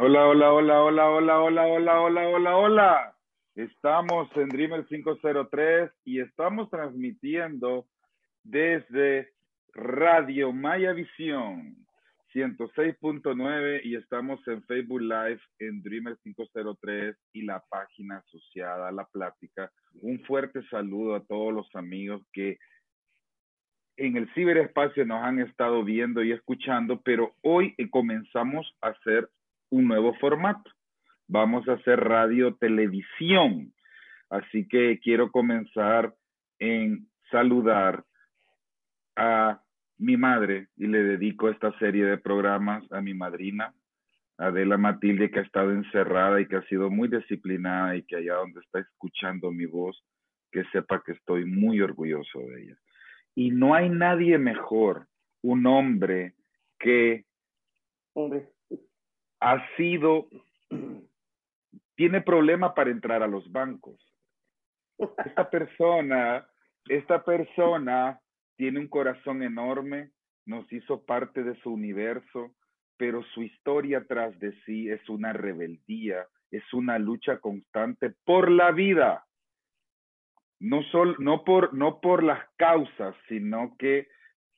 Hola, 0.00 0.28
hola, 0.28 0.52
hola, 0.52 0.80
hola, 0.80 1.10
hola, 1.10 1.40
hola, 1.40 1.66
hola, 1.66 2.00
hola, 2.00 2.28
hola, 2.28 2.56
hola. 2.56 3.16
Estamos 3.56 4.28
en 4.36 4.48
Dreamer 4.48 4.86
503 4.86 5.90
y 6.04 6.20
estamos 6.20 6.70
transmitiendo 6.70 7.84
desde 8.44 9.32
Radio 9.74 10.52
Maya 10.52 10.92
Visión 10.92 11.84
106.9 12.32 13.80
y 13.82 13.96
estamos 13.96 14.38
en 14.46 14.62
Facebook 14.66 15.00
Live 15.00 15.40
en 15.58 15.82
Dreamer 15.82 16.16
503 16.22 17.16
y 17.32 17.42
la 17.42 17.60
página 17.68 18.18
asociada 18.18 18.86
a 18.86 18.92
la 18.92 19.04
plática. 19.06 19.68
Un 19.94 20.20
fuerte 20.20 20.62
saludo 20.68 21.16
a 21.16 21.24
todos 21.24 21.52
los 21.52 21.74
amigos 21.74 22.22
que 22.32 22.56
en 23.96 24.16
el 24.16 24.32
ciberespacio 24.32 25.04
nos 25.04 25.24
han 25.24 25.40
estado 25.40 25.82
viendo 25.82 26.22
y 26.22 26.30
escuchando, 26.30 27.00
pero 27.02 27.34
hoy 27.42 27.74
comenzamos 27.90 28.72
a 28.80 28.90
hacer 28.90 29.28
un 29.70 29.88
nuevo 29.88 30.14
formato. 30.14 30.70
Vamos 31.26 31.68
a 31.68 31.74
hacer 31.74 32.00
radio 32.00 32.54
televisión. 32.56 33.72
Así 34.30 34.66
que 34.68 34.98
quiero 35.00 35.30
comenzar 35.30 36.14
en 36.58 37.08
saludar 37.30 38.04
a 39.16 39.60
mi 39.98 40.16
madre 40.16 40.68
y 40.76 40.86
le 40.86 41.02
dedico 41.02 41.48
esta 41.48 41.76
serie 41.78 42.04
de 42.04 42.18
programas 42.18 42.84
a 42.92 43.00
mi 43.00 43.14
madrina, 43.14 43.74
Adela 44.38 44.78
Matilde, 44.78 45.30
que 45.30 45.40
ha 45.40 45.42
estado 45.42 45.72
encerrada 45.72 46.40
y 46.40 46.46
que 46.46 46.56
ha 46.56 46.62
sido 46.66 46.90
muy 46.90 47.08
disciplinada 47.08 47.96
y 47.96 48.02
que 48.04 48.16
allá 48.16 48.34
donde 48.34 48.60
está 48.60 48.78
escuchando 48.78 49.50
mi 49.50 49.66
voz, 49.66 50.00
que 50.52 50.64
sepa 50.72 51.02
que 51.04 51.12
estoy 51.12 51.44
muy 51.44 51.80
orgulloso 51.80 52.38
de 52.40 52.62
ella. 52.62 52.76
Y 53.34 53.50
no 53.50 53.74
hay 53.74 53.90
nadie 53.90 54.38
mejor, 54.38 55.06
un 55.42 55.66
hombre 55.66 56.34
que. 56.78 57.24
Ha 59.40 59.64
sido, 59.76 60.28
tiene 61.96 62.20
problema 62.20 62.74
para 62.74 62.90
entrar 62.90 63.22
a 63.22 63.28
los 63.28 63.50
bancos. 63.50 64.00
Esta 65.24 65.48
persona, 65.50 66.46
esta 66.88 67.24
persona 67.24 68.20
tiene 68.56 68.80
un 68.80 68.88
corazón 68.88 69.42
enorme, 69.42 70.10
nos 70.46 70.70
hizo 70.72 71.04
parte 71.04 71.42
de 71.42 71.54
su 71.60 71.72
universo, 71.72 72.54
pero 72.96 73.22
su 73.34 73.42
historia 73.42 74.04
tras 74.06 74.38
de 74.40 74.52
sí 74.64 74.90
es 74.90 75.08
una 75.08 75.32
rebeldía, 75.32 76.26
es 76.50 76.64
una 76.72 76.98
lucha 76.98 77.38
constante 77.38 78.14
por 78.24 78.50
la 78.50 78.72
vida. 78.72 79.24
No, 80.58 80.82
sol, 80.84 81.14
no, 81.20 81.44
por, 81.44 81.72
no 81.74 82.00
por 82.00 82.24
las 82.24 82.44
causas, 82.56 83.14
sino 83.28 83.76
que 83.78 84.08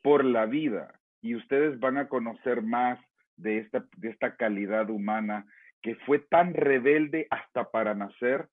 por 0.02 0.24
la 0.24 0.46
vida. 0.46 0.98
Y 1.20 1.34
ustedes 1.34 1.78
van 1.78 1.98
a 1.98 2.08
conocer 2.08 2.62
más 2.62 2.98
de 3.40 3.58
esta, 3.58 3.84
de 3.96 4.10
esta 4.10 4.36
calidad 4.36 4.90
humana 4.90 5.46
que 5.82 5.94
fue 6.06 6.18
tan 6.18 6.54
rebelde 6.54 7.26
hasta 7.30 7.70
para 7.70 7.94
nacer 7.94 8.48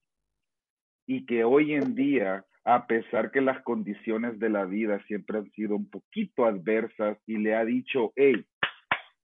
y 1.06 1.26
que 1.26 1.44
hoy 1.44 1.74
en 1.74 1.96
día 1.96 2.46
a 2.68 2.86
pesar 2.86 3.32
que 3.32 3.40
las 3.40 3.64
condiciones 3.64 4.40
de 4.40 4.50
la 4.50 4.66
vida 4.66 5.02
siempre 5.08 5.38
han 5.38 5.50
sido 5.52 5.78
un 5.78 5.90
poquito 5.90 6.46
adversas 6.46 7.18
y 7.26 7.38
le 7.38 7.56
ha 7.56 7.64
dicho, 7.64 8.12
hey, 8.18 8.46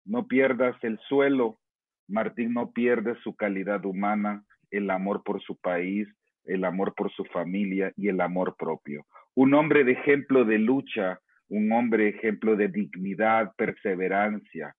no 0.06 0.28
pierdas 0.28 0.82
el 0.82 0.98
suelo, 1.10 1.60
Martín 2.08 2.54
no 2.54 2.72
pierde 2.72 3.16
su 3.22 3.36
calidad 3.36 3.84
humana, 3.84 4.46
el 4.72 4.90
amor 4.90 5.24
por 5.24 5.42
su 5.42 5.58
país, 5.58 6.08
el 6.46 6.64
amor 6.64 6.94
por 6.96 7.12
su 7.12 7.26
familia 7.26 7.92
y 7.98 8.08
el 8.08 8.22
amor 8.22 8.56
propio. 8.58 9.06
Un 9.36 9.54
hombre 9.54 9.84
de 9.84 9.92
ejemplo 9.92 10.46
de 10.46 10.60
lucha, 10.60 11.20
un 11.50 11.70
hombre 11.74 12.08
ejemplo 12.08 12.56
de 12.56 12.70
dignidad, 12.70 13.52
perseverancia. 13.58 14.74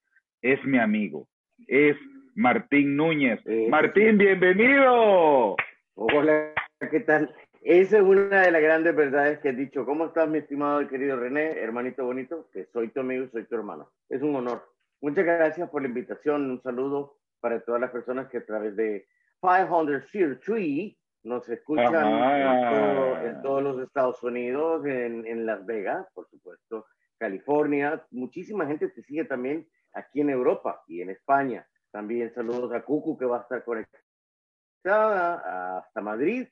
Es 0.45 0.63
mi 0.67 0.79
amigo, 0.79 1.27
es 1.67 1.97
Martín 2.35 2.99
Núñez. 2.99 3.41
Eh, 3.47 3.67
Martín, 3.71 4.19
bienvenido. 4.19 5.57
Hola, 5.95 6.53
¿qué 6.91 7.01
tal? 7.01 7.35
Esa 7.63 7.97
es 7.97 8.03
una 8.03 8.43
de 8.43 8.51
las 8.51 8.61
grandes 8.61 8.95
verdades 8.95 9.39
que 9.39 9.49
has 9.49 9.57
dicho. 9.57 9.87
¿Cómo 9.87 10.05
estás, 10.05 10.29
mi 10.29 10.37
estimado 10.37 10.83
y 10.83 10.89
querido 10.89 11.17
René, 11.17 11.53
hermanito 11.53 12.05
bonito? 12.05 12.51
Que 12.53 12.67
soy 12.67 12.89
tu 12.89 13.01
amigo 13.01 13.25
y 13.25 13.31
soy 13.31 13.45
tu 13.47 13.55
hermano. 13.55 13.91
Es 14.11 14.21
un 14.21 14.37
honor. 14.37 14.71
Muchas 15.01 15.25
gracias 15.25 15.71
por 15.71 15.81
la 15.81 15.89
invitación. 15.89 16.51
Un 16.51 16.61
saludo 16.61 17.17
para 17.41 17.61
todas 17.61 17.81
las 17.81 17.91
personas 17.91 18.29
que 18.29 18.37
a 18.37 18.45
través 18.45 18.77
de 18.77 19.07
500 19.41 20.11
Fear 20.11 20.41
Tree 20.41 20.95
nos 21.23 21.49
escuchan 21.49 21.87
en, 21.87 22.71
todo, 22.71 23.21
en, 23.23 23.41
todos 23.41 23.63
los 23.63 23.81
Estados 23.81 24.23
Unidos, 24.23 24.85
en, 24.85 25.27
en, 25.27 25.47
Las 25.47 25.65
Vegas, 25.65 26.07
por 26.13 26.29
supuesto, 26.29 26.85
California. 27.17 28.05
Muchísima 28.11 28.67
gente 28.67 28.91
te 28.91 29.03
sigue 29.05 29.25
también 29.25 29.67
aquí 29.95 30.21
en 30.21 30.31
Europa 30.31 30.83
y 30.87 31.01
en 31.01 31.11
España. 31.11 31.67
También 31.91 32.33
saludos 32.35 32.73
a 32.73 32.83
Cucu 32.83 33.17
que 33.17 33.25
va 33.25 33.39
a 33.39 33.43
estar 33.43 33.65
conectada 33.65 35.79
hasta 35.79 36.01
Madrid 36.01 36.47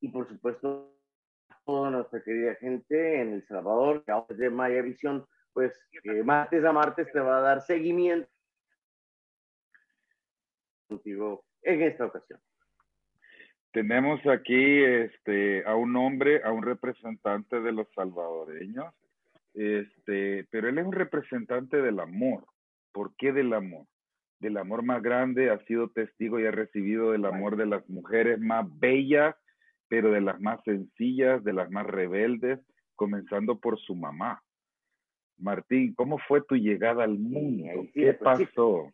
y 0.00 0.08
por 0.08 0.28
supuesto 0.28 0.92
toda 1.64 1.90
nuestra 1.90 2.22
querida 2.22 2.54
gente 2.54 3.20
en 3.20 3.34
El 3.34 3.46
Salvador, 3.46 4.04
que 4.04 4.34
de 4.34 4.50
Maya 4.50 4.82
Visión, 4.82 5.26
pues 5.52 5.78
martes 6.24 6.64
a 6.64 6.72
martes 6.72 7.10
te 7.12 7.20
va 7.20 7.38
a 7.38 7.40
dar 7.40 7.60
seguimiento 7.60 8.28
contigo 10.88 11.44
en 11.62 11.82
esta 11.82 12.06
ocasión. 12.06 12.40
Tenemos 13.72 14.24
aquí 14.26 14.84
este, 14.84 15.66
a 15.66 15.74
un 15.74 15.94
hombre, 15.96 16.42
a 16.44 16.52
un 16.52 16.62
representante 16.62 17.60
de 17.60 17.72
los 17.72 17.88
salvadoreños, 17.94 18.94
este, 19.52 20.46
pero 20.50 20.68
él 20.68 20.78
es 20.78 20.86
un 20.86 20.92
representante 20.92 21.82
del 21.82 22.00
amor. 22.00 22.46
¿Por 22.96 23.14
qué 23.16 23.30
del 23.32 23.52
amor? 23.52 23.84
Del 24.40 24.56
amor 24.56 24.82
más 24.82 25.02
grande, 25.02 25.50
ha 25.50 25.58
sido 25.66 25.90
testigo 25.90 26.40
y 26.40 26.46
ha 26.46 26.50
recibido 26.50 27.12
del 27.12 27.26
amor 27.26 27.56
de 27.56 27.66
las 27.66 27.86
mujeres 27.90 28.40
más 28.40 28.66
bellas 28.78 29.36
pero 29.88 30.10
de 30.10 30.20
las 30.20 30.40
más 30.40 30.62
sencillas, 30.64 31.42
de 31.44 31.52
las 31.52 31.70
más 31.70 31.86
rebeldes, 31.86 32.58
comenzando 32.94 33.58
por 33.60 33.78
su 33.78 33.94
mamá. 33.94 34.42
Martín, 35.38 35.94
¿cómo 35.94 36.18
fue 36.26 36.40
tu 36.42 36.56
llegada 36.56 37.04
al 37.04 37.18
mundo? 37.18 37.86
¿Qué 37.92 38.14
pasó? 38.14 38.92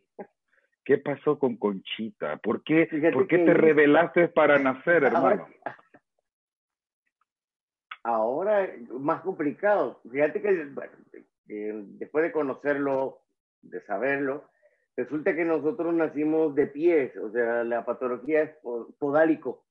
¿Qué 0.85 0.99
pasó 0.99 1.39
con 1.39 1.57
Conchita? 1.57 2.37
¿Por 2.39 2.65
qué, 2.65 2.89
¿por 3.13 3.29
qué 3.29 3.39
te 3.39 3.55
rebelaste 3.55 4.29
para 4.29 4.59
nacer, 4.59 5.05
hermano? 5.05 5.47
Ahora, 8.05 8.69
más 8.99 9.21
complicado. 9.21 10.01
Fíjate 10.11 10.43
que 10.43 10.67
después 11.47 12.25
de 12.25 12.33
conocerlo, 12.33 13.22
de 13.63 13.81
saberlo, 13.83 14.49
resulta 14.97 15.35
que 15.35 15.45
nosotros 15.45 15.95
nacimos 15.95 16.55
de 16.55 16.67
pies, 16.67 17.17
o 17.17 17.31
sea, 17.31 17.65
la 17.65 17.85
patología 17.85 18.43
es 18.43 18.57
podálico 18.99 19.65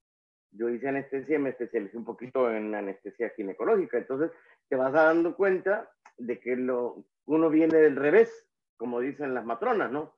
yo 0.51 0.69
hice 0.69 0.89
anestesia, 0.89 1.39
me 1.39 1.49
especialicé 1.49 1.97
un 1.97 2.05
poquito 2.05 2.51
en 2.51 2.75
anestesia 2.75 3.29
ginecológica, 3.35 3.97
entonces 3.97 4.31
te 4.67 4.75
vas 4.75 4.91
dando 4.91 5.35
cuenta 5.35 5.89
de 6.17 6.39
que 6.39 6.55
lo, 6.55 7.05
uno 7.25 7.49
viene 7.49 7.77
del 7.77 7.95
revés, 7.95 8.47
como 8.77 8.99
dicen 8.99 9.33
las 9.33 9.45
matronas, 9.45 9.91
¿no? 9.91 10.13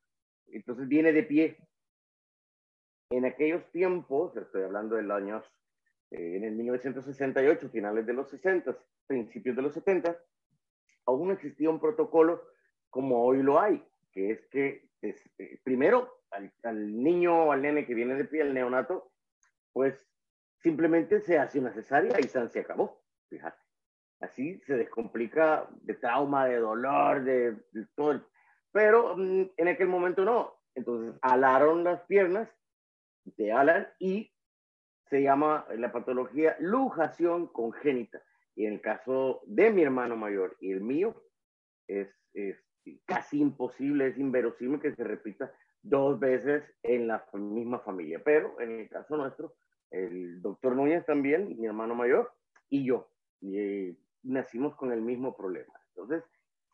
Entonces 0.48 0.88
viene 0.88 1.12
de 1.12 1.24
pie. 1.24 1.58
En 3.12 3.26
aquellos 3.26 3.70
tiempos, 3.72 4.36
estoy 4.36 4.64
hablando 4.64 4.96
de 4.96 5.04
los 5.04 5.18
años, 5.18 5.46
eh, 6.12 6.38
en 6.38 6.44
el 6.46 6.56
1968, 6.56 7.70
finales 7.70 8.06
de 8.06 8.14
los 8.14 8.30
60, 8.30 8.76
principios 9.06 9.56
de 9.56 9.62
los 9.62 9.74
70, 9.74 10.18
aún 11.06 11.32
existía 11.32 11.70
un 11.70 11.80
protocolo 11.80 12.42
como 12.94 13.26
hoy 13.26 13.42
lo 13.42 13.60
hay, 13.60 13.84
que 14.12 14.30
es 14.30 14.46
que 14.50 14.88
es, 15.02 15.16
eh, 15.40 15.60
primero 15.64 16.22
al, 16.30 16.54
al 16.62 17.04
niño 17.04 17.46
o 17.46 17.52
al 17.52 17.64
nene 17.64 17.88
que 17.88 17.96
viene 17.96 18.14
de 18.14 18.26
pie, 18.26 18.44
el 18.44 18.54
neonato, 18.54 19.12
pues 19.74 19.96
simplemente 20.62 21.20
se 21.22 21.40
hace 21.40 21.60
una 21.60 21.74
cesárea 21.74 22.20
y 22.20 22.28
se 22.28 22.60
acabó, 22.60 23.04
fíjate. 23.30 23.58
Así 24.20 24.62
se 24.68 24.76
descomplica 24.76 25.68
de 25.82 25.96
trauma, 25.96 26.46
de 26.46 26.58
dolor, 26.58 27.24
de, 27.24 27.54
de 27.72 27.88
todo. 27.96 28.30
Pero 28.72 29.18
mm, 29.18 29.50
en 29.58 29.68
aquel 29.68 29.88
momento 29.88 30.24
no. 30.24 30.54
Entonces 30.76 31.20
alaron 31.24 31.84
las 31.84 32.04
piernas, 32.04 32.48
te 33.36 33.52
alan 33.52 33.88
y 34.00 34.32
se 35.10 35.24
llama 35.24 35.66
la 35.76 35.92
patología 35.92 36.56
lujación 36.60 37.48
congénita. 37.48 38.22
Y 38.56 38.68
en 38.68 38.74
el 38.74 38.82
caso 38.82 39.42
de 39.48 39.72
mi 39.72 39.82
hermano 39.82 40.16
mayor 40.16 40.56
y 40.60 40.72
el 40.72 40.82
mío, 40.82 41.24
es, 41.88 42.08
es 42.34 42.58
casi 43.06 43.40
imposible, 43.40 44.08
es 44.08 44.18
inverosímil 44.18 44.80
que 44.80 44.94
se 44.94 45.04
repita 45.04 45.52
dos 45.82 46.20
veces 46.20 46.64
en 46.84 47.08
la 47.08 47.26
misma 47.34 47.80
familia. 47.80 48.22
Pero 48.24 48.60
en 48.60 48.80
el 48.80 48.90
caso 48.90 49.18
nuestro, 49.18 49.56
el 49.92 50.42
doctor 50.42 50.76
Núñez 50.76 51.06
también, 51.06 51.60
mi 51.60 51.66
hermano 51.68 51.96
mayor, 51.96 52.32
y 52.70 52.86
yo. 52.86 53.10
Eh, 53.42 53.96
nacimos 54.24 54.76
con 54.76 54.92
el 54.92 55.02
mismo 55.02 55.36
problema. 55.36 55.74
Entonces, 55.90 56.24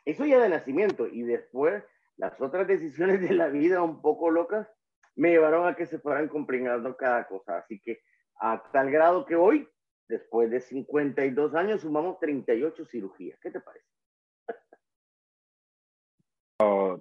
eso 0.06 0.25
ya 0.25 0.39
de 0.39 0.50
nacimiento. 0.50 1.07
Y 1.07 1.23
después, 1.23 1.83
las 2.17 2.39
otras 2.39 2.67
decisiones 2.67 3.21
de 3.21 3.33
la 3.33 3.47
vida 3.47 3.81
un 3.81 4.01
poco 4.01 4.29
locas 4.29 4.67
me 5.15 5.31
llevaron 5.31 5.67
a 5.67 5.75
que 5.75 5.85
se 5.85 6.00
fueran 6.00 6.29
complicando 6.29 6.95
cada 6.95 7.27
cosa. 7.27 7.57
Así 7.57 7.79
que 7.79 8.01
a 8.39 8.63
tal 8.71 8.89
grado 8.91 9.25
que 9.25 9.35
hoy, 9.35 9.67
después 10.07 10.50
de 10.50 10.61
52 10.61 11.56
años, 11.56 11.81
sumamos 11.81 12.19
38 12.19 12.85
cirugías. 12.85 13.39
¿Qué 13.41 13.51
te 13.51 13.59
parece? 13.59 13.99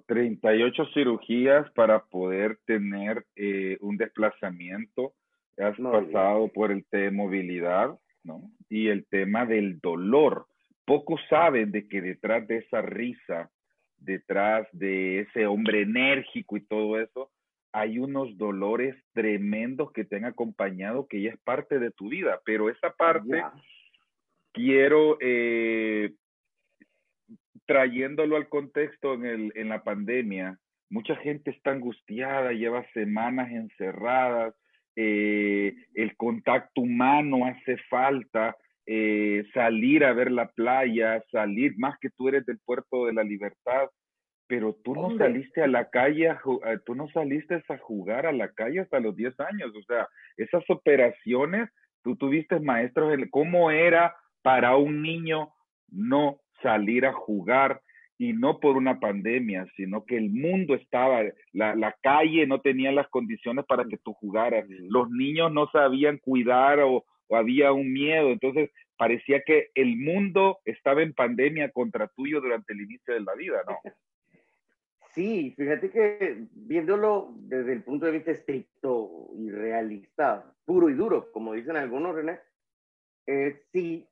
38 0.05 0.85
cirugías 0.93 1.69
para 1.71 2.03
poder 2.05 2.57
tener 2.65 3.25
eh, 3.35 3.77
un 3.81 3.97
desplazamiento. 3.97 5.13
Has 5.57 5.77
pasado 5.77 6.47
por 6.47 6.71
el 6.71 6.85
tema 6.85 7.03
de 7.03 7.11
movilidad, 7.11 7.99
¿no? 8.23 8.49
Y 8.69 8.87
el 8.87 9.05
tema 9.05 9.45
del 9.45 9.79
dolor. 9.79 10.47
Pocos 10.85 11.19
saben 11.29 11.71
de 11.71 11.87
que 11.87 12.01
detrás 12.01 12.47
de 12.47 12.57
esa 12.57 12.81
risa, 12.81 13.51
detrás 13.97 14.67
de 14.71 15.19
ese 15.21 15.45
hombre 15.45 15.81
enérgico 15.81 16.55
y 16.55 16.61
todo 16.61 16.99
eso, 16.99 17.29
hay 17.73 17.99
unos 17.99 18.37
dolores 18.37 18.95
tremendos 19.13 19.91
que 19.91 20.05
te 20.05 20.15
han 20.15 20.25
acompañado 20.25 21.07
que 21.07 21.21
ya 21.21 21.29
es 21.31 21.39
parte 21.41 21.77
de 21.77 21.91
tu 21.91 22.09
vida, 22.09 22.39
pero 22.45 22.69
esa 22.69 22.91
parte 22.93 23.43
quiero 24.53 25.17
eh, 25.19 26.13
trayéndolo 27.65 28.35
al 28.35 28.49
contexto 28.49 29.13
en, 29.13 29.25
el, 29.25 29.51
en 29.55 29.69
la 29.69 29.83
pandemia, 29.83 30.57
mucha 30.89 31.15
gente 31.17 31.51
está 31.51 31.71
angustiada, 31.71 32.51
lleva 32.51 32.85
semanas 32.93 33.51
encerradas, 33.51 34.55
eh, 34.95 35.75
el 35.93 36.15
contacto 36.17 36.81
humano 36.81 37.45
hace 37.45 37.77
falta, 37.89 38.57
eh, 38.85 39.45
salir 39.53 40.03
a 40.03 40.13
ver 40.13 40.31
la 40.31 40.49
playa, 40.49 41.23
salir, 41.31 41.77
más 41.77 41.97
que 41.99 42.09
tú 42.09 42.27
eres 42.27 42.45
del 42.45 42.59
puerto 42.59 43.05
de 43.05 43.13
la 43.13 43.23
libertad, 43.23 43.87
pero 44.47 44.75
tú 44.83 44.95
no 44.95 45.15
saliste 45.15 45.61
a 45.61 45.67
la 45.67 45.89
calle, 45.91 46.27
eh, 46.27 46.79
tú 46.85 46.95
no 46.95 47.07
saliste 47.09 47.63
a 47.69 47.77
jugar 47.77 48.25
a 48.25 48.31
la 48.31 48.51
calle 48.51 48.79
hasta 48.79 48.99
los 48.99 49.15
10 49.15 49.39
años, 49.41 49.71
o 49.75 49.83
sea, 49.83 50.07
esas 50.37 50.63
operaciones, 50.69 51.69
tú 52.03 52.15
tuviste 52.15 52.59
maestros, 52.59 53.15
¿cómo 53.29 53.69
era 53.69 54.15
para 54.41 54.75
un 54.75 55.03
niño 55.03 55.53
no 55.91 56.39
salir 56.61 57.05
a 57.05 57.13
jugar 57.13 57.81
y 58.17 58.33
no 58.33 58.59
por 58.59 58.75
una 58.75 58.99
pandemia, 58.99 59.65
sino 59.77 60.03
que 60.03 60.17
el 60.17 60.29
mundo 60.29 60.75
estaba, 60.75 61.21
la, 61.53 61.73
la 61.75 61.95
calle 62.01 62.45
no 62.45 62.59
tenía 62.59 62.91
las 62.91 63.07
condiciones 63.07 63.65
para 63.65 63.85
que 63.85 63.97
tú 63.97 64.13
jugaras, 64.13 64.65
los 64.67 65.09
niños 65.09 65.53
no 65.53 65.69
sabían 65.71 66.17
cuidar 66.17 66.79
o, 66.81 67.05
había 67.31 67.71
un 67.71 67.93
miedo, 67.93 68.29
entonces 68.29 68.71
parecía 68.97 69.43
que 69.45 69.69
el 69.75 69.95
mundo 69.97 70.59
estaba 70.65 71.03
en 71.03 71.13
pandemia 71.13 71.69
contra 71.71 72.07
tuyo 72.07 72.41
durante 72.41 72.73
el 72.73 72.81
inicio 72.81 73.13
de 73.13 73.21
la 73.21 73.35
vida, 73.35 73.63
¿no? 73.67 73.77
Sí, 75.11 75.55
fíjate 75.57 75.89
que 75.89 76.45
viéndolo 76.53 77.33
desde 77.35 77.73
el 77.73 77.83
punto 77.83 78.05
de 78.05 78.11
vista 78.11 78.29
estricto 78.29 79.31
y 79.35 79.49
realista, 79.49 80.53
puro 80.65 80.87
y 80.87 80.93
duro, 80.93 81.31
como 81.31 81.53
dicen 81.53 81.75
algunos, 81.75 82.13
René, 82.13 82.39
eh, 83.25 83.59
sí, 83.71 84.07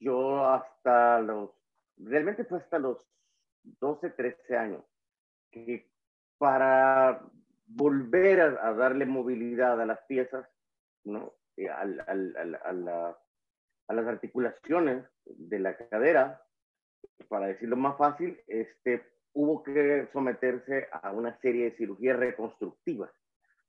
yo 0.00 0.46
hasta 0.46 1.20
los 1.20 1.50
realmente 1.98 2.44
fue 2.44 2.58
hasta 2.58 2.78
los 2.78 2.98
12, 3.62 4.10
13 4.10 4.56
años 4.56 4.84
que 5.50 5.90
para 6.38 7.22
volver 7.66 8.40
a, 8.40 8.72
darle 8.72 9.06
movilidad 9.06 9.80
a 9.80 9.86
las 9.86 10.00
piezas, 10.06 10.48
¿no? 11.04 11.34
Eh, 11.56 11.68
a, 11.68 11.80
a, 11.80 13.94
las 13.94 14.06
articulaciones 14.06 15.04
de 15.24 15.58
la 15.58 15.76
cadera, 15.76 16.42
para 17.28 17.46
decirlo 17.46 17.76
más 17.76 17.96
fácil, 17.96 18.40
este, 18.46 19.04
hubo 19.32 19.62
que 19.62 20.08
someterse 20.12 20.88
a 20.92 21.12
una 21.12 21.38
serie 21.40 21.64
de 21.64 21.76
cirugías 21.76 22.18
reconstructivas 22.18 23.10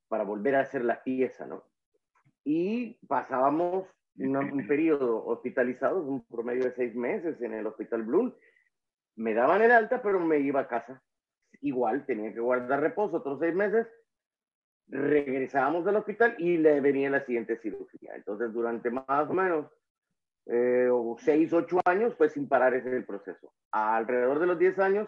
para 0.07 0.23
volver 0.23 0.55
a 0.55 0.61
hacer 0.61 0.83
la 0.83 1.03
pieza, 1.03 1.45
¿no? 1.45 1.63
Y 2.43 2.99
pasábamos 3.07 3.87
un 4.17 4.67
periodo 4.67 5.25
hospitalizado, 5.25 6.01
un 6.01 6.25
promedio 6.25 6.65
de 6.65 6.75
seis 6.75 6.95
meses 6.95 7.41
en 7.41 7.53
el 7.53 7.67
Hospital 7.67 8.03
Bloom. 8.03 8.33
Me 9.15 9.33
daban 9.33 9.61
el 9.61 9.71
alta, 9.71 10.01
pero 10.01 10.19
me 10.19 10.39
iba 10.39 10.61
a 10.61 10.67
casa. 10.67 11.01
Igual, 11.61 12.05
tenía 12.05 12.33
que 12.33 12.39
guardar 12.39 12.81
reposo 12.81 13.17
otros 13.17 13.39
seis 13.39 13.53
meses. 13.53 13.87
Regresábamos 14.87 15.85
del 15.85 15.97
hospital 15.97 16.35
y 16.37 16.57
le 16.57 16.79
venía 16.81 17.09
la 17.09 17.25
siguiente 17.25 17.57
cirugía. 17.57 18.15
Entonces, 18.15 18.51
durante 18.53 18.89
más 18.89 19.29
o 19.29 19.33
menos 19.33 19.67
eh, 20.45 20.89
seis, 21.19 21.53
ocho 21.53 21.79
años, 21.85 22.15
pues 22.17 22.33
sin 22.33 22.47
parar 22.47 22.73
ese 22.73 22.95
el 22.95 23.05
proceso. 23.05 23.53
Alrededor 23.71 24.39
de 24.39 24.47
los 24.47 24.57
diez 24.57 24.79
años, 24.79 25.07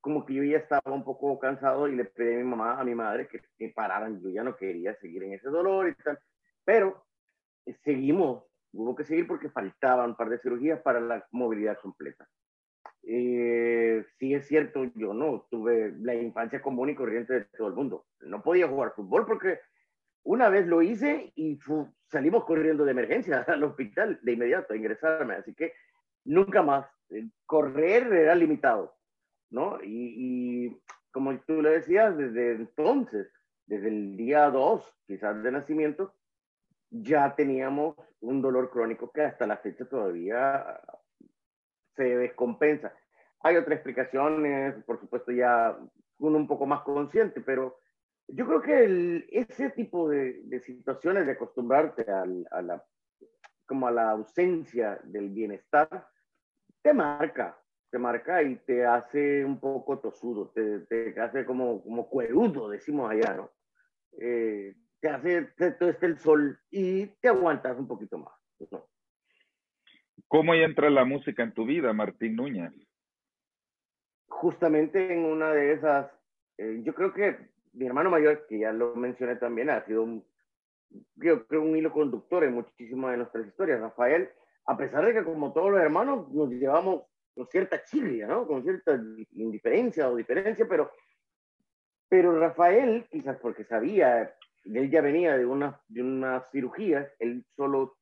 como 0.00 0.26
que 0.26 0.34
yo 0.34 0.42
ya 0.42 0.58
estaba 0.58 0.92
un 0.92 1.04
poco 1.04 1.38
cansado 1.38 1.88
y 1.88 1.96
le 1.96 2.04
pedí 2.06 2.34
a 2.34 2.38
mi 2.38 2.44
mamá, 2.44 2.78
a 2.78 2.84
mi 2.84 2.94
madre 2.94 3.28
que, 3.28 3.40
que 3.56 3.68
pararan. 3.70 4.20
Yo 4.20 4.30
ya 4.30 4.42
no 4.42 4.56
quería 4.56 4.94
seguir 4.96 5.22
en 5.22 5.34
ese 5.34 5.48
dolor 5.48 5.88
y 5.88 5.94
tal. 5.94 6.18
Pero 6.64 7.07
seguimos, 7.82 8.44
hubo 8.72 8.94
que 8.94 9.04
seguir 9.04 9.26
porque 9.26 9.50
faltaban 9.50 10.10
un 10.10 10.16
par 10.16 10.28
de 10.28 10.38
cirugías 10.38 10.80
para 10.80 11.00
la 11.00 11.26
movilidad 11.30 11.78
completa. 11.80 12.28
Eh, 13.02 14.04
sí 14.18 14.34
es 14.34 14.46
cierto, 14.46 14.84
yo 14.94 15.14
no 15.14 15.46
tuve 15.50 15.94
la 16.00 16.14
infancia 16.14 16.60
común 16.60 16.90
y 16.90 16.94
corriente 16.94 17.32
de 17.32 17.44
todo 17.44 17.68
el 17.68 17.74
mundo. 17.74 18.06
No 18.20 18.42
podía 18.42 18.68
jugar 18.68 18.92
fútbol 18.94 19.24
porque 19.26 19.60
una 20.24 20.48
vez 20.50 20.66
lo 20.66 20.82
hice 20.82 21.32
y 21.34 21.58
salimos 22.10 22.44
corriendo 22.44 22.84
de 22.84 22.90
emergencia 22.90 23.40
al 23.48 23.64
hospital 23.64 24.18
de 24.22 24.32
inmediato 24.32 24.72
a 24.72 24.76
ingresarme. 24.76 25.34
Así 25.34 25.54
que 25.54 25.72
nunca 26.24 26.62
más. 26.62 26.86
Correr 27.46 28.12
era 28.12 28.34
limitado, 28.34 28.94
¿no? 29.50 29.82
Y, 29.82 30.66
y 30.66 30.82
como 31.10 31.38
tú 31.40 31.62
le 31.62 31.70
decías, 31.70 32.14
desde 32.18 32.52
entonces, 32.52 33.32
desde 33.64 33.88
el 33.88 34.16
día 34.18 34.50
2, 34.50 34.94
quizás 35.06 35.42
de 35.42 35.50
nacimiento, 35.50 36.14
ya 36.90 37.34
teníamos 37.34 37.96
un 38.20 38.42
dolor 38.42 38.70
crónico 38.70 39.10
que 39.10 39.22
hasta 39.22 39.46
la 39.46 39.58
fecha 39.58 39.84
todavía 39.84 40.80
se 41.96 42.16
descompensa. 42.16 42.92
Hay 43.40 43.56
otras 43.56 43.76
explicaciones, 43.76 44.82
por 44.84 44.98
supuesto 45.00 45.32
ya 45.32 45.78
uno 46.18 46.38
un 46.38 46.46
poco 46.46 46.66
más 46.66 46.82
consciente, 46.82 47.40
pero 47.40 47.78
yo 48.28 48.46
creo 48.46 48.62
que 48.62 49.26
ese 49.30 49.70
tipo 49.70 50.08
de, 50.08 50.60
situaciones 50.64 51.26
de 51.26 51.32
acostumbrarte 51.32 52.04
a 52.10 52.26
la, 52.62 52.84
como 53.66 53.86
a 53.86 53.90
la 53.90 54.10
ausencia 54.10 55.00
del 55.04 55.30
bienestar, 55.30 56.08
te 56.82 56.92
marca, 56.92 57.58
te 57.90 57.98
marca 57.98 58.42
y 58.42 58.56
te 58.56 58.84
hace 58.84 59.44
un 59.44 59.58
poco 59.60 59.98
tosudo, 59.98 60.50
te, 60.50 60.80
te 60.80 61.18
hace 61.20 61.44
como, 61.46 61.82
como 61.82 62.08
cuerudo, 62.08 62.68
decimos 62.68 63.10
allá, 63.10 63.34
¿no? 63.34 63.50
Eh, 64.20 64.74
te 65.00 65.08
hace, 65.08 65.42
todo 65.78 65.90
este 65.90 66.06
el 66.06 66.18
sol 66.18 66.58
y 66.70 67.06
te 67.06 67.28
aguantas 67.28 67.78
un 67.78 67.86
poquito 67.86 68.18
más. 68.18 68.34
¿Cómo 70.26 70.54
entra 70.54 70.90
la 70.90 71.04
música 71.04 71.42
en 71.42 71.54
tu 71.54 71.64
vida, 71.64 71.92
Martín 71.92 72.36
Núñez? 72.36 72.72
Justamente 74.28 75.12
en 75.12 75.24
una 75.24 75.52
de 75.52 75.72
esas, 75.72 76.10
eh, 76.58 76.80
yo 76.82 76.94
creo 76.94 77.12
que 77.14 77.48
mi 77.72 77.86
hermano 77.86 78.10
mayor, 78.10 78.46
que 78.46 78.58
ya 78.58 78.72
lo 78.72 78.94
mencioné 78.94 79.36
también, 79.36 79.70
ha 79.70 79.84
sido 79.84 80.02
un, 80.02 80.26
yo 81.16 81.46
creo 81.46 81.62
un 81.62 81.76
hilo 81.76 81.92
conductor 81.92 82.44
en 82.44 82.54
muchísimas 82.54 83.12
de 83.12 83.18
nuestras 83.18 83.46
historias. 83.46 83.80
Rafael, 83.80 84.28
a 84.66 84.76
pesar 84.76 85.04
de 85.06 85.14
que 85.14 85.24
como 85.24 85.52
todos 85.52 85.70
los 85.70 85.80
hermanos 85.80 86.28
nos 86.30 86.50
llevamos 86.50 87.04
con 87.34 87.46
cierta 87.46 87.82
chirria, 87.84 88.26
¿no? 88.26 88.46
Con 88.46 88.62
cierta 88.62 89.00
indiferencia 89.32 90.10
o 90.10 90.16
diferencia, 90.16 90.66
pero, 90.68 90.90
pero 92.08 92.38
Rafael, 92.38 93.06
quizás 93.10 93.38
porque 93.38 93.64
sabía 93.64 94.34
él 94.74 94.90
ya 94.90 95.00
venía 95.00 95.36
de 95.36 95.46
una, 95.46 95.80
de 95.88 96.02
una 96.02 96.40
cirugía, 96.50 97.10
él 97.18 97.44
solo 97.56 97.96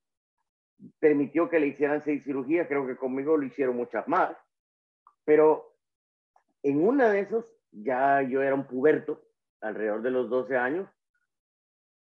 permitió 0.98 1.48
que 1.48 1.60
le 1.60 1.68
hicieran 1.68 2.02
seis 2.02 2.24
cirugías, 2.24 2.68
creo 2.68 2.86
que 2.86 2.96
conmigo 2.96 3.36
lo 3.36 3.46
hicieron 3.46 3.76
muchas 3.76 4.06
más, 4.08 4.36
pero 5.24 5.76
en 6.62 6.86
una 6.86 7.10
de 7.10 7.20
esos 7.20 7.44
ya 7.70 8.22
yo 8.22 8.42
era 8.42 8.54
un 8.54 8.66
puberto, 8.66 9.22
alrededor 9.60 10.02
de 10.02 10.10
los 10.10 10.28
12 10.28 10.56
años, 10.56 10.88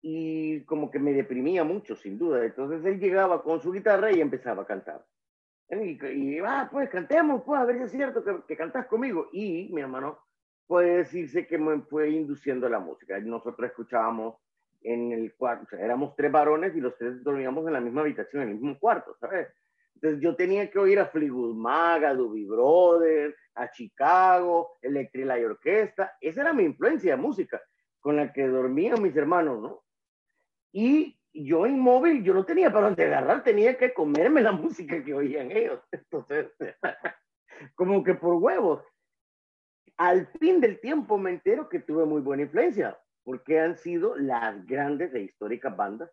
y 0.00 0.64
como 0.64 0.90
que 0.90 0.98
me 0.98 1.12
deprimía 1.12 1.62
mucho, 1.62 1.94
sin 1.94 2.18
duda. 2.18 2.44
Entonces 2.44 2.84
él 2.84 2.98
llegaba 2.98 3.42
con 3.42 3.60
su 3.60 3.70
guitarra 3.70 4.10
y 4.10 4.20
empezaba 4.20 4.62
a 4.62 4.66
cantar. 4.66 5.06
Y, 5.70 6.04
y 6.04 6.38
ah, 6.40 6.68
pues 6.70 6.90
cantemos, 6.90 7.42
pues, 7.44 7.60
a 7.60 7.64
ver 7.64 7.76
si 7.78 7.82
es 7.84 7.90
cierto 7.92 8.24
que, 8.24 8.42
que 8.46 8.56
cantas 8.56 8.86
conmigo. 8.86 9.28
Y 9.32 9.70
mi 9.72 9.80
hermano 9.80 10.18
puede 10.66 10.98
decirse 10.98 11.46
que 11.46 11.56
me 11.56 11.80
fue 11.82 12.10
induciendo 12.10 12.68
la 12.68 12.80
música. 12.80 13.18
Nosotros 13.20 13.70
escuchábamos 13.70 14.41
en 14.84 15.12
el 15.12 15.34
cuarto, 15.34 15.64
o 15.64 15.68
sea, 15.68 15.84
éramos 15.84 16.14
tres 16.16 16.30
varones 16.30 16.74
y 16.76 16.80
los 16.80 16.96
tres 16.96 17.22
dormíamos 17.22 17.66
en 17.66 17.72
la 17.72 17.80
misma 17.80 18.02
habitación, 18.02 18.42
en 18.42 18.48
el 18.50 18.54
mismo 18.54 18.78
cuarto, 18.78 19.16
¿sabes? 19.20 19.48
Entonces 19.94 20.20
yo 20.20 20.34
tenía 20.34 20.70
que 20.70 20.78
oír 20.78 20.98
a 20.98 21.06
Fleetwood 21.06 21.54
Mac, 21.54 22.02
a 22.02 22.14
Doobie 22.14 22.46
Brothers, 22.46 23.36
a 23.54 23.70
Chicago, 23.70 24.76
Electric 24.82 25.26
Light 25.26 25.44
Orquesta, 25.44 26.16
esa 26.20 26.40
era 26.40 26.52
mi 26.52 26.64
influencia 26.64 27.16
de 27.16 27.22
música 27.22 27.62
con 28.00 28.16
la 28.16 28.32
que 28.32 28.46
dormían 28.48 29.00
mis 29.00 29.16
hermanos, 29.16 29.60
¿no? 29.60 29.84
Y 30.72 31.18
yo 31.32 31.66
inmóvil, 31.66 32.22
yo 32.24 32.34
no 32.34 32.44
tenía 32.44 32.72
para 32.72 32.86
dónde 32.86 33.04
agarrar, 33.04 33.44
tenía 33.44 33.76
que 33.78 33.94
comerme 33.94 34.42
la 34.42 34.52
música 34.52 35.02
que 35.04 35.14
oían 35.14 35.50
ellos. 35.50 35.80
Entonces, 35.90 36.50
como 37.74 38.02
que 38.02 38.14
por 38.14 38.34
huevos. 38.34 38.84
Al 39.98 40.26
fin 40.38 40.60
del 40.60 40.80
tiempo 40.80 41.18
me 41.18 41.30
entero 41.30 41.68
que 41.68 41.78
tuve 41.78 42.04
muy 42.04 42.22
buena 42.22 42.42
influencia 42.42 42.98
porque 43.24 43.60
han 43.60 43.76
sido 43.76 44.16
las 44.16 44.66
grandes 44.66 45.14
e 45.14 45.20
históricas 45.20 45.76
bandas 45.76 46.10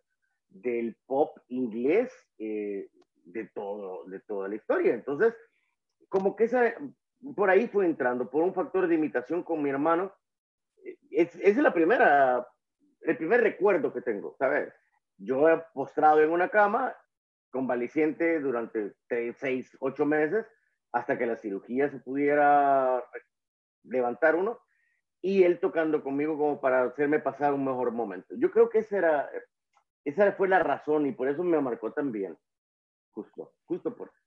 del 0.49 0.95
pop 1.05 1.37
inglés 1.47 2.11
eh, 2.37 2.89
de, 3.25 3.47
todo, 3.53 4.05
de 4.05 4.19
toda 4.21 4.47
la 4.47 4.55
historia. 4.55 4.93
Entonces, 4.93 5.35
como 6.07 6.35
que 6.35 6.45
esa, 6.45 6.73
por 7.35 7.49
ahí 7.49 7.67
fue 7.67 7.85
entrando, 7.85 8.29
por 8.29 8.43
un 8.43 8.53
factor 8.53 8.87
de 8.87 8.95
imitación 8.95 9.43
con 9.43 9.61
mi 9.61 9.69
hermano. 9.69 10.13
Es, 11.11 11.35
es 11.35 11.57
la 11.57 11.73
primera, 11.73 12.47
el 13.01 13.17
primer 13.17 13.41
recuerdo 13.41 13.93
que 13.93 14.01
tengo, 14.01 14.35
¿sabes? 14.37 14.73
Yo 15.17 15.49
he 15.49 15.61
postrado 15.73 16.21
en 16.21 16.31
una 16.31 16.49
cama, 16.49 16.95
convaleciente 17.51 18.39
durante 18.39 18.93
seis, 19.37 19.75
ocho 19.79 20.05
meses, 20.05 20.45
hasta 20.91 21.17
que 21.17 21.25
la 21.25 21.35
cirugía 21.35 21.89
se 21.89 21.99
pudiera 21.99 23.03
levantar 23.83 24.35
uno, 24.35 24.59
y 25.21 25.43
él 25.43 25.59
tocando 25.59 26.03
conmigo 26.03 26.38
como 26.38 26.61
para 26.61 26.83
hacerme 26.83 27.19
pasar 27.19 27.53
un 27.53 27.65
mejor 27.65 27.91
momento. 27.91 28.35
Yo 28.38 28.51
creo 28.51 28.69
que 28.69 28.79
esa, 28.79 28.97
era, 28.97 29.29
esa 30.05 30.31
fue 30.33 30.47
la 30.47 30.59
razón 30.59 31.05
y 31.05 31.11
por 31.11 31.27
eso 31.27 31.43
me 31.43 31.59
marcó 31.59 31.91
también. 31.91 32.38
Justo, 33.11 33.51
justo 33.65 33.95
por 33.95 34.07
eso. 34.07 34.17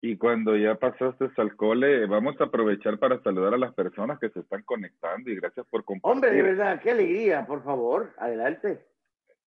Y 0.00 0.16
cuando 0.16 0.56
ya 0.56 0.76
pasaste 0.76 1.28
al 1.36 1.56
cole, 1.56 2.06
vamos 2.06 2.40
a 2.40 2.44
aprovechar 2.44 2.98
para 2.98 3.20
saludar 3.22 3.54
a 3.54 3.58
las 3.58 3.74
personas 3.74 4.18
que 4.20 4.30
se 4.30 4.40
están 4.40 4.62
conectando 4.62 5.28
y 5.28 5.34
gracias 5.34 5.66
por 5.66 5.84
compartir. 5.84 6.12
Hombre, 6.12 6.30
de 6.30 6.42
verdad, 6.42 6.80
qué 6.80 6.92
alegría, 6.92 7.44
por 7.44 7.64
favor, 7.64 8.14
adelante. 8.16 8.86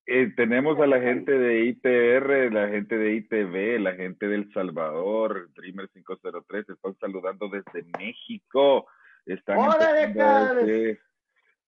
Eh, 0.08 0.34
tenemos 0.36 0.78
a 0.80 0.88
la 0.88 1.00
gente 1.00 1.32
de 1.32 1.66
ITR, 1.66 2.52
la 2.52 2.68
gente 2.68 2.98
de 2.98 3.14
ITV, 3.14 3.80
la 3.80 3.94
gente 3.94 4.28
del 4.28 4.52
Salvador, 4.52 5.50
Dreamer 5.54 5.88
503, 5.90 6.70
están 6.70 6.98
saludando 7.00 7.48
desde 7.48 7.88
México. 7.98 8.88
Están 9.26 9.58
desde, 9.80 11.00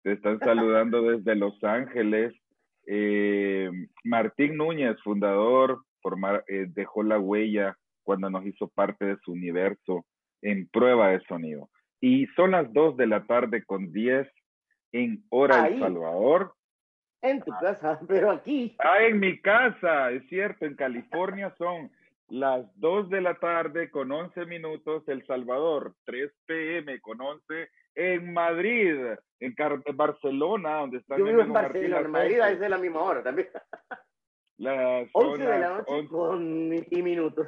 te 0.03 0.11
están 0.13 0.39
saludando 0.39 1.01
desde 1.03 1.35
Los 1.35 1.63
Ángeles. 1.63 2.33
Eh, 2.87 3.69
Martín 4.03 4.57
Núñez, 4.57 4.97
fundador, 5.03 5.83
formar, 6.01 6.43
eh, 6.47 6.65
dejó 6.69 7.03
la 7.03 7.19
huella 7.19 7.77
cuando 8.03 8.29
nos 8.29 8.45
hizo 8.45 8.67
parte 8.69 9.05
de 9.05 9.17
su 9.23 9.33
universo 9.33 10.05
en 10.41 10.67
prueba 10.69 11.09
de 11.09 11.21
sonido. 11.25 11.69
Y 11.99 12.25
son 12.35 12.51
las 12.51 12.71
2 12.73 12.97
de 12.97 13.07
la 13.07 13.25
tarde 13.25 13.63
con 13.63 13.91
10 13.91 14.27
en 14.91 15.23
Hora 15.29 15.67
El 15.67 15.79
Salvador. 15.79 16.53
En 17.21 17.41
tu 17.43 17.51
casa, 17.51 17.99
pero 18.07 18.31
aquí. 18.31 18.75
Ah, 18.79 19.03
en 19.03 19.19
mi 19.19 19.39
casa, 19.39 20.09
es 20.09 20.27
cierto, 20.27 20.65
en 20.65 20.75
California 20.75 21.53
son 21.57 21.91
las 22.31 22.65
2 22.79 23.09
de 23.09 23.19
la 23.19 23.35
tarde 23.35 23.91
con 23.91 24.09
11 24.09 24.45
minutos, 24.45 25.03
El 25.07 25.25
Salvador, 25.25 25.93
3 26.05 26.31
pm 26.45 27.01
con 27.01 27.19
11 27.19 27.69
en 27.95 28.31
Madrid, 28.31 28.95
en 29.41 29.53
Barcelona, 29.93 30.77
donde 30.77 30.99
está. 30.99 31.17
Yo 31.17 31.25
vivo 31.25 31.41
en 31.41 31.51
Barcelona, 31.51 31.99
en 31.99 32.11
Madrid 32.11 32.39
es 32.39 32.59
de 32.61 32.69
la 32.69 32.77
misma 32.77 33.01
hora 33.01 33.21
también. 33.21 33.49
Las 34.57 35.09
11 35.13 35.43
de 35.43 35.59
la 35.59 35.69
noche 35.69 36.07
con 36.07 36.73
y 36.73 37.03
minutos. 37.03 37.47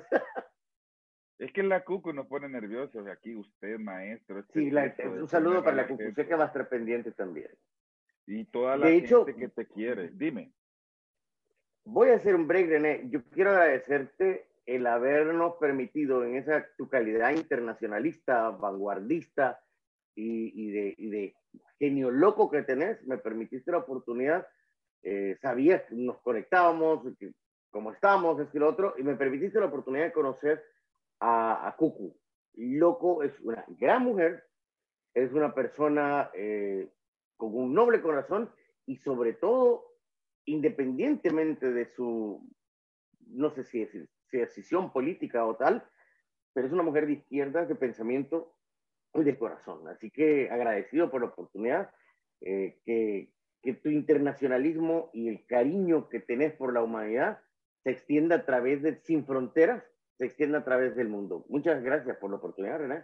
Es 1.39 1.51
que 1.53 1.63
la 1.63 1.83
Cucu 1.85 2.11
nos 2.11 2.27
pone 2.27 2.49
nerviosos 2.49 3.07
aquí, 3.07 3.35
usted, 3.35 3.79
maestro. 3.79 4.39
Este 4.39 4.69
sí, 4.69 5.07
un 5.07 5.29
saludo 5.29 5.63
para 5.63 5.77
la 5.77 5.87
Cucu, 5.87 6.11
sé 6.13 6.27
que 6.27 6.35
va 6.35 6.43
a 6.43 6.47
estar 6.47 6.67
pendiente 6.67 7.13
también. 7.13 7.51
Y 8.27 8.43
toda 8.45 8.75
la 8.75 8.87
gente 8.87 9.35
que 9.35 9.47
te 9.47 9.65
quiere. 9.65 10.09
Dime. 10.09 10.51
Voy 11.85 12.09
a 12.09 12.15
hacer 12.15 12.35
un 12.35 12.47
break, 12.47 12.67
René. 12.67 13.09
Yo 13.09 13.23
quiero 13.31 13.51
agradecerte 13.51 14.52
el 14.65 14.87
habernos 14.87 15.55
permitido 15.59 16.23
en 16.23 16.35
esa 16.35 16.65
tu 16.77 16.87
calidad 16.87 17.31
internacionalista, 17.31 18.49
vanguardista 18.49 19.61
y, 20.15 20.71
de, 20.71 21.35
genio 21.79 22.11
loco 22.11 22.49
que 22.49 22.61
tenés, 22.61 23.05
me 23.05 23.17
permitiste 23.17 23.71
la 23.71 23.79
oportunidad 23.79 24.47
eh, 25.05 25.37
sabías 25.41 25.83
que 25.83 25.95
nos 25.95 26.21
conectábamos, 26.21 27.03
que, 27.17 27.33
cómo 27.69 27.91
estamos, 27.91 28.39
es 28.39 28.49
que 28.49 28.59
lo 28.59 28.69
otro, 28.69 28.95
y 28.97 29.03
me 29.03 29.15
permitiste 29.15 29.59
la 29.59 29.65
oportunidad 29.65 30.05
de 30.05 30.13
conocer 30.13 30.63
a, 31.19 31.75
Cucu. 31.77 32.17
Loco 32.55 33.21
es 33.21 33.37
una 33.41 33.65
gran 33.67 34.03
mujer, 34.03 34.45
es 35.13 35.33
una 35.33 35.53
persona 35.53 36.31
eh, 36.33 36.89
con 37.35 37.53
un 37.53 37.73
noble 37.73 38.01
corazón 38.01 38.49
y 38.85 38.95
sobre 38.95 39.33
todo, 39.33 39.91
independientemente 40.45 41.71
de 41.71 41.85
su, 41.85 42.49
no 43.27 43.49
sé 43.49 43.63
si 43.63 43.85
si 43.87 44.07
decisión 44.39 44.91
política 44.91 45.45
o 45.45 45.55
tal, 45.55 45.83
pero 46.53 46.67
es 46.67 46.73
una 46.73 46.83
mujer 46.83 47.07
de 47.07 47.13
izquierda, 47.13 47.65
de 47.65 47.75
pensamiento 47.75 48.53
y 49.13 49.23
de 49.23 49.37
corazón. 49.37 49.87
Así 49.87 50.11
que 50.11 50.49
agradecido 50.49 51.09
por 51.09 51.21
la 51.21 51.27
oportunidad 51.27 51.91
eh, 52.41 52.79
que, 52.85 53.29
que 53.61 53.73
tu 53.73 53.89
internacionalismo 53.89 55.09
y 55.13 55.29
el 55.29 55.45
cariño 55.45 56.09
que 56.09 56.19
tenés 56.19 56.53
por 56.53 56.73
la 56.73 56.83
humanidad 56.83 57.39
se 57.83 57.91
extienda 57.91 58.37
a 58.37 58.45
través 58.45 58.81
de 58.81 58.95
Sin 59.01 59.25
Fronteras, 59.25 59.83
se 60.17 60.25
extienda 60.25 60.59
a 60.59 60.63
través 60.63 60.95
del 60.95 61.09
mundo. 61.09 61.45
Muchas 61.49 61.81
gracias 61.83 62.17
por 62.17 62.29
la 62.29 62.37
oportunidad, 62.37 62.79
René. 62.79 63.03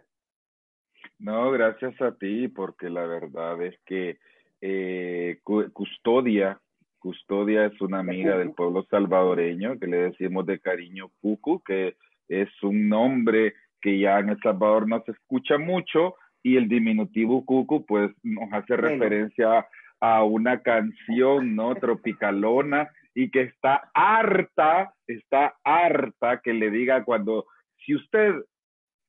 No, 1.18 1.52
gracias 1.52 2.00
a 2.02 2.16
ti, 2.16 2.48
porque 2.48 2.90
la 2.90 3.06
verdad 3.06 3.62
es 3.62 3.78
que 3.86 4.20
eh, 4.62 5.40
Custodia, 5.44 6.62
Custodia 7.00 7.66
es 7.66 7.80
una 7.82 8.00
amiga 8.00 8.38
del 8.38 8.52
pueblo 8.52 8.86
salvadoreño 8.90 9.80
que 9.80 9.88
le 9.88 9.98
decimos 9.98 10.46
de 10.46 10.60
cariño 10.60 11.10
Cucu, 11.22 11.62
que 11.64 11.96
es 12.28 12.50
un 12.62 12.90
nombre 12.90 13.54
que 13.82 14.00
ya 14.00 14.20
en 14.20 14.30
El 14.30 14.40
Salvador 14.42 14.88
no 14.88 15.02
se 15.06 15.14
escucha 15.14 15.58
mucho 15.58 16.16
y 16.44 16.58
el 16.58 16.68
diminutivo 16.68 17.46
Cucu 17.46 17.86
pues 17.86 18.12
nos 18.24 18.52
hace 18.52 18.76
referencia 18.78 19.68
a 20.00 20.24
una 20.24 20.62
canción, 20.62 21.56
¿no? 21.56 21.76
Tropicalona 21.76 22.90
y 23.14 23.32
que 23.32 23.42
está 23.42 23.90
harta, 23.94 24.94
está 25.08 25.58
harta 25.64 26.42
que 26.42 26.54
le 26.54 26.70
diga 26.70 27.04
cuando, 27.04 27.46
si 27.86 27.96
usted 27.96 28.34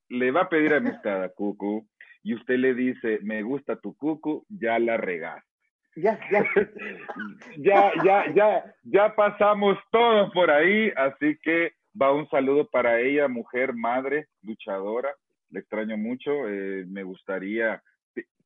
le 0.08 0.30
va 0.30 0.42
a 0.42 0.48
pedir 0.48 0.74
amistad 0.74 1.22
a 1.22 1.28
Cucu 1.28 1.86
y 2.22 2.34
usted 2.34 2.56
le 2.56 2.74
dice, 2.74 3.20
me 3.22 3.42
gusta 3.42 3.76
tu 3.76 3.94
Cucu, 3.96 4.44
ya 4.48 4.78
la 4.78 4.96
regaste. 4.96 5.49
Ya, 5.96 6.18
ya. 6.30 6.44
ya, 7.58 7.92
ya, 8.04 8.32
ya, 8.34 8.74
ya 8.84 9.14
pasamos 9.14 9.78
todos 9.90 10.32
por 10.32 10.50
ahí, 10.50 10.92
así 10.96 11.36
que 11.42 11.72
va 12.00 12.12
un 12.12 12.28
saludo 12.28 12.68
para 12.68 13.00
ella, 13.00 13.28
mujer, 13.28 13.74
madre, 13.74 14.28
luchadora. 14.42 15.10
Le 15.50 15.60
extraño 15.60 15.96
mucho, 15.96 16.48
eh, 16.48 16.84
me 16.86 17.02
gustaría 17.02 17.82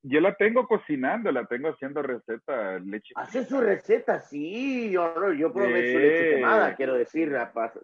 yo 0.05 0.21
la 0.21 0.35
tengo 0.35 0.67
cocinando, 0.67 1.33
la 1.33 1.47
tengo 1.47 1.71
haciendo 1.71 2.03
receta, 2.03 2.79
leche. 2.79 3.15
Hace 3.17 3.45
su 3.45 3.59
receta, 3.61 4.21
sí, 4.21 4.91
yo, 4.91 5.33
yo 5.33 5.53
probé 5.53 5.93
su 5.93 5.99
leche 5.99 6.31
quemada, 6.37 6.77
quiero 6.77 6.95
decir, 6.95 7.35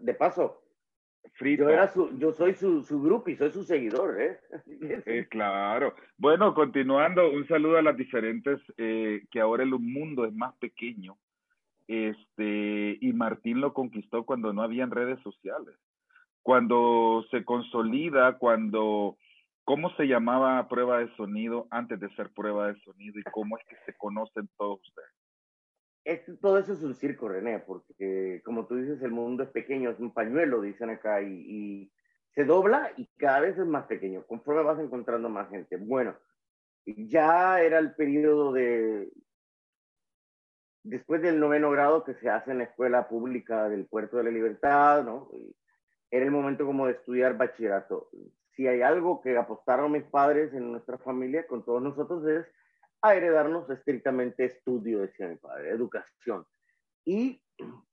de 0.01 0.15
paso. 0.15 0.63
Frita. 1.35 1.65
Yo, 1.65 1.71
era 1.71 1.89
su, 1.89 2.19
yo 2.19 2.33
soy 2.33 2.55
su, 2.55 2.83
su 2.83 3.03
grupo 3.03 3.31
y 3.31 3.37
soy 3.37 3.51
su 3.51 3.63
seguidor, 3.65 4.21
¿eh? 4.21 4.39
eh 5.07 5.27
claro. 5.31 5.95
Bueno, 6.17 6.55
continuando, 6.55 7.31
un 7.31 7.47
saludo 7.47 7.79
a 7.79 7.83
las 7.83 7.97
diferentes, 7.97 8.61
eh, 8.77 9.25
que 9.31 9.41
ahora 9.41 9.63
el 9.63 9.71
mundo 9.71 10.25
es 10.25 10.33
más 10.33 10.55
pequeño, 10.57 11.17
este, 11.89 12.99
y 13.01 13.13
Martín 13.13 13.61
lo 13.61 13.73
conquistó 13.73 14.25
cuando 14.25 14.53
no 14.53 14.63
habían 14.63 14.91
redes 14.91 15.21
sociales. 15.23 15.75
Cuando 16.43 17.25
se 17.31 17.45
consolida, 17.45 18.39
cuando 18.39 19.17
¿Cómo 19.71 19.95
se 19.95 20.07
llamaba 20.07 20.67
prueba 20.67 20.99
de 20.99 21.15
sonido 21.15 21.69
antes 21.71 22.01
de 22.01 22.13
ser 22.17 22.31
prueba 22.31 22.73
de 22.73 22.81
sonido 22.81 23.21
y 23.21 23.23
cómo 23.31 23.57
es 23.57 23.65
que 23.67 23.77
se 23.87 23.97
conocen 23.97 24.49
todos 24.59 24.81
ustedes? 24.81 25.20
Todo 26.41 26.59
eso 26.59 26.73
es 26.73 26.83
un 26.83 26.95
circo, 26.95 27.29
René, 27.29 27.61
porque 27.61 28.43
como 28.45 28.67
tú 28.67 28.77
dices, 28.77 29.03
el 29.03 29.11
mundo 29.11 29.43
es 29.43 29.51
pequeño, 29.51 29.91
es 29.91 30.01
un 30.01 30.13
pañuelo, 30.13 30.61
dicen 30.61 30.91
acá, 30.91 31.23
y, 31.23 31.93
se 32.33 32.45
dobla 32.45 32.93
y 32.97 33.07
cada 33.17 33.41
vez 33.41 33.59
es 33.59 33.67
más 33.67 33.87
pequeño, 33.87 34.25
conforme 34.25 34.63
vas 34.63 34.79
encontrando 34.79 35.29
más 35.29 35.51
gente. 35.51 35.77
Bueno, 35.77 36.17
ya 36.87 37.61
era 37.61 37.81
el 37.81 37.95
periodo 37.97 38.53
de, 38.53 39.11
después 40.85 41.23
del 41.23 41.41
noveno 41.41 41.73
grado 41.73 42.05
que 42.05 42.15
se 42.15 42.31
hace 42.31 42.53
en 42.53 42.59
la 42.59 42.65
escuela 42.65 43.09
pública 43.09 43.69
del 43.69 43.87
Puerto 43.87 44.17
de 44.17 44.25
la 44.25 44.31
Libertad, 44.31 45.03
¿no? 45.05 45.29
Era 46.09 46.25
el 46.25 46.31
momento 46.31 46.65
como 46.65 46.87
de 46.87 46.93
estudiar 46.93 47.37
bachillerato 47.37 48.11
si 48.61 48.67
hay 48.67 48.83
algo 48.83 49.23
que 49.23 49.39
apostaron 49.39 49.93
mis 49.93 50.05
padres 50.05 50.53
en 50.53 50.71
nuestra 50.71 50.99
familia 50.99 51.47
con 51.47 51.65
todos 51.65 51.81
nosotros 51.81 52.27
es 52.27 52.47
a 53.03 53.15
heredarnos 53.15 53.69
estrictamente 53.71 54.45
estudio, 54.45 55.01
decía 55.01 55.29
mi 55.29 55.37
padre, 55.37 55.71
educación. 55.71 56.45
Y 57.05 57.43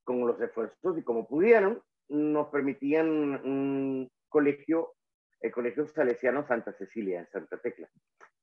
con 0.03 0.25
los 0.25 0.39
esfuerzos 0.41 0.97
y 0.97 1.03
como 1.03 1.27
pudieron, 1.27 1.81
nos 2.09 2.47
permitían 2.47 3.07
un 3.07 4.09
colegio, 4.29 4.93
el 5.41 5.51
Colegio 5.51 5.85
Salesiano 5.87 6.45
Santa 6.47 6.73
Cecilia, 6.73 7.19
en 7.19 7.29
Santa 7.29 7.57
Tecla, 7.57 7.89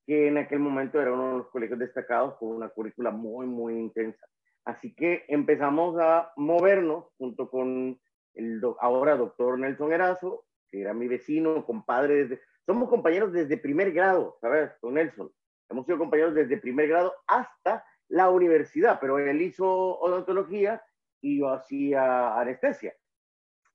que 0.06 0.28
en 0.28 0.38
aquel 0.38 0.58
momento 0.58 1.00
era 1.00 1.12
uno 1.12 1.30
de 1.30 1.38
los 1.38 1.48
colegios 1.48 1.78
destacados 1.78 2.36
con 2.38 2.50
una 2.50 2.68
currícula 2.68 3.10
muy, 3.10 3.46
muy 3.46 3.74
intensa. 3.74 4.26
Así 4.64 4.94
que 4.94 5.24
empezamos 5.28 5.98
a 6.00 6.32
movernos 6.36 7.06
junto 7.18 7.50
con 7.50 8.00
el 8.34 8.60
ahora 8.80 9.16
doctor 9.16 9.58
Nelson 9.58 9.92
Erazo 9.92 10.44
era 10.80 10.94
mi 10.94 11.08
vecino, 11.08 11.64
compadre, 11.64 12.26
desde, 12.26 12.40
somos 12.66 12.88
compañeros 12.88 13.32
desde 13.32 13.56
primer 13.56 13.92
grado, 13.92 14.36
¿sabes? 14.40 14.72
Con 14.80 14.94
Nelson. 14.94 15.30
Hemos 15.68 15.86
sido 15.86 15.98
compañeros 15.98 16.34
desde 16.34 16.58
primer 16.58 16.88
grado 16.88 17.14
hasta 17.26 17.84
la 18.08 18.30
universidad, 18.30 18.98
pero 19.00 19.18
él 19.18 19.40
hizo 19.40 19.66
odontología 19.66 20.82
y 21.20 21.38
yo 21.38 21.50
hacía 21.50 22.38
anestesia. 22.38 22.94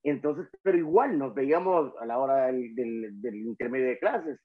Entonces, 0.02 0.48
pero 0.62 0.78
igual 0.78 1.18
nos 1.18 1.34
veíamos 1.34 1.92
a 2.00 2.06
la 2.06 2.18
hora 2.18 2.46
del, 2.46 3.20
del, 3.20 3.34
intermedio 3.34 3.88
de 3.88 3.98
clases. 3.98 4.40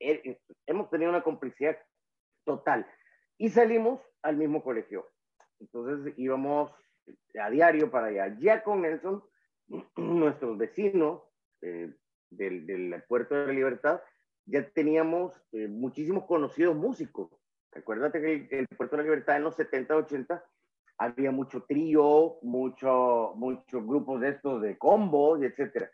eh, 0.00 0.38
hemos 0.66 0.90
tenido 0.90 1.10
una 1.10 1.22
complicidad 1.22 1.78
total. 2.44 2.86
Y 3.38 3.48
salimos 3.48 4.00
al 4.22 4.36
mismo 4.36 4.62
colegio. 4.62 5.08
Entonces 5.60 6.14
íbamos 6.16 6.72
a 7.40 7.50
diario 7.50 7.90
para 7.90 8.08
allá. 8.08 8.36
Ya 8.38 8.62
con 8.62 8.82
Nelson, 8.82 9.22
nuestros 9.96 10.58
vecinos 10.58 11.22
eh, 11.62 11.94
del, 12.30 12.66
del, 12.66 13.02
puerto 13.08 13.34
de 13.34 13.46
la 13.46 13.52
Libertad, 13.52 14.02
ya 14.46 14.68
teníamos 14.70 15.32
eh, 15.52 15.68
muchísimos 15.68 16.24
conocidos 16.24 16.76
músicos. 16.76 17.30
Acuérdate 17.74 18.20
que 18.20 18.58
el, 18.58 18.68
puerto 18.68 18.96
de 18.96 19.02
la 19.02 19.08
Libertad 19.08 19.36
en 19.36 19.44
los 19.44 19.56
70, 19.56 19.96
80 19.96 20.44
había 20.98 21.30
mucho 21.30 21.62
trío, 21.62 22.38
mucho, 22.42 23.32
muchos 23.36 23.86
grupos 23.86 24.20
de 24.20 24.30
estos 24.30 24.62
de 24.62 24.76
combos, 24.76 25.42
etcétera. 25.42 25.90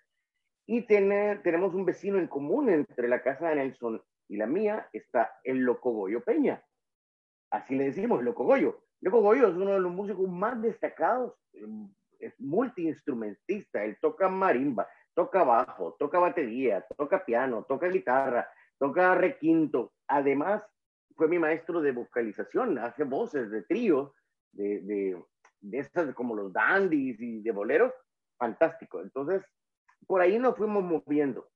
Y 0.67 0.83
tiene, 0.83 1.37
tenemos 1.37 1.75
un 1.75 1.85
vecino 1.85 2.19
en 2.19 2.27
común 2.27 2.69
entre 2.69 3.09
la 3.09 3.23
casa 3.23 3.49
de 3.49 3.57
Nelson 3.57 4.03
y 4.29 4.37
la 4.37 4.47
mía, 4.47 4.89
está 4.93 5.33
el 5.45 5.59
Loco 5.59 5.93
Goyo 5.93 6.23
Peña. 6.23 6.63
Así 7.51 7.75
le 7.75 7.85
decimos, 7.85 8.23
Loco 8.23 8.45
Goyo. 8.45 8.83
Loco 9.01 9.23
Goyo 9.23 9.49
es 9.49 9.55
uno 9.55 9.73
de 9.73 9.81
los 9.81 9.93
músicos 9.93 10.29
más 10.29 10.61
destacados, 10.61 11.35
em, 11.53 11.89
es 12.19 12.39
multiinstrumentista, 12.41 13.85
él 13.85 13.97
toca 14.01 14.29
marimba, 14.29 14.89
toca 15.19 15.43
bajo, 15.43 15.97
toca 15.99 16.21
batería, 16.21 16.87
toca 16.97 17.25
piano, 17.25 17.65
toca 17.65 17.89
guitarra, 17.89 18.49
toca 18.79 19.17
requinto. 19.17 19.93
Además, 20.07 20.63
fue 21.17 21.27
mi 21.27 21.41
maestro 21.41 21.81
de 21.81 21.91
vocalización, 21.91 22.79
hace 22.79 23.03
voces 23.03 23.51
de 23.51 23.63
trío, 23.63 24.15
de, 24.53 24.81
de, 24.83 25.25
de 25.61 25.79
estas 25.81 26.15
como 26.15 26.37
los 26.37 26.53
dandies 26.53 27.21
y 27.21 27.43
de 27.43 27.51
boleros, 27.51 27.93
fantástico. 28.39 29.01
Entonces, 29.01 29.43
por 30.07 30.21
ahí 30.21 30.39
nos 30.39 30.57
fuimos 30.57 30.85
moviendo. 30.85 31.49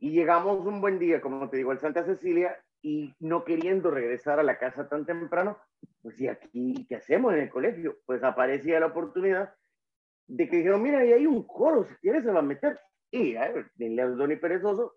Y 0.00 0.12
llegamos 0.12 0.64
un 0.64 0.80
buen 0.80 0.98
día, 0.98 1.20
como 1.20 1.50
te 1.50 1.58
digo, 1.58 1.72
al 1.72 1.80
Santa 1.80 2.02
Cecilia 2.02 2.58
y 2.80 3.14
no 3.20 3.44
queriendo 3.44 3.90
regresar 3.90 4.40
a 4.40 4.42
la 4.42 4.58
casa 4.58 4.88
tan 4.88 5.04
temprano, 5.04 5.58
pues 6.00 6.18
¿y 6.18 6.28
aquí 6.28 6.86
qué 6.88 6.96
hacemos 6.96 7.34
en 7.34 7.40
el 7.40 7.50
colegio? 7.50 7.98
Pues 8.06 8.24
aparecía 8.24 8.80
la 8.80 8.86
oportunidad 8.86 9.52
de 10.26 10.48
que 10.48 10.56
dijeron, 10.56 10.82
mira, 10.82 11.00
ahí 11.00 11.12
hay 11.12 11.26
un 11.26 11.46
coro, 11.46 11.84
si 11.84 11.94
quieres 11.96 12.24
se 12.24 12.32
va 12.32 12.40
a 12.40 12.42
meter. 12.42 12.78
Y 13.10 13.36
a 13.36 13.48
ver, 13.48 13.70
Don 14.16 14.32
y 14.32 14.36
Perezoso 14.36 14.96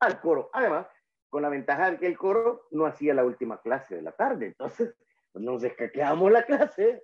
al 0.00 0.20
coro. 0.20 0.50
Además, 0.52 0.86
con 1.28 1.42
la 1.42 1.48
ventaja 1.48 1.90
de 1.90 1.98
que 1.98 2.06
el 2.06 2.18
coro 2.18 2.66
no 2.70 2.86
hacía 2.86 3.14
la 3.14 3.24
última 3.24 3.60
clase 3.60 3.96
de 3.96 4.02
la 4.02 4.12
tarde. 4.12 4.46
Entonces, 4.46 4.94
pues 5.32 5.44
nos 5.44 5.62
descaqueamos 5.62 6.30
la 6.32 6.42
clase, 6.44 7.02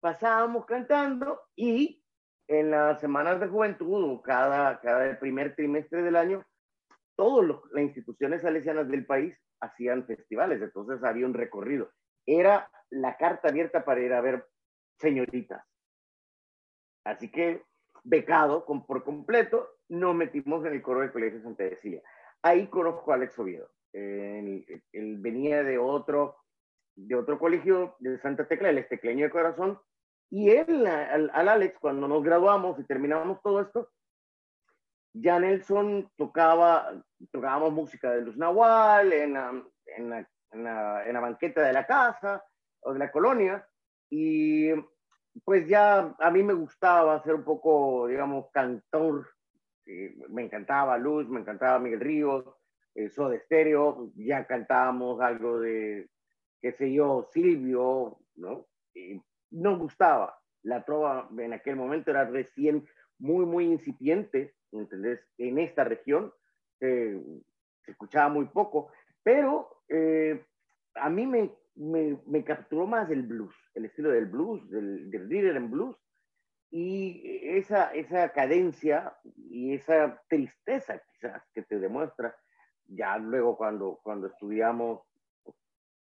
pasábamos 0.00 0.66
cantando 0.66 1.40
y 1.54 2.02
en 2.48 2.70
las 2.70 3.00
semanas 3.00 3.40
de 3.40 3.48
juventud, 3.48 4.20
cada, 4.22 4.80
cada 4.80 5.18
primer 5.20 5.54
trimestre 5.54 6.02
del 6.02 6.16
año, 6.16 6.44
todas 7.14 7.60
las 7.72 7.82
instituciones 7.82 8.42
salesianas 8.42 8.88
del 8.88 9.04
país 9.04 9.36
hacían 9.60 10.06
festivales, 10.06 10.62
entonces 10.62 11.04
había 11.04 11.26
un 11.26 11.34
recorrido. 11.34 11.90
Era 12.26 12.70
la 12.90 13.16
carta 13.16 13.48
abierta 13.48 13.84
para 13.84 14.00
ir 14.00 14.14
a 14.14 14.20
ver 14.20 14.46
señoritas. 14.98 15.67
Así 17.08 17.30
que, 17.30 17.64
becado 18.04 18.66
con, 18.66 18.84
por 18.84 19.02
completo, 19.02 19.76
nos 19.88 20.14
metimos 20.14 20.64
en 20.66 20.74
el 20.74 20.82
coro 20.82 21.00
del 21.00 21.10
Colegio 21.10 21.40
Santa 21.40 21.66
Cecilia. 21.66 22.02
Ahí 22.42 22.66
conozco 22.66 23.10
a 23.10 23.14
Alex 23.14 23.38
Oviedo. 23.38 23.70
Él, 23.94 24.82
venía 24.92 25.62
de 25.64 25.78
otro, 25.78 26.36
de 26.94 27.14
otro 27.14 27.38
colegio 27.38 27.96
de 27.98 28.18
Santa 28.18 28.46
Tecla, 28.46 28.68
el 28.68 28.76
Estecleño 28.76 29.24
de 29.24 29.30
Corazón, 29.30 29.80
y 30.28 30.50
él, 30.50 30.86
al, 30.86 31.30
Alex, 31.32 31.78
cuando 31.80 32.06
nos 32.06 32.22
graduamos 32.22 32.78
y 32.78 32.84
terminamos 32.84 33.40
todo 33.40 33.62
esto, 33.62 33.90
ya 35.14 35.40
Nelson 35.40 36.12
tocaba, 36.16 36.92
tocábamos 37.32 37.72
música 37.72 38.10
de 38.10 38.20
Luz 38.20 38.36
Nahual 38.36 39.14
en 39.14 39.32
la, 39.32 39.64
en, 39.86 40.10
la, 40.10 40.28
en, 40.50 40.64
la, 40.64 41.06
en 41.06 41.14
la 41.14 41.20
banqueta 41.20 41.62
de 41.62 41.72
la 41.72 41.86
casa 41.86 42.44
o 42.80 42.92
de 42.92 42.98
la 42.98 43.10
colonia, 43.10 43.66
y 44.10 44.72
pues 45.44 45.68
ya 45.68 46.14
a 46.18 46.30
mí 46.30 46.42
me 46.42 46.54
gustaba 46.54 47.22
ser 47.22 47.34
un 47.34 47.44
poco, 47.44 48.06
digamos, 48.06 48.50
cantor. 48.52 49.28
me 50.28 50.42
encantaba 50.42 50.98
Luz, 50.98 51.28
me 51.28 51.40
encantaba 51.40 51.78
Miguel 51.78 52.00
Ríos, 52.00 52.44
eh, 52.94 53.08
Soda 53.10 53.36
Estéreo, 53.36 54.10
ya 54.16 54.46
cantábamos 54.46 55.20
algo 55.20 55.60
de, 55.60 56.08
qué 56.60 56.72
sé 56.72 56.92
yo, 56.92 57.28
Silvio, 57.32 58.18
¿no? 58.34 58.66
Y 58.94 59.22
nos 59.50 59.78
gustaba. 59.78 60.38
La 60.62 60.84
trova 60.84 61.28
en 61.38 61.52
aquel 61.52 61.76
momento 61.76 62.10
era 62.10 62.24
recién 62.24 62.88
muy, 63.18 63.46
muy 63.46 63.66
incipiente, 63.66 64.54
¿entendés? 64.72 65.20
En 65.38 65.58
esta 65.58 65.84
región 65.84 66.32
eh, 66.80 67.22
se 67.84 67.92
escuchaba 67.92 68.28
muy 68.28 68.46
poco, 68.46 68.90
pero 69.22 69.82
eh, 69.88 70.44
a 70.94 71.10
mí 71.10 71.26
me, 71.26 71.50
me, 71.74 72.44
capturó 72.44 72.86
más 72.86 73.10
el 73.10 73.22
blues, 73.22 73.54
el 73.74 73.86
estilo 73.86 74.10
del 74.10 74.26
blues, 74.26 74.68
del, 74.70 75.10
del 75.10 75.28
líder 75.28 75.56
en 75.56 75.70
blues, 75.70 75.96
y 76.70 77.22
esa, 77.42 77.94
esa 77.94 78.30
cadencia 78.32 79.16
y 79.36 79.74
esa 79.74 80.22
tristeza 80.28 81.00
quizás 81.12 81.42
que 81.54 81.62
te 81.62 81.78
demuestra, 81.78 82.36
ya 82.86 83.16
luego 83.18 83.56
cuando, 83.56 84.00
cuando 84.02 84.26
estudiamos 84.26 85.00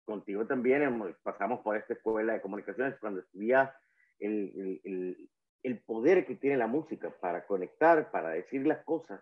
contigo 0.05 0.46
también 0.46 1.14
pasamos 1.22 1.61
por 1.61 1.77
esta 1.77 1.94
escuela 1.94 2.35
de 2.35 2.40
comunicaciones 2.40 2.96
cuando 2.99 3.20
estudias 3.20 3.70
el, 4.18 5.29
el, 5.62 5.79
poder 5.81 6.25
que 6.27 6.37
tiene 6.37 6.57
la 6.57 6.68
música 6.68 7.11
para 7.11 7.44
conectar, 7.44 8.11
para 8.11 8.31
decir 8.31 8.66
las 8.66 8.83
cosas. 8.85 9.20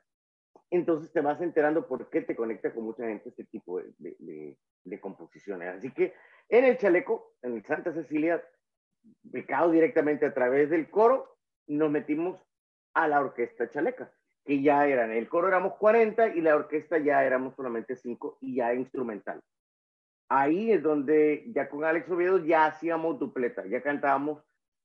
Entonces 0.70 1.12
te 1.12 1.20
vas 1.20 1.40
enterando 1.40 1.86
por 1.86 2.10
qué 2.10 2.22
te 2.22 2.34
conecta 2.34 2.72
con 2.72 2.84
mucha 2.84 3.06
gente 3.06 3.28
este 3.28 3.44
tipo 3.44 3.78
de, 3.78 3.92
de, 3.98 4.58
de, 4.84 5.00
composiciones. 5.00 5.76
Así 5.76 5.90
que 5.92 6.14
en 6.48 6.64
el 6.64 6.78
chaleco, 6.78 7.34
en 7.42 7.54
el 7.54 7.64
Santa 7.64 7.92
Cecilia, 7.92 8.42
becado 9.22 9.70
directamente 9.70 10.26
a 10.26 10.34
través 10.34 10.70
del 10.70 10.90
coro, 10.90 11.36
nos 11.66 11.90
metimos 11.90 12.40
a 12.94 13.08
la 13.08 13.20
orquesta 13.20 13.68
chaleca, 13.68 14.12
que 14.44 14.62
ya 14.62 14.86
eran, 14.86 15.12
el 15.12 15.28
coro 15.28 15.48
éramos 15.48 15.74
40 15.74 16.28
y 16.28 16.40
la 16.40 16.56
orquesta 16.56 16.98
ya 16.98 17.24
éramos 17.24 17.54
solamente 17.54 17.96
5 17.96 18.38
y 18.40 18.56
ya 18.56 18.74
instrumental 18.74 19.42
ahí 20.28 20.72
es 20.72 20.82
donde 20.82 21.44
ya 21.54 21.68
con 21.68 21.84
Alex 21.84 22.10
Oviedo 22.10 22.44
ya 22.44 22.66
hacíamos 22.66 23.18
dupleta, 23.18 23.64
ya 23.66 23.82
cantábamos, 23.82 24.42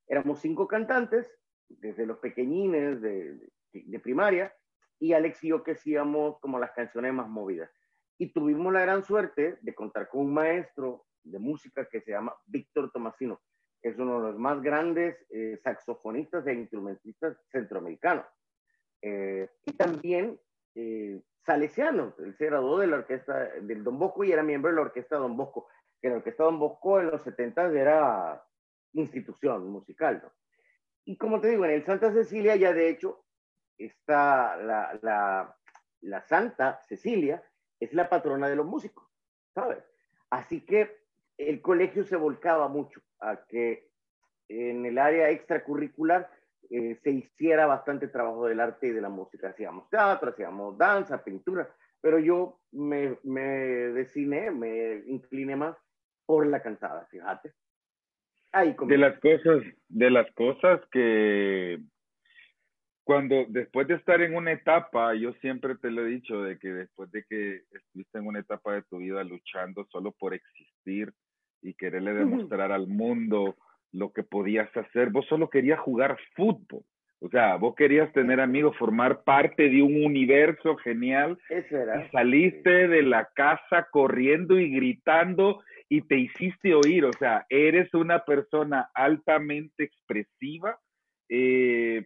éramos 0.08 0.40
cinco 0.40 0.68
cantantes, 0.68 1.32
desde 1.68 2.06
los 2.06 2.18
pequeñines 2.18 3.02
de, 3.02 3.52
primaria, 4.02 4.54
y 5.00 5.14
Alex 5.14 5.44
y 5.44 5.50
yo 5.50 5.64
que 5.64 5.72
hacíamos 5.72 6.40
como 6.40 6.60
las 6.60 6.72
canciones 6.72 7.14
más 7.14 7.28
movidas. 7.28 7.70
Y 8.18 8.34
tuvimos 8.34 8.74
la 8.74 8.82
gran 8.82 9.04
suerte 9.04 9.58
de 9.62 9.74
contar 9.74 10.10
con 10.10 10.22
un 10.22 10.34
maestro 10.34 11.06
de 11.24 11.40
música 11.40 11.88
que 11.90 12.02
se 12.02 12.12
llama 12.12 12.36
Víctor 12.46 12.92
Tomasino, 12.92 13.42
es 13.82 13.98
uno 13.98 14.22
de 14.22 14.32
los 14.32 14.40
más 14.40 14.62
grandes 14.62 15.16
eh, 15.30 15.60
saxofonistas 15.64 16.46
e 16.48 16.54
instrumentistas 16.54 17.38
centroamericanos. 17.52 18.26
Eh, 19.02 19.50
y 19.66 19.74
también 19.74 20.40
eh, 20.76 21.22
salesiano. 21.46 22.14
Él 22.20 22.36
se 22.38 22.48
graduó 22.48 22.80
de 22.80 22.88
la 22.88 22.98
orquesta 22.98 23.40
del 23.62 23.84
Don 23.84 23.98
Bosco 23.98 24.24
y 24.24 24.32
era 24.32 24.44
miembro 24.44 24.70
de 24.70 24.76
la 24.76 24.82
orquesta 24.82 25.18
Don 25.18 25.38
Bosco, 25.38 25.68
que 26.02 26.10
la 26.10 26.18
orquesta 26.18 26.44
Don 26.44 26.60
Bosco 26.60 27.00
en 27.00 27.08
los 27.08 27.22
70 27.24 27.72
era 27.72 28.44
institución 28.94 29.70
musical. 29.70 30.22
¿no? 30.24 30.32
Y 31.06 31.18
como 31.18 31.40
te 31.40 31.50
digo, 31.50 31.64
en 31.66 31.72
el 31.72 31.86
Santa 31.86 32.12
Cecilia 32.12 32.56
ya 32.58 32.74
de 32.74 32.90
hecho 32.90 33.24
está 33.80 34.58
la, 34.58 35.00
la, 35.02 35.58
la 36.02 36.22
Santa 36.22 36.80
Cecilia, 36.88 37.44
es 37.80 37.94
la 37.94 38.10
patrona 38.10 38.50
de 38.50 38.56
los 38.56 38.66
músicos, 38.66 39.08
¿sabes? 39.54 39.84
Así 40.30 40.66
que 40.66 41.00
el 41.38 41.62
colegio 41.62 42.04
se 42.04 42.18
volcaba 42.18 42.68
mucho 42.68 43.02
a 43.20 43.46
que 43.48 43.90
en 44.50 44.86
el 44.86 44.98
área 44.98 45.30
extracurricular 45.30 46.30
eh, 46.70 46.96
se 47.02 47.12
hiciera 47.12 47.66
bastante 47.66 48.08
trabajo 48.10 48.46
del 48.48 48.60
arte 48.60 48.88
y 48.88 48.92
de 48.92 49.02
la 49.02 49.10
música. 49.10 49.50
Hacíamos 49.50 49.90
teatro, 49.90 50.32
hacíamos 50.32 50.78
danza, 50.78 51.24
pintura, 51.24 51.74
pero 52.02 52.20
yo 52.20 52.60
me, 52.72 53.18
me 53.24 53.42
desiné, 53.42 54.52
me 54.52 55.04
incliné 55.08 55.56
más 55.56 55.78
por 56.26 56.46
la 56.46 56.62
cantada, 56.62 57.06
fíjate. 57.06 57.54
Ahí 58.52 58.76
de 58.88 58.98
las 58.98 59.20
cosas, 59.20 59.64
de 59.88 60.10
las 60.10 60.32
cosas 60.34 60.82
que 60.92 61.80
cuando 63.10 63.44
después 63.48 63.88
de 63.88 63.96
estar 63.96 64.22
en 64.22 64.36
una 64.36 64.52
etapa, 64.52 65.16
yo 65.16 65.34
siempre 65.42 65.74
te 65.74 65.90
lo 65.90 66.06
he 66.06 66.10
dicho, 66.12 66.44
de 66.44 66.60
que 66.60 66.68
después 66.68 67.12
de 67.12 67.24
que 67.28 67.64
estuviste 67.72 68.20
en 68.20 68.28
una 68.28 68.38
etapa 68.38 68.76
de 68.76 68.84
tu 68.84 69.00
vida 69.00 69.24
luchando 69.24 69.84
solo 69.86 70.12
por 70.12 70.36
existir 70.36 71.12
y 71.64 71.74
quererle 71.74 72.14
demostrar 72.14 72.72
al 72.72 72.86
mundo 72.86 73.56
lo 73.92 74.14
que 74.14 74.22
podías 74.22 74.70
hacer. 74.78 75.10
Vos 75.10 75.26
solo 75.26 75.50
querías 75.50 75.80
jugar 75.80 76.20
fútbol. 76.36 76.84
O 77.20 77.30
sea, 77.30 77.56
vos 77.56 77.74
querías 77.74 78.14
tener 78.14 78.40
amigos, 78.40 78.78
formar 78.78 79.24
parte 79.24 79.70
de 79.70 79.82
un 79.82 80.06
universo 80.06 80.76
genial. 80.76 81.36
Eso 81.50 81.78
era. 81.78 82.06
Y 82.06 82.10
saliste 82.12 82.90
de 82.90 83.02
la 83.02 83.28
casa 83.34 83.88
corriendo 83.90 84.60
y 84.60 84.70
gritando 84.70 85.64
y 85.90 86.04
te 86.04 86.16
hiciste 86.16 86.76
oír. 86.76 87.06
O 87.06 87.14
sea, 87.14 87.48
eres 87.50 87.92
una 87.96 88.20
persona 88.20 88.92
altamente 88.94 89.84
expresiva, 89.84 90.78
eh, 91.28 92.06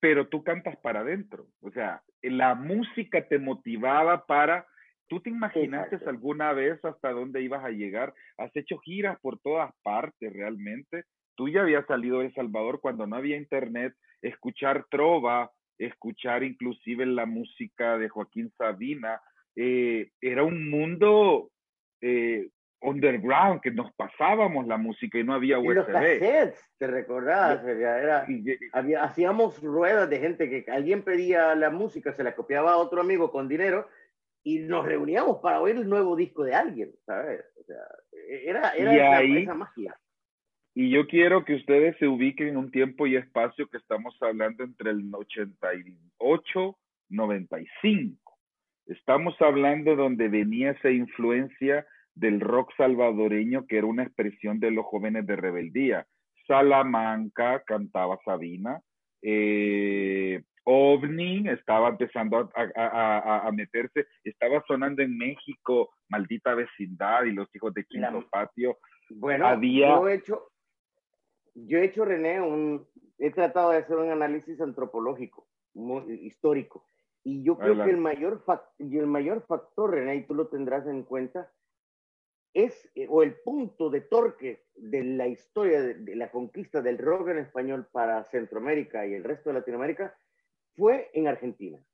pero 0.00 0.28
tú 0.28 0.42
cantas 0.42 0.76
para 0.78 1.00
adentro. 1.00 1.46
O 1.60 1.70
sea, 1.70 2.02
la 2.22 2.54
música 2.54 3.26
te 3.28 3.38
motivaba 3.38 4.26
para 4.26 4.66
¿Tú 5.10 5.18
te 5.18 5.28
imaginaste 5.28 5.96
Exacto. 5.96 6.08
alguna 6.08 6.52
vez 6.52 6.82
hasta 6.84 7.10
dónde 7.10 7.42
ibas 7.42 7.64
a 7.64 7.70
llegar? 7.70 8.14
Has 8.38 8.54
hecho 8.54 8.78
giras 8.78 9.18
por 9.20 9.40
todas 9.40 9.72
partes 9.82 10.32
realmente. 10.32 11.02
Tú 11.34 11.48
ya 11.48 11.62
habías 11.62 11.84
salido 11.86 12.20
de 12.20 12.26
El 12.26 12.34
Salvador 12.34 12.80
cuando 12.80 13.08
no 13.08 13.16
había 13.16 13.36
internet, 13.36 13.92
escuchar 14.22 14.86
trova, 14.88 15.50
escuchar 15.78 16.44
inclusive 16.44 17.06
la 17.06 17.26
música 17.26 17.98
de 17.98 18.08
Joaquín 18.08 18.52
Sabina, 18.56 19.20
eh, 19.56 20.10
era 20.20 20.44
un 20.44 20.70
mundo 20.70 21.50
eh, 22.00 22.48
underground, 22.82 23.60
que 23.60 23.70
nos 23.70 23.92
pasábamos 23.92 24.66
la 24.66 24.76
música 24.78 25.18
y 25.18 25.24
no 25.24 25.34
había 25.34 25.58
Y 25.58 25.66
los 25.68 25.86
USB. 25.86 25.92
cassettes, 25.92 26.64
¿te 26.78 26.86
recordás? 26.86 27.64
Era- 27.66 28.26
había, 28.72 29.02
hacíamos 29.04 29.62
ruedas 29.62 30.08
de 30.08 30.18
gente 30.18 30.48
que 30.48 30.70
alguien 30.70 31.02
pedía 31.02 31.54
la 31.54 31.70
música, 31.70 32.12
se 32.14 32.24
la 32.24 32.34
copiaba 32.34 32.72
a 32.72 32.76
otro 32.78 33.00
amigo 33.00 33.30
con 33.30 33.48
dinero 33.48 33.86
y 34.42 34.60
nos 34.60 34.86
reuníamos 34.86 35.38
para 35.42 35.60
oír 35.60 35.76
el 35.76 35.88
nuevo 35.88 36.16
disco 36.16 36.42
de 36.44 36.54
alguien, 36.54 36.90
¿sabes? 37.04 37.44
O 37.60 37.64
sea, 37.64 37.76
era, 38.44 38.70
era 38.70 38.94
esa, 38.94 39.16
ahí- 39.18 39.42
esa 39.42 39.54
magia. 39.54 39.94
Y 40.72 40.88
yo 40.90 41.06
quiero 41.08 41.44
que 41.44 41.56
ustedes 41.56 41.96
se 41.98 42.06
ubiquen 42.06 42.48
en 42.48 42.56
un 42.56 42.70
tiempo 42.70 43.06
y 43.06 43.16
espacio 43.16 43.68
que 43.68 43.76
estamos 43.76 44.16
hablando 44.22 44.62
entre 44.64 44.90
el 44.90 45.02
88, 45.12 46.78
95. 47.10 48.16
Estamos 48.86 49.34
hablando 49.40 49.96
donde 49.96 50.28
venía 50.28 50.70
esa 50.72 50.90
influencia 50.90 51.86
del 52.20 52.40
rock 52.40 52.70
salvadoreño, 52.76 53.66
que 53.66 53.78
era 53.78 53.86
una 53.86 54.02
expresión 54.04 54.60
de 54.60 54.70
los 54.70 54.84
jóvenes 54.86 55.26
de 55.26 55.36
rebeldía. 55.36 56.06
Salamanca 56.46 57.62
cantaba 57.66 58.18
Sabina, 58.24 58.80
eh, 59.22 60.42
OVNI 60.64 61.48
estaba 61.48 61.88
empezando 61.88 62.36
a, 62.38 62.48
a- 62.76 63.18
a- 63.18 63.48
a 63.48 63.52
meterse, 63.52 64.06
estaba 64.24 64.62
sonando 64.66 65.02
en 65.02 65.16
México, 65.16 65.90
Maldita 66.08 66.54
Vecindad 66.54 67.24
y 67.24 67.32
los 67.32 67.48
hijos 67.54 67.72
de 67.74 67.84
Quinto 67.84 68.24
Patio. 68.30 68.78
Bueno, 69.08 69.46
había- 69.46 69.88
yo 69.96 70.08
he 70.08 70.14
hecho, 70.14 70.48
yo 71.54 71.78
he 71.78 71.84
hecho, 71.84 72.04
René, 72.04 72.40
un, 72.40 72.86
he 73.18 73.30
tratado 73.30 73.70
de 73.70 73.78
hacer 73.78 73.96
un 73.96 74.10
análisis 74.10 74.60
antropológico, 74.60 75.46
histórico. 76.20 76.84
Y 77.24 77.42
yo 77.42 77.56
creo 77.56 77.68
Adelante. 77.68 77.90
que 77.90 77.96
el 77.96 78.02
mayor, 78.02 78.44
fac- 78.44 78.68
y 78.78 78.98
el 78.98 79.06
mayor 79.06 79.44
factor, 79.46 79.90
René, 79.92 80.16
y 80.16 80.26
tú 80.26 80.34
lo 80.34 80.48
tendrás 80.48 80.86
en 80.86 81.02
cuenta, 81.04 81.50
es, 82.52 82.90
eh, 82.94 83.06
o 83.08 83.22
el 83.22 83.34
punto 83.40 83.90
de 83.90 84.00
torque 84.00 84.64
de 84.74 85.04
la 85.04 85.28
historia 85.28 85.80
de, 85.82 86.16
la 86.16 86.30
conquista 86.30 86.82
del 86.82 86.98
rock 86.98 87.28
español 87.28 87.86
para 87.92 88.24
Centroamérica 88.24 89.06
y 89.06 89.14
el 89.14 89.24
resto 89.24 89.50
de 89.50 89.54
Latinoamérica, 89.60 90.16
fue 90.76 91.10
en 91.14 91.28
Argentina, 91.28 91.84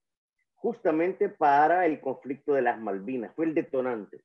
justamente 0.55 1.29
para 1.29 1.87
el 1.87 2.01
conflicto 2.01 2.55
de 2.55 2.63
las 2.63 2.81
Malvinas, 2.81 3.35
fue 3.35 3.47
el 3.47 3.55
detonante. 3.55 4.25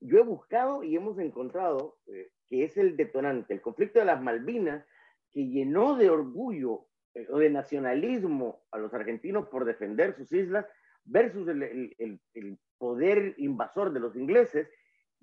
Yo 0.00 0.18
he 0.18 0.22
buscado 0.24 0.82
y 0.82 0.96
hemos 0.96 1.18
encontrado 1.18 1.98
eh, 2.06 2.30
que 2.48 2.64
es 2.64 2.76
el 2.76 2.96
detonante, 2.96 3.54
el 3.54 3.60
conflicto 3.60 3.98
de 4.00 4.04
las 4.04 4.20
Malvinas, 4.20 4.84
que 5.30 5.46
llenó 5.46 5.96
de 5.96 6.10
orgullo 6.10 6.86
eh, 7.14 7.26
o 7.30 7.38
de 7.38 7.50
nacionalismo 7.50 8.64
a 8.70 8.78
los 8.78 8.92
argentinos 8.94 9.48
por 9.48 9.64
defender 9.64 10.14
sus 10.16 10.32
islas 10.32 10.66
versus 11.04 11.46
el- 11.48 11.94
el- 11.98 12.20
el 12.34 12.58
poder 12.78 13.34
invasor 13.38 13.92
de 13.92 14.00
los 14.00 14.16
ingleses, 14.16 14.68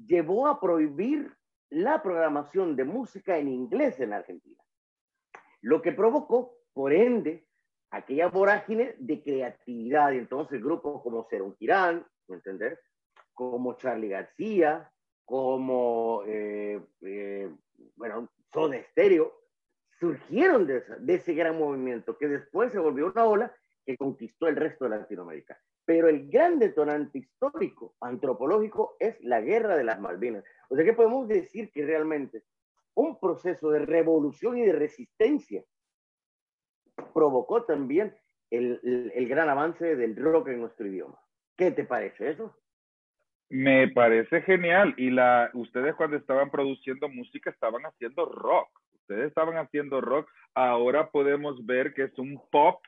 llevó 0.05 0.47
a 0.47 0.59
prohibir 0.59 1.35
la 1.69 2.01
programación 2.01 2.75
de 2.75 2.83
música 2.83 3.37
en 3.37 3.49
inglés 3.49 3.99
en 3.99 4.13
Argentina. 4.13 4.61
Lo 5.61 5.81
que 5.81 5.91
provocó, 5.91 6.57
por 6.73 6.93
ende, 6.93 7.45
aquella 7.91 8.27
vorágine 8.27 8.95
de 8.97 9.21
creatividad. 9.21 10.11
Y 10.11 10.17
entonces 10.17 10.61
grupos 10.61 11.01
como 11.03 11.27
Serón 11.29 11.55
Girán, 11.57 12.05
¿me? 12.27 12.79
Como 13.33 13.75
Charlie 13.77 14.09
García, 14.09 14.91
como, 15.25 16.23
eh, 16.25 16.81
eh, 17.01 17.49
bueno, 17.95 18.29
Soda 18.51 18.81
Stereo, 18.91 19.33
surgieron 19.99 20.65
de 20.65 21.13
ese 21.13 21.33
gran 21.33 21.57
movimiento 21.57 22.17
que 22.17 22.27
después 22.27 22.71
se 22.71 22.79
volvió 22.79 23.07
una 23.07 23.25
ola 23.25 23.55
que 23.85 23.97
conquistó 23.97 24.47
el 24.47 24.55
resto 24.55 24.85
de 24.85 24.97
Latinoamérica. 24.97 25.59
Pero 25.89 26.07
el 26.07 26.29
gran 26.29 26.59
detonante 26.59 27.17
histórico, 27.17 27.95
antropológico, 27.99 28.95
es 28.99 29.19
la 29.21 29.41
guerra 29.41 29.75
de 29.75 29.83
las 29.83 29.99
Malvinas. 29.99 30.43
O 30.69 30.75
sea 30.75 30.85
que 30.85 30.93
podemos 30.93 31.27
decir 31.27 31.71
que 31.71 31.83
realmente 31.83 32.43
un 32.93 33.19
proceso 33.19 33.71
de 33.71 33.79
revolución 33.87 34.59
y 34.59 34.65
de 34.67 34.73
resistencia 34.73 35.63
provocó 37.11 37.63
también 37.63 38.15
el, 38.51 38.79
el- 38.83 39.11
el 39.15 39.27
gran 39.27 39.49
avance 39.49 39.95
del 39.95 40.15
rock 40.15 40.49
en 40.49 40.61
nuestro 40.61 40.85
idioma. 40.85 41.17
¿Qué 41.57 41.71
te 41.71 41.85
parece 41.85 42.29
eso? 42.33 42.55
Me 43.49 43.87
parece 43.87 44.43
genial. 44.43 44.93
Y 44.95 45.09
la, 45.09 45.49
ustedes 45.55 45.95
cuando 45.95 46.17
estaban 46.17 46.51
produciendo 46.51 47.09
música 47.09 47.49
estaban 47.49 47.81
haciendo 47.87 48.25
rock. 48.25 48.69
Ustedes 48.93 49.29
estaban 49.29 49.57
haciendo 49.57 50.01
rock. 50.01 50.29
Ahora 50.53 51.09
podemos 51.09 51.65
ver 51.65 51.95
que 51.95 52.03
es 52.03 52.19
un 52.19 52.39
pop, 52.51 52.79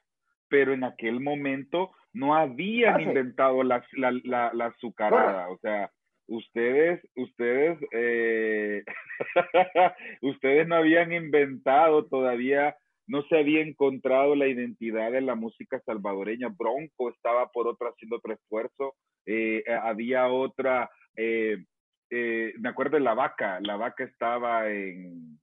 pero 0.51 0.73
en 0.73 0.83
aquel 0.83 1.21
momento 1.21 1.91
no 2.13 2.35
habían 2.35 2.99
Ah, 2.99 3.01
inventado 3.01 3.63
la, 3.63 3.83
la, 3.93 4.11
la, 4.25 4.51
la 4.53 4.65
azucarada. 4.67 5.49
O 5.49 5.57
sea, 5.59 5.91
ustedes, 6.27 7.01
ustedes, 7.15 7.79
eh, 7.93 8.83
ustedes 10.21 10.67
no 10.67 10.75
habían 10.75 11.13
inventado 11.13 12.05
todavía, 12.07 12.75
no 13.07 13.23
se 13.23 13.39
había 13.39 13.61
encontrado 13.61 14.35
la 14.35 14.47
identidad 14.47 15.11
de 15.13 15.21
la 15.21 15.35
música 15.35 15.79
salvadoreña. 15.85 16.49
Bronco 16.49 17.09
estaba 17.09 17.49
por 17.51 17.67
otro 17.69 17.89
haciendo 17.89 18.17
otro 18.17 18.33
esfuerzo. 18.33 18.95
Eh, 19.25 19.63
había 19.83 20.27
otra, 20.27 20.91
eh, 21.15 21.63
eh, 22.11 22.53
me 22.59 22.69
acuerdo 22.69 22.97
de 22.97 23.03
la 23.03 23.13
vaca, 23.13 23.59
la 23.61 23.77
vaca 23.77 24.03
estaba 24.03 24.69
en 24.69 25.39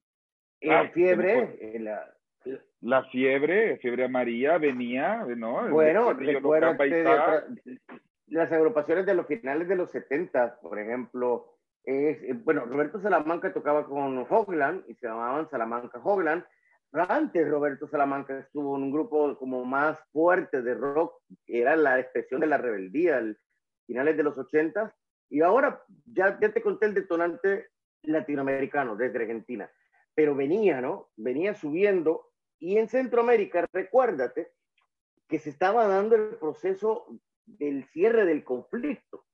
En 0.60 0.72
Ah, 0.72 0.90
fiebre, 0.92 1.76
en 1.76 1.84
la, 1.84 2.04
la 2.80 3.04
fiebre, 3.04 3.76
fiebre 3.78 4.04
amarilla, 4.04 4.58
venía, 4.58 5.24
¿no? 5.36 5.68
Bueno, 5.70 6.12
otra- 7.04 7.46
las 8.28 8.52
agrupaciones 8.52 9.06
de 9.06 9.14
los 9.14 9.26
finales 9.26 9.68
de 9.68 9.76
los 9.76 9.90
70, 9.90 10.60
por 10.60 10.78
ejemplo, 10.78 11.54
es, 11.84 12.22
eh, 12.22 12.34
bueno, 12.34 12.64
Roberto 12.66 13.00
Salamanca 13.00 13.52
tocaba 13.52 13.86
con 13.86 14.26
Hogland 14.28 14.84
y 14.88 14.94
se 14.94 15.06
llamaban 15.06 15.48
Salamanca 15.48 16.00
Hogland. 16.02 16.44
Antes 16.92 17.48
Roberto 17.48 17.86
Salamanca 17.88 18.38
estuvo 18.38 18.76
en 18.76 18.84
un 18.84 18.90
grupo 18.92 19.36
como 19.38 19.64
más 19.64 19.98
fuerte 20.12 20.62
de 20.62 20.74
rock, 20.74 21.20
que 21.44 21.60
era 21.60 21.76
la 21.76 21.98
expresión 21.98 22.40
de 22.40 22.46
la 22.46 22.56
rebeldía, 22.58 23.18
el, 23.18 23.38
finales 23.86 24.16
de 24.16 24.22
los 24.22 24.36
80, 24.38 24.94
y 25.30 25.40
ahora 25.42 25.82
ya, 26.06 26.38
ya 26.40 26.50
te 26.50 26.62
conté 26.62 26.86
el 26.86 26.94
detonante 26.94 27.68
latinoamericano 28.02 28.96
desde 28.96 29.18
Argentina, 29.18 29.70
pero 30.14 30.34
venía, 30.34 30.80
¿no? 30.80 31.08
Venía 31.16 31.54
subiendo, 31.54 32.27
y 32.58 32.78
en 32.78 32.88
Centroamérica, 32.88 33.68
recuérdate, 33.72 34.52
que 35.28 35.38
se 35.38 35.50
estaba 35.50 35.86
dando 35.86 36.16
el 36.16 36.36
proceso 36.36 37.06
del 37.46 37.84
cierre 37.86 38.24
del 38.24 38.44
conflicto 38.44 39.24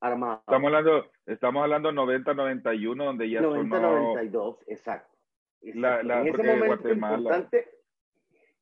armado. 0.00 0.38
Estamos 0.40 0.66
hablando, 0.68 1.10
estamos 1.26 1.62
hablando 1.62 1.92
90-91, 1.92 3.04
donde 3.04 3.30
ya 3.30 3.40
sonó 3.40 3.62
90-92, 3.64 4.58
exacto. 4.66 5.16
La- 5.60 6.00
Exacto. 6.00 6.06
la- 6.08 6.20
en 6.20 6.26
ese 6.28 6.42
momento 6.42 6.66
Guatemala- 6.66 7.16
importante, 7.18 7.68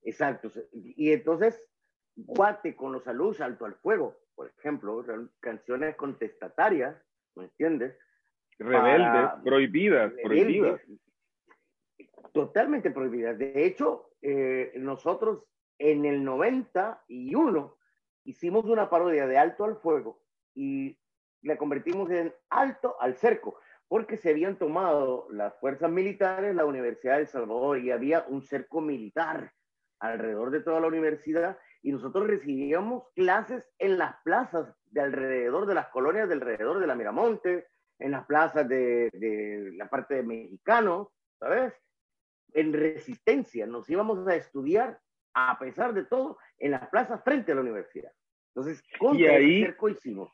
exacto. 0.02 0.50
Y 0.72 1.12
entonces, 1.12 1.60
Guate 2.14 2.76
con 2.76 2.92
los 2.92 3.04
saludos 3.04 3.38
salto 3.38 3.64
al 3.64 3.74
fuego, 3.76 4.18
por 4.34 4.52
ejemplo, 4.58 5.02
canciones 5.40 5.96
contestatarias, 5.96 6.94
¿me 7.34 7.44
entiendes? 7.44 7.98
rebeldes, 8.58 9.08
para- 9.08 9.42
prohibidas, 9.42 10.12
prohibidas. 10.22 10.80
rebeldes, 10.82 11.00
Totalmente 12.32 12.90
prohibidas. 12.90 13.38
De 13.38 13.64
hecho, 13.66 14.10
eh, 14.22 14.72
nosotros 14.76 15.44
en 15.78 16.04
el 16.04 16.24
91 16.24 17.76
hicimos 18.24 18.64
una 18.66 18.88
parodia 18.88 19.26
de 19.26 19.36
Alto 19.36 19.64
al 19.64 19.76
Fuego 19.76 20.22
y 20.54 20.96
la 21.42 21.56
convertimos 21.56 22.10
en 22.10 22.32
Alto 22.50 22.96
al 23.00 23.16
Cerco, 23.16 23.58
porque 23.88 24.16
se 24.16 24.30
habían 24.30 24.56
tomado 24.58 25.26
las 25.30 25.58
fuerzas 25.58 25.90
militares 25.90 26.54
la 26.54 26.64
Universidad 26.64 27.18
de 27.18 27.26
Salvador 27.26 27.80
y 27.80 27.90
había 27.90 28.24
un 28.28 28.42
cerco 28.42 28.80
militar 28.80 29.52
alrededor 29.98 30.50
de 30.50 30.60
toda 30.60 30.80
la 30.80 30.86
universidad 30.86 31.58
y 31.82 31.90
nosotros 31.90 32.28
recibíamos 32.28 33.08
clases 33.14 33.68
en 33.78 33.98
las 33.98 34.14
plazas 34.22 34.72
de 34.86 35.00
alrededor 35.00 35.66
de 35.66 35.74
las 35.74 35.88
colonias 35.88 36.28
de 36.28 36.34
alrededor 36.34 36.78
de 36.78 36.86
la 36.86 36.94
Miramonte, 36.94 37.66
en 37.98 38.12
las 38.12 38.24
plazas 38.26 38.68
de, 38.68 39.10
de 39.12 39.72
la 39.76 39.88
parte 39.88 40.14
de 40.14 40.22
mexicanos, 40.22 41.08
¿sabes? 41.38 41.72
En 42.54 42.72
resistencia, 42.72 43.66
nos 43.66 43.88
íbamos 43.88 44.26
a 44.28 44.34
estudiar, 44.36 44.98
a 45.34 45.58
pesar 45.58 45.94
de 45.94 46.04
todo, 46.04 46.38
en 46.58 46.72
las 46.72 46.88
plazas 46.90 47.22
frente 47.24 47.52
a 47.52 47.54
la 47.54 47.60
universidad. 47.62 48.12
Entonces, 48.54 48.82
contra 48.98 49.20
Y 49.20 49.26
ahí- 49.26 49.56
ese 49.62 49.66
cerco 49.66 49.88
hicimos. 49.88 50.30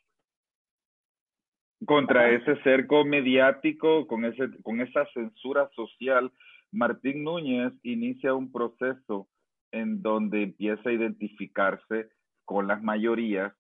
contra 1.87 2.23
Ajá. 2.27 2.31
ese 2.31 2.63
cerco 2.63 3.05
mediático, 3.05 4.07
con, 4.09 4.25
ese, 4.25 4.49
con 4.63 4.81
esa 4.81 5.07
censura 5.15 5.69
social, 5.77 6.33
Martín 6.73 7.23
Núñez 7.23 7.73
inicia 7.83 8.35
un 8.35 8.51
proceso 8.51 9.29
en 9.71 10.03
donde 10.03 10.43
empieza 10.43 10.89
a 10.89 10.93
identificarse 10.93 12.11
con 12.45 12.67
las 12.67 12.83
mayorías 12.83 13.53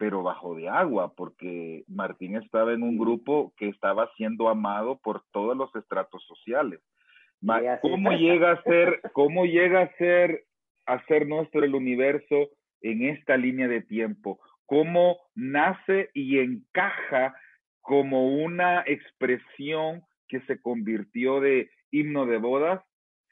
pero 0.00 0.22
bajo 0.22 0.54
de 0.54 0.68
agua, 0.68 1.12
porque 1.12 1.82
Martín 1.88 2.36
estaba 2.36 2.72
en 2.72 2.84
un 2.84 2.96
grupo 2.96 3.52
que 3.56 3.68
estaba 3.68 4.08
siendo 4.16 4.48
amado 4.48 4.96
por 5.00 5.24
todos 5.32 5.56
los 5.56 5.74
estratos 5.74 6.24
sociales. 6.24 6.80
¿Cómo 7.82 8.12
llega 8.12 8.52
a 8.52 8.62
ser, 8.62 9.00
cómo 9.12 9.44
llega 9.44 9.82
a 9.82 9.96
ser, 9.96 10.44
a 10.86 11.04
ser 11.06 11.26
nuestro 11.26 11.64
el 11.64 11.74
universo 11.74 12.50
en 12.80 13.06
esta 13.06 13.36
línea 13.36 13.68
de 13.68 13.82
tiempo? 13.82 14.40
¿Cómo 14.66 15.18
nace 15.34 16.10
y 16.14 16.38
encaja 16.38 17.34
como 17.80 18.28
una 18.28 18.82
expresión 18.86 20.02
que 20.28 20.40
se 20.42 20.60
convirtió 20.60 21.40
de 21.40 21.70
himno 21.90 22.26
de 22.26 22.36
bodas, 22.36 22.82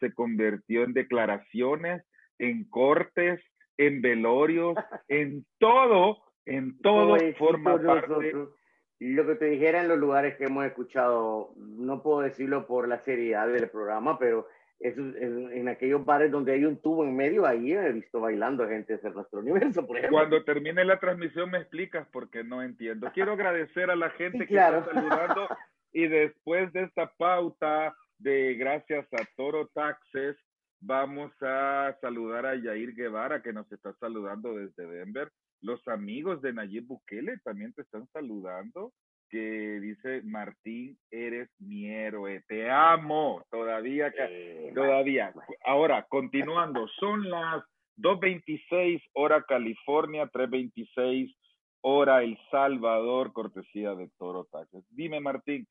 se 0.00 0.14
convirtió 0.14 0.84
en 0.84 0.94
declaraciones, 0.94 2.02
en 2.38 2.64
cortes, 2.64 3.40
en 3.76 4.00
velorios, 4.00 4.76
en 5.08 5.44
todo, 5.58 6.22
en 6.46 6.78
todo 6.80 7.18
forma 7.38 7.80
parte. 7.82 8.32
Lo 8.98 9.26
que 9.26 9.34
te 9.34 9.44
dijera 9.46 9.82
en 9.82 9.88
los 9.88 9.98
lugares 9.98 10.36
que 10.36 10.44
hemos 10.44 10.64
escuchado, 10.64 11.52
no 11.56 12.02
puedo 12.02 12.20
decirlo 12.20 12.66
por 12.66 12.88
la 12.88 12.98
seriedad 12.98 13.46
del 13.48 13.68
programa, 13.68 14.18
pero 14.18 14.48
eso, 14.80 15.00
en, 15.00 15.68
aquellos 15.68 16.04
bares 16.04 16.30
donde 16.30 16.52
hay 16.52 16.64
un 16.64 16.76
tubo 16.80 17.04
en 17.04 17.16
medio, 17.16 17.46
ahí 17.46 17.72
he 17.72 17.92
visto 17.92 18.20
bailando 18.20 18.68
gente 18.68 18.96
de 18.96 19.10
nuestro 19.10 19.40
universo, 19.40 19.86
por 19.86 19.96
ejemplo. 19.96 20.18
Cuando 20.18 20.44
termine 20.44 20.84
la 20.84 20.98
transmisión 20.98 21.50
me 21.50 21.58
explicas 21.58 22.06
porque 22.12 22.44
no 22.44 22.62
entiendo. 22.62 23.10
Quiero 23.12 23.32
agradecer 23.32 23.90
a 23.90 23.96
la 23.96 24.10
gente 24.10 24.46
que 24.46 24.54
está 24.54 24.84
saludando 24.84 25.48
y 25.92 26.08
después 26.08 26.72
de 26.72 26.82
esta 26.82 27.10
pauta 27.16 27.94
de 28.18 28.54
gracias 28.54 29.06
a 29.12 29.24
Toro 29.36 29.68
Taxes, 29.68 30.36
vamos 30.80 31.32
a 31.40 31.96
saludar 32.00 32.46
a 32.46 32.54
Yair 32.54 32.94
Guevara 32.94 33.42
que 33.42 33.52
nos 33.52 33.70
está 33.72 33.94
saludando 33.94 34.54
desde 34.54 34.86
Denver. 34.86 35.30
Los 35.66 35.88
amigos 35.88 36.40
de 36.42 36.52
Nayib 36.52 36.86
Bukele 36.86 37.38
también 37.42 37.72
te 37.72 37.82
están 37.82 38.06
saludando 38.12 38.92
que 39.28 39.80
dice 39.80 40.22
Martín, 40.22 40.96
eres 41.10 41.50
mi 41.58 41.90
héroe, 41.90 42.44
te 42.46 42.70
amo, 42.70 43.44
todavía, 43.50 44.14
todavía. 44.72 45.34
Ahora, 45.64 46.06
continuando, 46.08 46.86
son 47.00 47.28
las 47.28 47.64
2.26 47.96 49.02
hora 49.14 49.42
California, 49.42 50.30
3.26 50.30 51.34
hora 51.80 52.22
El 52.22 52.38
Salvador, 52.52 53.32
cortesía 53.32 53.96
de 53.96 54.08
Toro 54.18 54.44
Taxes. 54.44 54.84
Dime, 54.90 55.18
Martín, 55.18 55.66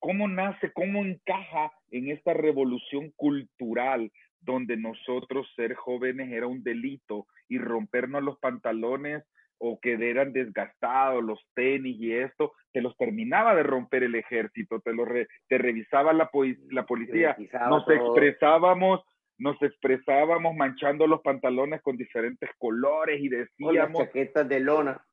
¿cómo 0.00 0.26
nace, 0.26 0.72
cómo 0.72 1.04
encaja 1.04 1.70
en 1.92 2.10
esta 2.10 2.34
revolución 2.34 3.12
cultural 3.14 4.10
donde 4.40 4.76
nosotros 4.76 5.46
ser 5.54 5.74
jóvenes 5.74 6.32
era 6.32 6.48
un 6.48 6.64
delito 6.64 7.28
y 7.48 7.58
rompernos 7.58 8.24
los 8.24 8.40
pantalones 8.40 9.22
o 9.58 9.78
que 9.80 9.94
eran 9.94 10.32
desgastados 10.32 11.22
los 11.24 11.40
tenis 11.54 11.96
y 11.98 12.12
esto, 12.12 12.52
te 12.72 12.80
los 12.80 12.96
terminaba 12.96 13.54
de 13.54 13.62
romper 13.62 14.02
el 14.02 14.14
ejército, 14.14 14.80
te, 14.80 14.92
lo 14.92 15.04
te 15.48 15.58
revisaba 15.58 16.12
la, 16.12 16.30
la 16.70 16.86
policía, 16.86 17.36
nos 17.68 17.88
expresábamos, 17.88 19.00
nos 19.38 19.60
expresábamos 19.62 20.54
manchando 20.54 21.06
los 21.06 21.22
pantalones 21.22 21.80
con 21.82 21.96
diferentes 21.96 22.50
colores 22.58 23.20
y 23.20 23.28
decíamos... 23.28 23.92
las 23.94 24.06
chaquetas 24.06 24.48
de 24.48 24.60
lona. 24.60 25.04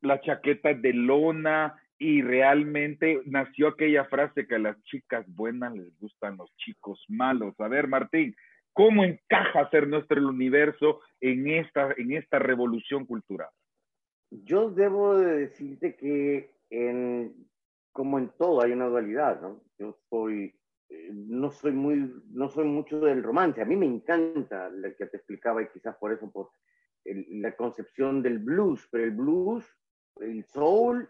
Las 0.00 0.20
chaquetas 0.22 0.80
de 0.80 0.92
lona 0.92 1.74
y 1.98 2.22
realmente 2.22 3.20
nació 3.26 3.68
aquella 3.68 4.04
frase 4.04 4.46
que 4.46 4.54
a 4.54 4.60
las 4.60 4.80
chicas 4.84 5.26
buenas 5.28 5.74
les 5.74 5.98
gustan 5.98 6.36
los 6.36 6.54
chicos 6.56 7.04
malos. 7.08 7.58
A 7.58 7.66
ver, 7.66 7.88
Martín, 7.88 8.36
¿cómo 8.72 9.02
encaja 9.02 9.68
ser 9.70 9.88
nuestro 9.88 10.18
el 10.18 10.26
universo 10.26 11.00
en 11.20 11.48
esta, 11.48 11.92
en 11.96 12.12
esta 12.12 12.38
revolución 12.38 13.04
cultural? 13.04 13.48
Yo 14.30 14.70
debo 14.70 15.16
de 15.16 15.46
decirte 15.46 15.96
que 15.96 16.54
en, 16.70 17.34
como 17.92 18.18
en 18.18 18.30
todo 18.36 18.62
hay 18.62 18.72
una 18.72 18.86
dualidad, 18.86 19.40
¿no? 19.40 19.62
Yo 19.78 19.96
soy, 20.10 20.54
eh, 20.90 21.10
no 21.12 21.50
soy 21.50 21.72
muy, 21.72 22.12
no 22.30 22.48
soy 22.50 22.66
mucho 22.66 23.00
del 23.00 23.22
romance. 23.22 23.62
A 23.62 23.64
mí 23.64 23.76
me 23.76 23.86
encanta 23.86 24.68
lo 24.68 24.94
que 24.96 25.06
te 25.06 25.16
explicaba 25.16 25.62
y 25.62 25.68
quizás 25.68 25.96
por 25.96 26.12
eso, 26.12 26.30
por 26.30 26.50
la 27.04 27.56
concepción 27.56 28.22
del 28.22 28.38
blues, 28.38 28.86
pero 28.90 29.04
el 29.04 29.12
blues, 29.12 29.64
el 30.20 30.44
soul, 30.44 31.08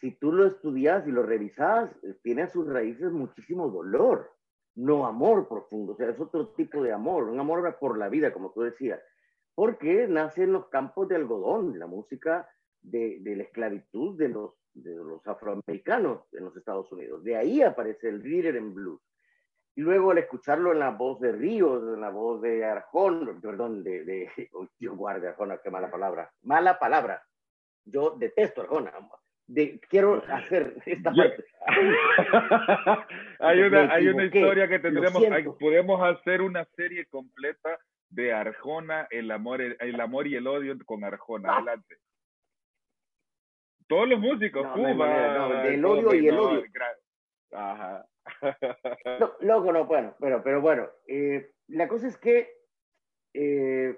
si 0.00 0.12
tú 0.12 0.30
lo 0.30 0.46
estudias 0.46 1.06
y 1.08 1.10
lo 1.10 1.24
revisas, 1.24 1.90
eh, 2.04 2.14
tiene 2.22 2.42
a 2.42 2.48
sus 2.48 2.68
raíces 2.68 3.10
muchísimo 3.10 3.68
dolor, 3.68 4.30
no 4.76 5.06
amor 5.06 5.48
profundo, 5.48 5.94
o 5.94 5.96
sea, 5.96 6.10
es 6.10 6.20
otro 6.20 6.48
tipo 6.48 6.82
de 6.82 6.92
amor, 6.92 7.24
un 7.24 7.40
amor 7.40 7.76
por 7.80 7.98
la 7.98 8.08
vida, 8.08 8.32
como 8.32 8.52
tú 8.52 8.60
decías 8.60 9.00
porque 9.56 10.06
nace 10.06 10.44
en 10.44 10.52
los 10.52 10.68
campos 10.68 11.08
de 11.08 11.16
algodón, 11.16 11.78
la 11.78 11.86
música 11.86 12.46
de, 12.82 13.18
la 13.24 13.42
esclavitud 13.42 14.16
de 14.16 14.28
los, 14.28 14.52
de 14.74 14.94
los 14.94 15.26
afroamericanos 15.26 16.28
en 16.32 16.44
los 16.44 16.56
Estados 16.56 16.92
Unidos. 16.92 17.24
De 17.24 17.36
ahí 17.36 17.62
aparece 17.62 18.10
el 18.10 18.22
reader 18.22 18.56
en 18.56 18.74
blues. 18.74 19.00
Y 19.74 19.80
luego 19.80 20.10
al 20.10 20.18
escucharlo 20.18 20.72
en 20.72 20.78
la 20.78 20.90
voz 20.90 21.20
de 21.20 21.32
Ríos, 21.32 21.82
en 21.94 22.02
la 22.02 22.10
voz 22.10 22.42
de 22.42 22.66
Arjón, 22.66 23.40
perdón, 23.40 23.82
de, 23.82 24.04
de 24.04 24.30
yo 24.78 24.94
guarde 24.94 25.28
Arjona, 25.28 25.58
qué 25.64 25.70
mala 25.70 25.90
palabra, 25.90 26.30
mala 26.42 26.78
palabra. 26.78 27.24
Yo 27.86 28.10
detesto 28.10 28.60
Arjona. 28.60 28.92
De, 29.46 29.80
quiero 29.88 30.22
hacer 30.28 30.76
esta 30.84 31.12
parte. 31.14 31.44
hay 33.40 33.62
una, 33.62 33.94
hay 33.94 34.08
una 34.08 34.24
historia 34.26 34.68
que 34.68 34.80
tendremos, 34.80 35.22
podemos 35.58 36.02
hacer 36.02 36.42
una 36.42 36.66
serie 36.76 37.06
completa 37.06 37.78
de 38.08 38.32
Arjona, 38.32 39.06
el 39.10 39.30
amor, 39.30 39.60
el, 39.60 40.00
amor 40.00 40.26
y 40.26 40.36
el 40.36 40.46
odio 40.46 40.76
con 40.84 41.04
Arjona. 41.04 41.50
Ah. 41.50 41.56
Adelante. 41.56 41.96
Todos 43.88 44.08
los 44.08 44.18
músicos, 44.18 44.66
Cuba. 44.74 45.66
el 45.66 45.84
odio 45.84 46.14
y 46.14 46.28
el 46.28 46.38
odio. 46.38 46.64
Ajá. 47.52 48.06
no, 49.20 49.32
loco, 49.40 49.72
no, 49.72 49.84
bueno, 49.86 50.16
pero, 50.18 50.42
pero 50.42 50.60
bueno, 50.60 50.88
eh, 51.06 51.52
la 51.68 51.86
cosa 51.86 52.08
es 52.08 52.18
que 52.18 52.52
eh, 53.34 53.96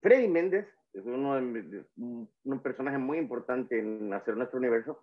Freddy 0.00 0.28
Méndez 0.28 0.66
es 0.94 1.04
uno 1.04 1.34
de, 1.34 1.84
un 1.96 2.62
personaje 2.62 2.96
muy 2.96 3.18
importante 3.18 3.78
en 3.78 4.12
hacer 4.14 4.36
nuestro 4.36 4.58
universo. 4.58 5.02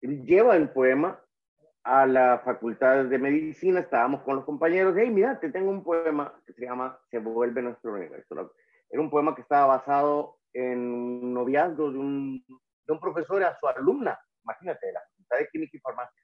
lleva 0.00 0.56
el 0.56 0.70
poema 0.70 1.22
a 1.82 2.06
la 2.06 2.40
facultad 2.44 3.04
de 3.06 3.18
medicina, 3.18 3.80
estábamos 3.80 4.22
con 4.22 4.36
los 4.36 4.44
compañeros, 4.44 4.94
hey, 4.98 5.10
mira, 5.10 5.40
te 5.40 5.50
tengo 5.50 5.70
un 5.70 5.82
poema 5.82 6.34
que 6.46 6.52
se 6.52 6.64
llama 6.64 6.98
Se 7.10 7.18
vuelve 7.18 7.62
nuestro 7.62 7.94
universo. 7.94 8.52
Era 8.90 9.02
un 9.02 9.10
poema 9.10 9.34
que 9.34 9.42
estaba 9.42 9.66
basado 9.66 10.38
en 10.52 10.78
un 10.78 11.32
noviazgo 11.32 11.90
de 11.90 11.98
un, 11.98 12.44
de 12.46 12.92
un 12.92 13.00
profesor 13.00 13.42
a 13.44 13.58
su 13.58 13.66
alumna, 13.66 14.18
imagínate, 14.44 14.86
de 14.86 14.92
la 14.92 15.00
Facultad 15.00 15.38
de 15.38 15.48
Química 15.48 15.76
y 15.76 15.80
Farmacia. 15.80 16.22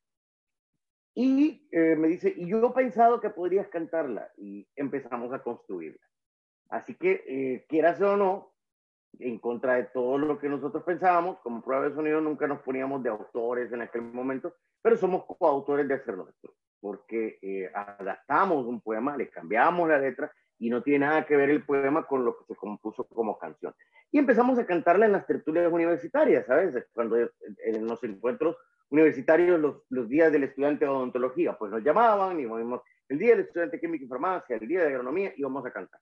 Y 1.15 1.69
eh, 1.73 1.97
me 1.97 2.09
dice, 2.09 2.35
y 2.37 2.47
yo 2.47 2.67
he 2.67 2.73
pensado 2.73 3.21
que 3.21 3.31
podrías 3.31 3.69
cantarla, 3.69 4.31
y 4.37 4.69
empezamos 4.77 5.33
a 5.33 5.43
construirla. 5.43 6.05
Así 6.69 6.95
que, 6.95 7.25
eh, 7.27 7.67
quieras 7.69 8.01
o 8.03 8.17
no, 8.17 8.56
en 9.19 9.39
contra 9.39 9.75
de 9.75 9.85
todo 9.85 10.19
lo 10.19 10.39
que 10.39 10.49
nosotros 10.49 10.83
pensábamos, 10.85 11.39
como 11.41 11.63
prueba 11.63 11.89
de 11.89 11.95
sonido 11.95 12.21
nunca 12.21 12.47
nos 12.47 12.61
poníamos 12.61 13.03
de 13.03 13.11
autores 13.11 13.73
en 13.73 13.83
aquel 13.83 14.03
momento, 14.03 14.55
pero 14.83 14.97
somos 14.97 15.25
coautores 15.25 15.89
de 15.89 15.95
Hacer 15.95 16.17
Nuestro, 16.17 16.55
porque 16.81 17.39
eh, 17.43 17.71
adaptamos 17.75 18.67
un 18.67 18.81
poema, 18.81 19.17
le 19.17 19.29
cambiamos 19.29 19.89
la 19.89 19.99
letra 19.99 20.31
y 20.59 20.71
no 20.71 20.83
tiene 20.83 21.07
nada 21.07 21.27
que 21.27 21.37
ver 21.37 21.51
el 21.51 21.65
poema 21.65 22.07
con 22.07 22.25
lo 22.25 22.37
que 22.39 22.45
se 22.45 22.57
compuso 22.57 23.05
como 23.05 23.39
canción. 23.39 23.75
Y 24.11 24.19
empezamos 24.19 24.59
a 24.59 24.67
cantarla 24.67 25.07
en 25.07 25.13
las 25.13 25.27
tertulias 25.27 25.71
universitarias, 25.73 26.47
¿sabes? 26.47 26.87
Cuando 26.93 27.17
en 27.19 27.87
los 27.87 28.03
encuentros 28.05 28.57
universitarios, 28.91 29.61
los, 29.61 29.83
los 29.91 30.09
días 30.09 30.33
del 30.33 30.45
estudiante 30.45 30.85
de 30.85 30.91
odontología, 30.91 31.59
pues 31.59 31.71
nos 31.73 31.83
llamaban 31.83 32.39
y 32.39 32.45
íbamos 32.45 32.81
el 33.09 33.19
día 33.19 33.31
del 33.31 33.41
estudiante 33.41 33.77
de 33.77 33.81
química 33.81 34.05
y 34.05 34.09
farmacia, 34.09 34.57
el 34.57 34.69
día 34.69 34.81
de 34.81 34.89
agronomía, 34.89 35.33
y 35.37 35.41
íbamos 35.41 35.65
a 35.67 35.73
cantar. 35.73 36.01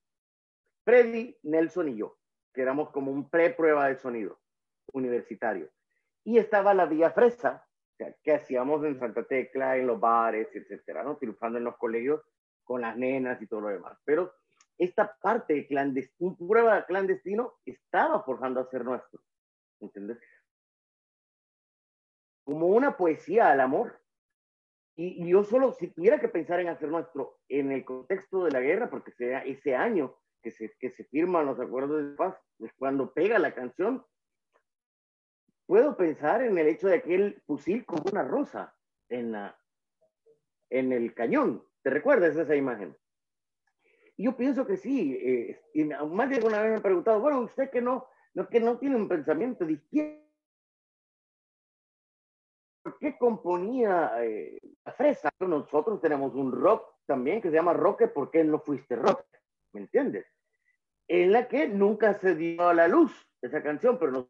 Freddy, 0.84 1.36
Nelson 1.42 1.88
y 1.88 1.96
yo, 1.96 2.16
que 2.54 2.62
éramos 2.62 2.90
como 2.90 3.10
un 3.10 3.28
pre-prueba 3.28 3.88
de 3.88 3.96
sonido 3.96 4.40
universitario. 4.92 5.68
Y 6.24 6.38
estaba 6.38 6.72
la 6.72 6.86
Vía 6.86 7.10
Fresa, 7.10 7.66
que 8.22 8.32
hacíamos 8.32 8.84
en 8.84 8.98
Santa 8.98 9.24
Tecla, 9.24 9.76
en 9.76 9.86
los 9.86 10.00
bares, 10.00 10.48
etcétera, 10.54 11.02
¿no? 11.02 11.16
Triunfando 11.16 11.58
en 11.58 11.64
los 11.64 11.76
colegios 11.76 12.22
con 12.62 12.80
las 12.80 12.96
nenas 12.96 13.40
y 13.42 13.46
todo 13.46 13.62
lo 13.62 13.68
demás. 13.68 13.98
Pero 14.04 14.32
esta 14.78 15.16
parte 15.20 15.54
de 15.54 15.66
clandestino, 15.66 16.36
prueba 16.36 16.84
clandestino, 16.86 17.54
estaba 17.64 18.22
forjando 18.22 18.60
a 18.60 18.70
ser 18.70 18.84
nuestro. 18.84 19.20
¿Entiendes? 19.80 20.18
Como 22.44 22.68
una 22.68 22.96
poesía 22.96 23.50
al 23.50 23.60
amor. 23.60 24.00
Y, 24.96 25.28
yo 25.28 25.42
solo, 25.44 25.72
si 25.72 25.88
tuviera 25.88 26.20
que 26.20 26.28
pensar 26.28 26.60
en 26.60 26.68
hacer 26.68 26.88
nuestro 26.88 27.40
en 27.48 27.72
el 27.72 27.84
contexto 27.84 28.44
de 28.44 28.52
la 28.52 28.60
guerra, 28.60 28.88
porque 28.88 29.12
sea 29.12 29.44
ese 29.44 29.74
año 29.74 30.16
que 30.44 30.50
se, 30.50 30.76
que 30.78 30.90
se 30.90 31.04
firman 31.04 31.46
los 31.46 31.58
acuerdos 31.58 32.04
de 32.04 32.16
paz, 32.16 32.38
cuando 32.78 33.12
pega 33.12 33.38
la 33.38 33.54
canción, 33.54 34.04
puedo 35.66 35.96
pensar 35.96 36.42
en 36.42 36.58
el 36.58 36.68
hecho 36.68 36.86
de 36.86 36.96
aquel 36.96 37.42
fusil 37.46 37.86
con 37.86 38.02
una 38.12 38.22
rosa 38.22 38.76
en, 39.08 39.32
la, 39.32 39.58
en 40.68 40.92
el 40.92 41.14
cañón. 41.14 41.66
¿Te 41.82 41.88
recuerdas 41.88 42.36
esa 42.36 42.54
imagen? 42.54 42.94
yo 44.16 44.36
pienso 44.36 44.66
que 44.66 44.76
sí. 44.76 45.18
Eh, 45.20 45.60
y 45.72 45.84
más 45.84 46.28
de 46.28 46.36
alguna 46.36 46.60
vez 46.60 46.70
me 46.70 46.76
han 46.76 46.82
preguntado, 46.82 47.20
bueno, 47.20 47.40
usted 47.40 47.70
que 47.70 47.80
no, 47.80 48.06
no 48.34 48.48
que 48.48 48.60
no 48.60 48.78
tiene 48.78 48.96
un 48.96 49.08
pensamiento 49.08 49.64
de 49.64 49.72
izquierda. 49.72 50.22
¿Por 52.82 52.98
qué 52.98 53.16
componía 53.16 54.12
eh, 54.22 54.60
la 54.84 54.92
fresa? 54.92 55.30
Nosotros 55.40 56.02
tenemos 56.02 56.34
un 56.34 56.52
rock 56.52 56.86
también 57.06 57.40
que 57.40 57.48
se 57.48 57.56
llama 57.56 57.72
Roque, 57.72 58.08
¿por 58.08 58.30
qué 58.30 58.44
no 58.44 58.60
fuiste 58.60 58.94
rock? 58.94 59.24
¿Me 59.72 59.80
entiendes? 59.80 60.26
En 61.08 61.32
la 61.32 61.48
que 61.48 61.68
nunca 61.68 62.14
se 62.14 62.34
dio 62.34 62.68
a 62.68 62.74
la 62.74 62.88
luz 62.88 63.12
esa 63.42 63.62
canción, 63.62 63.98
pero 63.98 64.12
no. 64.12 64.28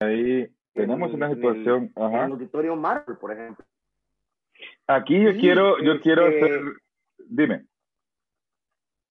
Ahí 0.00 0.48
tenemos 0.74 1.12
una 1.12 1.32
situación. 1.32 1.92
En 1.96 2.14
el, 2.14 2.32
auditorio 2.32 2.76
Marvel, 2.76 3.16
por 3.16 3.32
ejemplo. 3.32 3.64
Aquí 4.86 5.22
yo 5.22 5.32
quiero, 5.38 5.82
yo 5.82 6.00
quiero 6.00 6.26
este 6.26 6.44
hacer. 6.44 6.62
Dime. 7.18 7.66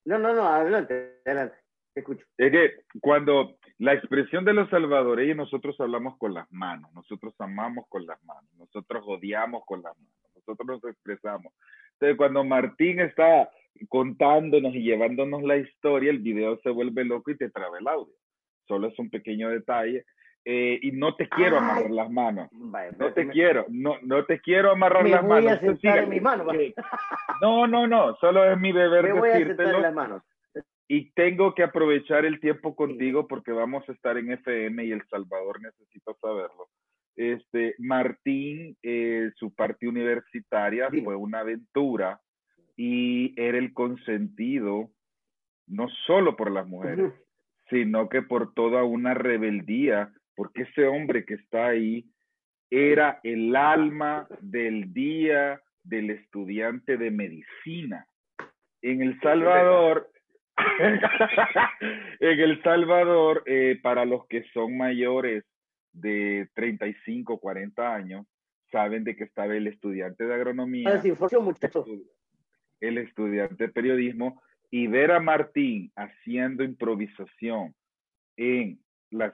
No, 0.05 0.17
no, 0.17 0.33
no, 0.33 0.47
adelante, 0.47 1.21
adelante. 1.25 1.57
escucho. 1.95 2.25
Es 2.37 2.51
que 2.51 2.83
cuando 2.99 3.57
la 3.77 3.93
expresión 3.93 4.45
de 4.45 4.53
los 4.53 4.69
salvadoreños, 4.69 5.37
nosotros 5.37 5.79
hablamos 5.79 6.17
con 6.17 6.33
las 6.33 6.51
manos, 6.51 6.91
nosotros 6.93 7.33
amamos 7.39 7.85
con 7.87 8.05
las 8.05 8.21
manos, 8.23 8.51
nosotros 8.57 9.03
odiamos 9.07 9.63
con 9.65 9.81
las 9.81 9.97
manos, 9.97 10.31
nosotros 10.35 10.67
nos 10.67 10.83
expresamos. 10.91 11.53
Entonces, 11.93 12.17
cuando 12.17 12.43
Martín 12.43 12.99
está 12.99 13.49
contándonos 13.89 14.73
y 14.75 14.83
llevándonos 14.83 15.43
la 15.43 15.57
historia, 15.57 16.11
el 16.11 16.19
video 16.19 16.59
se 16.61 16.69
vuelve 16.69 17.03
loco 17.05 17.31
y 17.31 17.37
te 17.37 17.49
traba 17.49 17.77
el 17.79 17.87
audio. 17.87 18.13
Solo 18.67 18.87
es 18.87 18.99
un 18.99 19.09
pequeño 19.09 19.49
detalle. 19.49 20.05
Eh, 20.43 20.79
y 20.81 20.91
no 20.91 21.15
te 21.15 21.29
quiero 21.29 21.57
amarrar 21.59 21.91
las 21.91 22.09
manos. 22.09 22.49
no 22.51 23.13
te 23.13 23.27
quiero, 23.27 23.65
no, 23.69 23.97
no 24.01 24.25
te 24.25 24.39
quiero 24.39 24.71
amarrar 24.71 25.07
las 25.07 25.23
manos. 25.23 25.59
no, 27.41 27.67
no, 27.67 27.85
no, 27.85 28.15
solo 28.15 28.51
es 28.51 28.59
mi 28.59 28.71
deber 28.71 29.13
me 29.13 29.27
decírtelo. 29.29 29.79
las 29.79 29.93
manos. 29.93 30.23
Y 30.87 31.11
tengo 31.11 31.53
que 31.53 31.63
aprovechar 31.63 32.25
el 32.25 32.39
tiempo 32.39 32.75
contigo 32.75 33.27
porque 33.27 33.51
vamos 33.51 33.87
a 33.87 33.91
estar 33.91 34.17
en 34.17 34.31
FM 34.31 34.83
y 34.83 34.91
El 34.91 35.03
Salvador 35.09 35.61
necesita 35.61 36.11
saberlo. 36.19 36.67
Este, 37.15 37.75
Martín, 37.77 38.75
eh, 38.81 39.31
su 39.35 39.53
parte 39.53 39.87
universitaria 39.87 40.89
fue 41.03 41.15
una 41.15 41.41
aventura 41.41 42.19
y 42.83 43.39
era 43.39 43.59
el 43.59 43.73
consentido 43.73 44.89
no 45.67 45.87
solo 46.07 46.35
por 46.35 46.49
las 46.49 46.65
mujeres, 46.65 47.13
sino 47.69 48.09
que 48.09 48.23
por 48.23 48.55
toda 48.55 48.83
una 48.83 49.13
rebeldía, 49.13 50.11
porque 50.35 50.63
ese 50.63 50.87
hombre 50.87 51.23
que 51.23 51.35
está 51.35 51.67
ahí 51.67 52.07
era 52.71 53.19
el 53.21 53.55
alma 53.55 54.27
del 54.39 54.95
día 54.95 55.61
del 55.83 56.09
estudiante 56.09 56.97
de 56.97 57.11
medicina. 57.11 58.07
En 58.81 59.03
El 59.03 59.19
Salvador, 59.19 60.09
en 62.19 62.39
El 62.39 62.63
Salvador, 62.63 63.43
eh, 63.45 63.79
para 63.83 64.05
los 64.05 64.25
que 64.25 64.43
son 64.55 64.75
mayores 64.75 65.45
de 65.93 66.49
35, 66.55 67.39
40 67.39 67.93
años, 67.93 68.25
saben 68.71 69.03
de 69.03 69.15
que 69.15 69.25
estaba 69.25 69.55
el 69.55 69.67
estudiante 69.67 70.25
de 70.25 70.33
agronomía. 70.33 70.89
Ah, 70.89 70.99
el 72.81 72.97
estudiante 72.97 73.67
de 73.67 73.73
periodismo 73.73 74.41
y 74.69 74.87
ver 74.87 75.11
a 75.11 75.19
Martín 75.19 75.91
haciendo 75.95 76.63
improvisación 76.63 77.73
en 78.37 78.79
la 79.11 79.33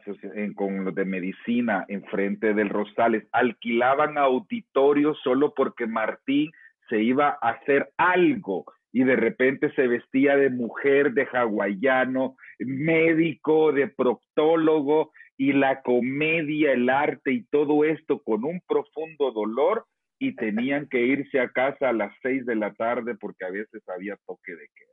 con 0.55 0.85
los 0.85 0.95
de 0.95 1.05
medicina 1.05 1.85
enfrente 1.87 2.53
del 2.53 2.69
Rosales, 2.69 3.27
alquilaban 3.31 4.17
auditorios 4.17 5.19
solo 5.23 5.53
porque 5.53 5.85
Martín 5.85 6.51
se 6.89 7.01
iba 7.01 7.37
a 7.41 7.49
hacer 7.49 7.91
algo 7.97 8.65
y 8.91 9.03
de 9.03 9.15
repente 9.15 9.71
se 9.73 9.87
vestía 9.87 10.35
de 10.35 10.49
mujer, 10.49 11.13
de 11.13 11.27
hawaiano, 11.31 12.35
médico, 12.59 13.71
de 13.71 13.87
proctólogo 13.87 15.11
y 15.37 15.53
la 15.53 15.83
comedia, 15.83 16.71
el 16.71 16.89
arte 16.89 17.31
y 17.31 17.43
todo 17.43 17.83
esto 17.83 18.23
con 18.23 18.43
un 18.43 18.59
profundo 18.67 19.31
dolor 19.31 19.85
y 20.19 20.35
tenían 20.35 20.87
que 20.87 21.01
irse 21.01 21.39
a 21.39 21.49
casa 21.49 21.89
a 21.89 21.93
las 21.93 22.13
seis 22.21 22.45
de 22.45 22.55
la 22.55 22.73
tarde 22.73 23.15
porque 23.15 23.45
a 23.45 23.51
veces 23.51 23.87
había 23.87 24.17
toque 24.25 24.55
de 24.55 24.67
queda. 24.75 24.87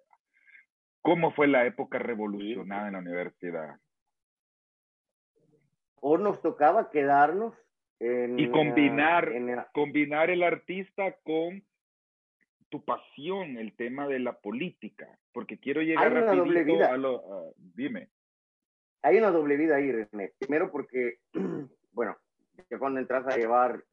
¿Cómo 1.03 1.33
fue 1.33 1.47
la 1.47 1.67
época 1.67 1.99
revolucionada 1.99 2.87
en 2.87 2.93
la 2.95 2.99
universidad? 2.99 3.77
O 6.01 6.19
nos 6.19 6.41
tocaba 6.43 6.91
quedarnos 6.91 7.55
en, 8.01 8.39
y 8.39 8.51
combinar, 8.51 9.31
combinar 9.73 10.31
el 10.31 10.43
artista 10.43 11.17
con 11.23 11.65
tu 12.69 12.85
pasión, 12.85 13.57
el 13.57 13.75
tema 13.77 14.09
de 14.09 14.19
la 14.19 14.39
política, 14.39 15.19
porque 15.33 15.59
quiero 15.59 15.81
llegar 15.81 16.17
a 16.17 16.97
lo, 16.97 17.55
dime. 17.57 18.09
Hay 19.03 19.19
una 19.19 19.31
doble 19.31 19.57
vida 19.57 19.77
ahí, 19.77 19.93
René. 19.93 20.33
Primero 20.39 20.71
porque, 20.73 21.19
bueno, 21.93 22.17
cuando 22.79 23.01
entras 23.01 23.27
a 23.27 23.37
llevar 23.37 23.85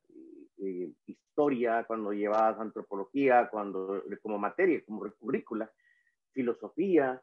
eh, 0.62 0.94
historia, 1.06 1.84
cuando 1.86 2.14
llevas 2.14 2.60
antropología, 2.60 3.50
cuando 3.50 4.04
como 4.22 4.38
materia, 4.38 4.84
como 4.86 5.12
currícula, 5.20 5.72
filosofía, 6.32 7.22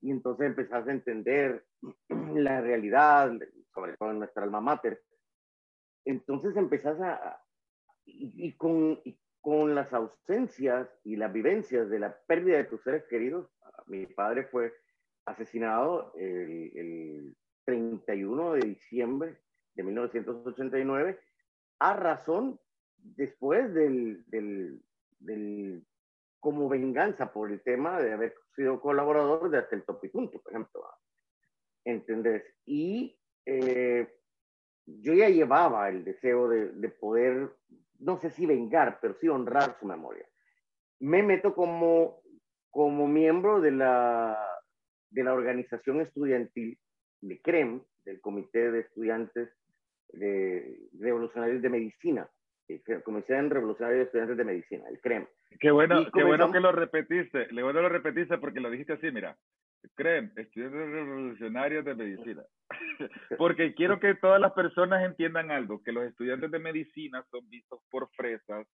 y 0.00 0.10
entonces 0.10 0.46
empezás 0.46 0.86
a 0.86 0.92
entender 0.92 1.64
la 2.34 2.60
realidad, 2.60 3.32
sobre 3.74 3.96
todo 3.96 4.10
en 4.10 4.20
nuestra 4.20 4.44
alma 4.44 4.60
mater. 4.60 5.02
Entonces 6.04 6.56
empezás 6.56 7.00
a, 7.00 7.42
y, 8.06 8.52
con, 8.56 9.00
con 9.40 9.74
las 9.74 9.92
ausencias 9.92 10.88
y 11.04 11.16
las 11.16 11.32
vivencias 11.32 11.90
de 11.90 11.98
la 11.98 12.16
pérdida 12.26 12.56
de 12.58 12.64
tus 12.64 12.82
seres 12.82 13.04
queridos, 13.10 13.48
mi 13.86 14.06
padre 14.06 14.44
fue 14.44 14.72
asesinado 15.26 16.12
el, 16.16 16.72
el 16.74 17.36
31 17.64 18.54
de 18.54 18.60
diciembre 18.60 19.36
de 19.74 19.82
1989 19.82 21.20
a 21.80 21.92
razón 21.94 22.58
después 23.02 23.72
del, 23.74 24.24
del, 24.26 25.84
como 26.40 26.68
venganza 26.68 27.32
por 27.32 27.50
el 27.50 27.62
tema 27.62 28.00
de 28.00 28.12
haber 28.12 28.34
sido 28.54 28.80
colaborador 28.80 29.50
de 29.50 29.58
hasta 29.58 29.76
el 29.76 29.84
Topitunto, 29.84 30.40
por 30.40 30.52
ejemplo. 30.52 30.84
¿Entendés? 31.84 32.44
Y 32.64 33.18
eh, 33.46 34.08
yo 34.86 35.14
ya 35.14 35.28
llevaba 35.28 35.88
el 35.88 36.04
deseo 36.04 36.48
de, 36.48 36.72
de, 36.72 36.88
poder, 36.88 37.50
no 37.98 38.18
sé 38.18 38.30
si 38.30 38.46
vengar, 38.46 38.98
pero 39.00 39.14
sí 39.20 39.28
honrar 39.28 39.76
su 39.78 39.86
memoria. 39.86 40.26
Me 41.00 41.22
meto 41.22 41.54
como, 41.54 42.22
como 42.70 43.06
miembro 43.06 43.60
de 43.60 43.70
la, 43.70 44.38
de 45.10 45.24
la 45.24 45.32
organización 45.32 46.00
estudiantil 46.00 46.78
de 47.20 47.40
CREM, 47.40 47.82
del 48.04 48.20
Comité 48.20 48.70
de 48.70 48.80
Estudiantes 48.80 49.50
de 50.12 50.88
Revolucionarios 50.98 51.60
de 51.60 51.68
Medicina, 51.68 52.28
en 52.68 53.50
Revolucionario 53.50 53.98
de 53.98 54.04
Estudiantes 54.04 54.36
de 54.36 54.44
Medicina, 54.44 54.84
el 54.88 55.00
CREM. 55.00 55.26
Qué 55.60 55.70
bueno, 55.70 56.06
qué 56.12 56.24
bueno 56.24 56.52
que 56.52 56.60
lo 56.60 56.72
repetiste, 56.72 57.48
le 57.52 57.62
bueno 57.62 57.82
lo 57.82 57.88
repetiste 57.88 58.38
porque 58.38 58.60
lo 58.60 58.70
dijiste 58.70 58.94
así, 58.94 59.10
mira, 59.10 59.36
CREM, 59.94 60.32
Estudiantes 60.36 60.90
Revolucionarios 60.90 61.84
de 61.84 61.94
Medicina. 61.94 62.42
porque 63.38 63.74
quiero 63.74 63.98
que 63.98 64.14
todas 64.14 64.40
las 64.40 64.52
personas 64.52 65.04
entiendan 65.04 65.50
algo, 65.50 65.82
que 65.82 65.92
los 65.92 66.04
estudiantes 66.04 66.50
de 66.50 66.58
medicina 66.58 67.24
son 67.30 67.48
vistos 67.48 67.80
por 67.90 68.08
fresas, 68.10 68.66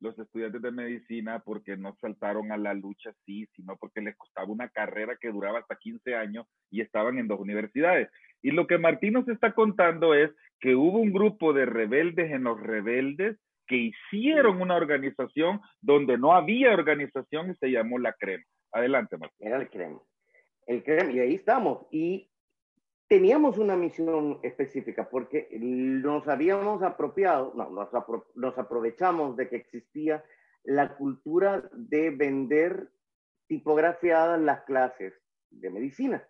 los 0.00 0.18
estudiantes 0.18 0.60
de 0.62 0.70
medicina 0.70 1.40
porque 1.40 1.76
no 1.76 1.96
saltaron 2.00 2.52
a 2.52 2.56
la 2.56 2.74
lucha 2.74 3.10
así, 3.10 3.46
sino 3.56 3.76
porque 3.76 4.00
les 4.00 4.16
costaba 4.16 4.46
una 4.46 4.68
carrera 4.68 5.16
que 5.20 5.30
duraba 5.30 5.60
hasta 5.60 5.76
15 5.76 6.14
años 6.14 6.46
y 6.70 6.80
estaban 6.80 7.18
en 7.18 7.28
dos 7.28 7.40
universidades. 7.40 8.10
Y 8.44 8.50
lo 8.50 8.66
que 8.66 8.76
Martín 8.76 9.14
nos 9.14 9.26
está 9.26 9.54
contando 9.54 10.12
es 10.12 10.30
que 10.60 10.76
hubo 10.76 10.98
un 10.98 11.14
grupo 11.14 11.54
de 11.54 11.64
rebeldes 11.64 12.30
en 12.30 12.44
los 12.44 12.60
rebeldes 12.60 13.38
que 13.66 13.76
hicieron 13.76 14.60
una 14.60 14.76
organización 14.76 15.62
donde 15.80 16.18
no 16.18 16.34
había 16.34 16.74
organización 16.74 17.50
y 17.50 17.54
se 17.54 17.70
llamó 17.70 17.98
la 17.98 18.12
CREM. 18.12 18.44
Adelante, 18.70 19.16
Martín. 19.16 19.46
Era 19.46 19.56
el 19.56 19.70
CREM. 19.70 19.98
El 20.66 20.82
CREM, 20.84 21.12
y 21.12 21.20
ahí 21.20 21.34
estamos. 21.36 21.86
Y 21.90 22.30
teníamos 23.08 23.56
una 23.56 23.76
misión 23.76 24.40
específica 24.42 25.08
porque 25.08 25.48
nos 25.58 26.28
habíamos 26.28 26.82
apropiado, 26.82 27.54
no, 27.56 27.70
nos, 27.70 27.88
nos 28.34 28.58
aprovechamos 28.58 29.38
de 29.38 29.48
que 29.48 29.56
existía 29.56 30.22
la 30.64 30.96
cultura 30.96 31.66
de 31.72 32.10
vender 32.10 32.90
tipografiadas 33.46 34.38
las 34.38 34.64
clases 34.64 35.14
de 35.48 35.70
medicina 35.70 36.28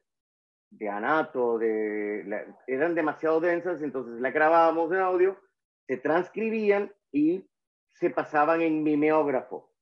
de 0.78 0.88
anato, 0.88 1.58
de, 1.58 2.46
eran 2.66 2.94
demasiado 2.94 3.40
densas, 3.40 3.80
entonces 3.82 4.20
la 4.20 4.30
grabábamos 4.30 4.90
en 4.92 4.98
audio, 4.98 5.40
se 5.86 5.96
transcribían 5.96 6.92
y 7.12 7.48
se 7.92 8.10
pasaban 8.10 8.60
en 8.60 8.82
mimeógrafo. 8.82 9.72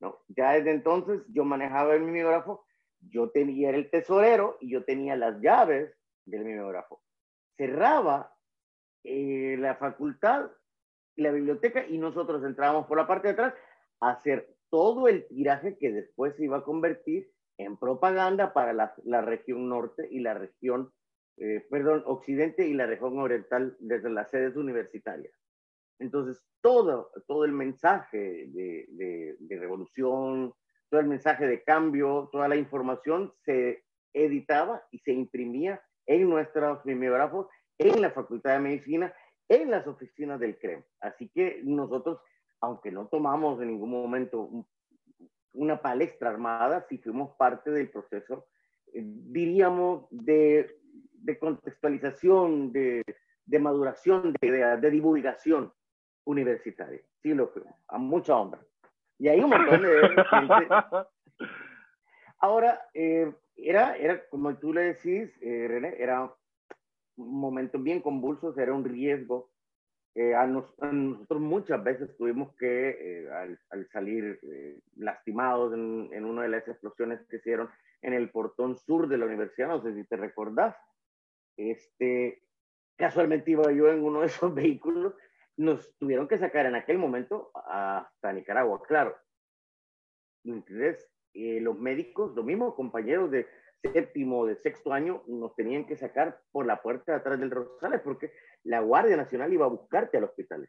¿no? 0.00 0.20
Ya 0.28 0.52
desde 0.52 0.70
entonces 0.70 1.22
yo 1.28 1.44
manejaba 1.44 1.94
el 1.94 2.02
mimeógrafo, 2.02 2.64
yo 3.00 3.30
tenía 3.30 3.70
el 3.70 3.90
tesorero 3.90 4.56
y 4.60 4.70
yo 4.70 4.84
tenía 4.84 5.16
las 5.16 5.40
llaves 5.40 5.94
del 6.24 6.44
mimeógrafo. 6.44 7.02
Cerraba 7.56 8.34
eh, 9.04 9.56
la 9.58 9.76
facultad, 9.76 10.50
la 11.16 11.32
biblioteca 11.32 11.86
y 11.86 11.98
nosotros 11.98 12.42
entrábamos 12.44 12.86
por 12.86 12.96
la 12.96 13.06
parte 13.06 13.28
de 13.28 13.34
atrás 13.34 13.54
a 14.00 14.10
hacer 14.10 14.56
todo 14.70 15.08
el 15.08 15.26
tiraje 15.26 15.76
que 15.76 15.92
después 15.92 16.34
se 16.36 16.44
iba 16.44 16.58
a 16.58 16.64
convertir 16.64 17.30
en 17.64 17.76
propaganda 17.76 18.52
para 18.52 18.72
la, 18.72 18.94
la 19.04 19.20
región 19.20 19.68
norte 19.68 20.08
y 20.10 20.20
la 20.20 20.34
región, 20.34 20.92
eh, 21.36 21.66
perdón, 21.70 22.02
occidente 22.06 22.66
y 22.66 22.74
la 22.74 22.86
región 22.86 23.18
oriental 23.18 23.76
desde 23.80 24.10
las 24.10 24.30
sedes 24.30 24.56
universitarias. 24.56 25.32
Entonces, 25.98 26.42
todo, 26.62 27.10
todo 27.26 27.44
el 27.44 27.52
mensaje 27.52 28.46
de, 28.48 28.86
de, 28.88 29.36
de 29.38 29.58
revolución, 29.58 30.52
todo 30.88 31.00
el 31.00 31.06
mensaje 31.06 31.46
de 31.46 31.62
cambio, 31.62 32.28
toda 32.32 32.48
la 32.48 32.56
información 32.56 33.32
se 33.44 33.84
editaba 34.12 34.82
y 34.90 34.98
se 34.98 35.12
imprimía 35.12 35.80
en 36.06 36.28
nuestros 36.28 36.84
mimeógrafos, 36.84 37.46
en 37.78 38.00
la 38.00 38.10
Facultad 38.10 38.54
de 38.54 38.60
Medicina, 38.60 39.14
en 39.48 39.70
las 39.70 39.86
oficinas 39.86 40.40
del 40.40 40.58
CREM. 40.58 40.82
Así 41.00 41.28
que 41.28 41.60
nosotros, 41.64 42.18
aunque 42.60 42.90
no 42.90 43.06
tomamos 43.08 43.60
en 43.60 43.68
ningún 43.68 43.90
momento 43.90 44.66
una 45.52 45.80
palestra 45.80 46.30
armada, 46.30 46.86
si 46.88 46.98
fuimos 46.98 47.34
parte 47.36 47.70
del 47.70 47.90
proceso, 47.90 48.46
eh, 48.92 49.02
diríamos, 49.04 50.06
de, 50.10 50.78
de 51.12 51.38
contextualización, 51.38 52.72
de, 52.72 53.02
de, 53.44 53.58
maduración 53.58 54.32
de 54.40 54.46
ideas, 54.46 54.80
de 54.80 54.90
divulgación 54.90 55.72
universitaria. 56.24 57.00
Sí 57.22 57.34
lo 57.34 57.48
fuimos, 57.48 57.74
a 57.88 57.98
mucha 57.98 58.36
honra. 58.36 58.60
Y 59.18 59.28
hay 59.28 59.40
un 59.40 59.50
montón 59.50 59.82
de 59.82 60.24
gente. 60.30 60.68
Ahora, 62.38 62.88
eh, 62.94 63.32
era, 63.56 63.96
era, 63.96 64.26
como 64.28 64.56
tú 64.56 64.72
le 64.72 64.94
decís, 64.94 65.36
eh, 65.42 65.66
René, 65.68 65.94
era 65.98 66.32
un 67.16 67.40
momento 67.40 67.78
bien 67.78 68.00
convulsos, 68.00 68.56
era 68.56 68.72
un 68.72 68.84
riesgo 68.84 69.49
eh, 70.14 70.34
a, 70.34 70.44
nosotros 70.46 71.40
muchas 71.40 71.82
veces 71.84 72.16
tuvimos 72.16 72.54
que, 72.56 72.90
eh, 72.90 73.30
al, 73.70 73.88
salir 73.92 74.40
eh, 74.42 74.80
lastimados 74.96 75.72
en, 75.72 76.08
en, 76.12 76.24
una 76.24 76.42
de 76.42 76.48
las 76.48 76.66
explosiones 76.66 77.20
que 77.28 77.36
hicieron 77.36 77.68
en 78.02 78.14
el 78.14 78.28
portón 78.30 78.76
sur 78.76 79.08
de 79.08 79.18
la 79.18 79.26
universidad, 79.26 79.68
no 79.68 79.82
sé 79.82 79.94
si 79.94 80.04
te 80.04 80.16
recordás, 80.16 80.74
este, 81.56 82.42
casualmente 82.96 83.52
iba 83.52 83.70
yo 83.72 83.88
en 83.88 84.02
uno 84.02 84.20
de 84.20 84.26
esos 84.26 84.52
vehículos, 84.54 85.14
nos 85.56 85.96
tuvieron 85.98 86.26
que 86.26 86.38
sacar 86.38 86.66
en 86.66 86.74
aquel 86.74 86.98
momento 86.98 87.52
hasta 87.54 88.32
Nicaragua, 88.32 88.82
claro. 88.82 89.16
Entonces, 90.42 91.06
los 91.34 91.78
médicos, 91.78 92.34
los 92.34 92.44
mismos 92.44 92.74
compañeros 92.74 93.30
de 93.30 93.46
séptimo, 93.82 94.46
de 94.46 94.56
sexto 94.56 94.92
año, 94.92 95.22
nos 95.26 95.54
tenían 95.54 95.86
que 95.86 95.96
sacar 95.96 96.40
por 96.50 96.66
la 96.66 96.80
puerta 96.82 97.12
de 97.12 97.18
atrás 97.18 97.38
del 97.38 97.50
Rosales 97.50 98.00
porque 98.02 98.32
la 98.64 98.80
Guardia 98.80 99.16
Nacional 99.16 99.52
iba 99.52 99.66
a 99.66 99.70
buscarte 99.70 100.18
al 100.18 100.24
hospital. 100.24 100.68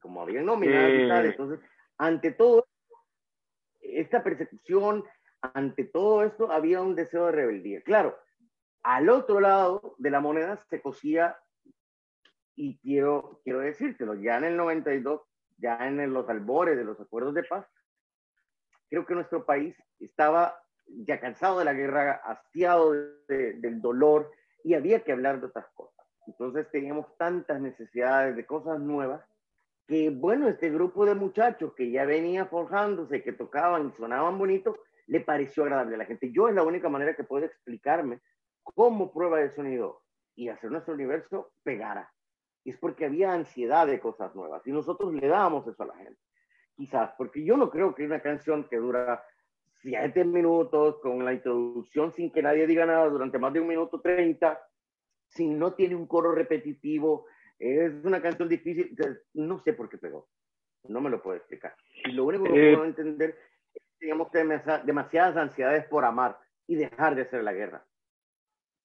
como 0.00 0.22
habían 0.22 0.46
nominado 0.46 0.88
eh... 0.88 1.26
entonces, 1.26 1.60
ante 1.98 2.32
todo, 2.32 2.66
esta 3.80 4.22
persecución, 4.22 5.04
ante 5.40 5.84
todo 5.84 6.24
esto, 6.24 6.50
había 6.50 6.80
un 6.80 6.94
deseo 6.94 7.26
de 7.26 7.32
rebeldía. 7.32 7.82
Claro, 7.82 8.18
al 8.82 9.08
otro 9.08 9.40
lado 9.40 9.94
de 9.98 10.10
la 10.10 10.20
moneda 10.20 10.56
se 10.68 10.80
cosía, 10.80 11.38
y 12.56 12.78
quiero, 12.78 13.40
quiero 13.42 13.60
decírtelo, 13.60 14.14
ya 14.14 14.38
en 14.38 14.44
el 14.44 14.56
92, 14.56 15.22
ya 15.56 15.86
en 15.86 16.12
los 16.12 16.28
albores 16.28 16.76
de 16.76 16.84
los 16.84 17.00
acuerdos 17.00 17.34
de 17.34 17.44
paz, 17.44 17.66
creo 18.88 19.04
que 19.06 19.14
nuestro 19.14 19.44
país 19.44 19.76
estaba 19.98 20.56
ya 20.86 21.18
cansado 21.18 21.58
de 21.58 21.64
la 21.64 21.72
guerra, 21.72 22.20
hastiado 22.24 22.92
de, 22.92 23.54
del 23.54 23.80
dolor, 23.80 24.30
y 24.62 24.74
había 24.74 25.02
que 25.02 25.12
hablar 25.12 25.40
de 25.40 25.46
otras 25.46 25.66
cosas. 25.74 25.93
Entonces 26.26 26.70
teníamos 26.70 27.06
tantas 27.16 27.60
necesidades 27.60 28.36
de 28.36 28.46
cosas 28.46 28.80
nuevas 28.80 29.22
que, 29.86 30.10
bueno, 30.10 30.48
este 30.48 30.70
grupo 30.70 31.04
de 31.04 31.14
muchachos 31.14 31.74
que 31.74 31.90
ya 31.90 32.04
venía 32.04 32.46
forjándose, 32.46 33.22
que 33.22 33.32
tocaban 33.32 33.88
y 33.88 33.92
sonaban 33.92 34.38
bonito, 34.38 34.78
le 35.06 35.20
pareció 35.20 35.64
agradable 35.64 35.96
a 35.96 35.98
la 35.98 36.06
gente. 36.06 36.32
Yo 36.32 36.48
es 36.48 36.54
la 36.54 36.62
única 36.62 36.88
manera 36.88 37.14
que 37.14 37.24
puedo 37.24 37.44
explicarme 37.44 38.20
cómo 38.62 39.12
prueba 39.12 39.38
de 39.38 39.50
sonido 39.50 40.02
y 40.34 40.48
hacer 40.48 40.70
nuestro 40.70 40.94
universo 40.94 41.52
pegara. 41.62 42.10
Y 42.64 42.70
es 42.70 42.78
porque 42.78 43.04
había 43.04 43.32
ansiedad 43.32 43.86
de 43.86 44.00
cosas 44.00 44.34
nuevas 44.34 44.66
y 44.66 44.72
nosotros 44.72 45.12
le 45.12 45.28
dábamos 45.28 45.66
eso 45.66 45.82
a 45.82 45.86
la 45.86 45.96
gente. 45.96 46.18
Quizás, 46.74 47.12
porque 47.18 47.44
yo 47.44 47.56
no 47.56 47.70
creo 47.70 47.94
que 47.94 48.04
una 48.04 48.20
canción 48.20 48.64
que 48.64 48.78
dura 48.78 49.22
siete 49.74 50.24
minutos 50.24 50.98
con 51.00 51.24
la 51.24 51.34
introducción 51.34 52.10
sin 52.12 52.32
que 52.32 52.42
nadie 52.42 52.66
diga 52.66 52.86
nada 52.86 53.08
durante 53.10 53.38
más 53.38 53.52
de 53.52 53.60
un 53.60 53.68
minuto 53.68 54.00
treinta, 54.00 54.60
si 55.34 55.48
no 55.48 55.74
tiene 55.74 55.94
un 55.94 56.06
coro 56.06 56.32
repetitivo, 56.32 57.26
es 57.58 57.92
una 58.04 58.20
canción 58.20 58.48
difícil, 58.48 58.96
no 59.34 59.62
sé 59.62 59.72
por 59.72 59.88
qué 59.88 59.98
pegó, 59.98 60.28
no 60.88 61.00
me 61.00 61.10
lo 61.10 61.22
puedo 61.22 61.36
explicar. 61.36 61.74
Y 62.04 62.12
lo 62.12 62.24
único 62.24 62.44
que 62.44 62.72
eh, 62.72 62.74
puedo 62.74 62.86
entender 62.86 63.36
es 63.74 63.82
que 63.82 63.98
teníamos 63.98 64.28
demasiadas 64.84 65.36
ansiedades 65.36 65.86
por 65.86 66.04
amar 66.04 66.38
y 66.66 66.76
dejar 66.76 67.14
de 67.14 67.22
hacer 67.22 67.42
la 67.42 67.52
guerra. 67.52 67.84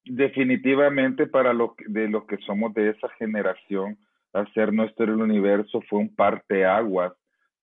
Definitivamente 0.04 1.26
para 1.26 1.52
lo, 1.52 1.74
de 1.86 2.08
los 2.08 2.24
que 2.24 2.38
somos 2.38 2.72
de 2.74 2.90
esa 2.90 3.08
generación, 3.10 3.98
hacer 4.32 4.72
nuestro 4.72 5.12
universo 5.12 5.82
fue 5.88 5.98
un 5.98 6.14
parteaguas 6.14 7.12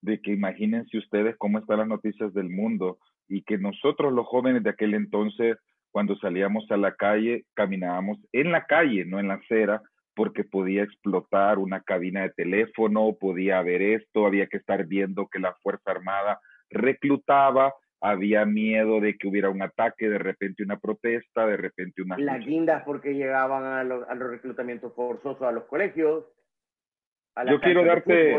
de 0.00 0.20
que 0.20 0.32
imagínense 0.32 0.98
ustedes 0.98 1.36
cómo 1.36 1.58
están 1.58 1.78
las 1.78 1.88
noticias 1.88 2.32
del 2.34 2.48
mundo 2.48 2.98
y 3.28 3.42
que 3.42 3.58
nosotros 3.58 4.12
los 4.12 4.26
jóvenes 4.26 4.62
de 4.62 4.70
aquel 4.70 4.94
entonces 4.94 5.56
cuando 5.90 6.16
salíamos 6.16 6.70
a 6.70 6.76
la 6.76 6.94
calle, 6.94 7.44
caminábamos 7.54 8.18
en 8.32 8.52
la 8.52 8.64
calle, 8.64 9.04
no 9.04 9.18
en 9.18 9.28
la 9.28 9.34
acera, 9.34 9.82
porque 10.14 10.44
podía 10.44 10.82
explotar 10.82 11.58
una 11.58 11.80
cabina 11.82 12.22
de 12.22 12.30
teléfono, 12.30 13.16
podía 13.18 13.58
haber 13.58 13.82
esto, 13.82 14.26
había 14.26 14.46
que 14.48 14.56
estar 14.56 14.84
viendo 14.86 15.28
que 15.28 15.38
la 15.38 15.54
Fuerza 15.62 15.92
Armada 15.92 16.40
reclutaba, 16.70 17.72
había 18.00 18.44
miedo 18.44 19.00
de 19.00 19.16
que 19.16 19.28
hubiera 19.28 19.48
un 19.48 19.62
ataque, 19.62 20.08
de 20.08 20.18
repente 20.18 20.62
una 20.62 20.78
protesta, 20.78 21.46
de 21.46 21.56
repente 21.56 22.02
una... 22.02 22.18
Las 22.18 22.44
guindas 22.44 22.82
porque 22.84 23.14
llegaban 23.14 23.64
a 23.64 23.84
los, 23.84 24.06
reclutamientos 24.08 24.92
forzosos 24.94 25.42
a 25.42 25.52
los 25.52 25.64
colegios. 25.64 26.24
Yo 27.48 27.60
quiero 27.60 27.84
darte, 27.84 28.38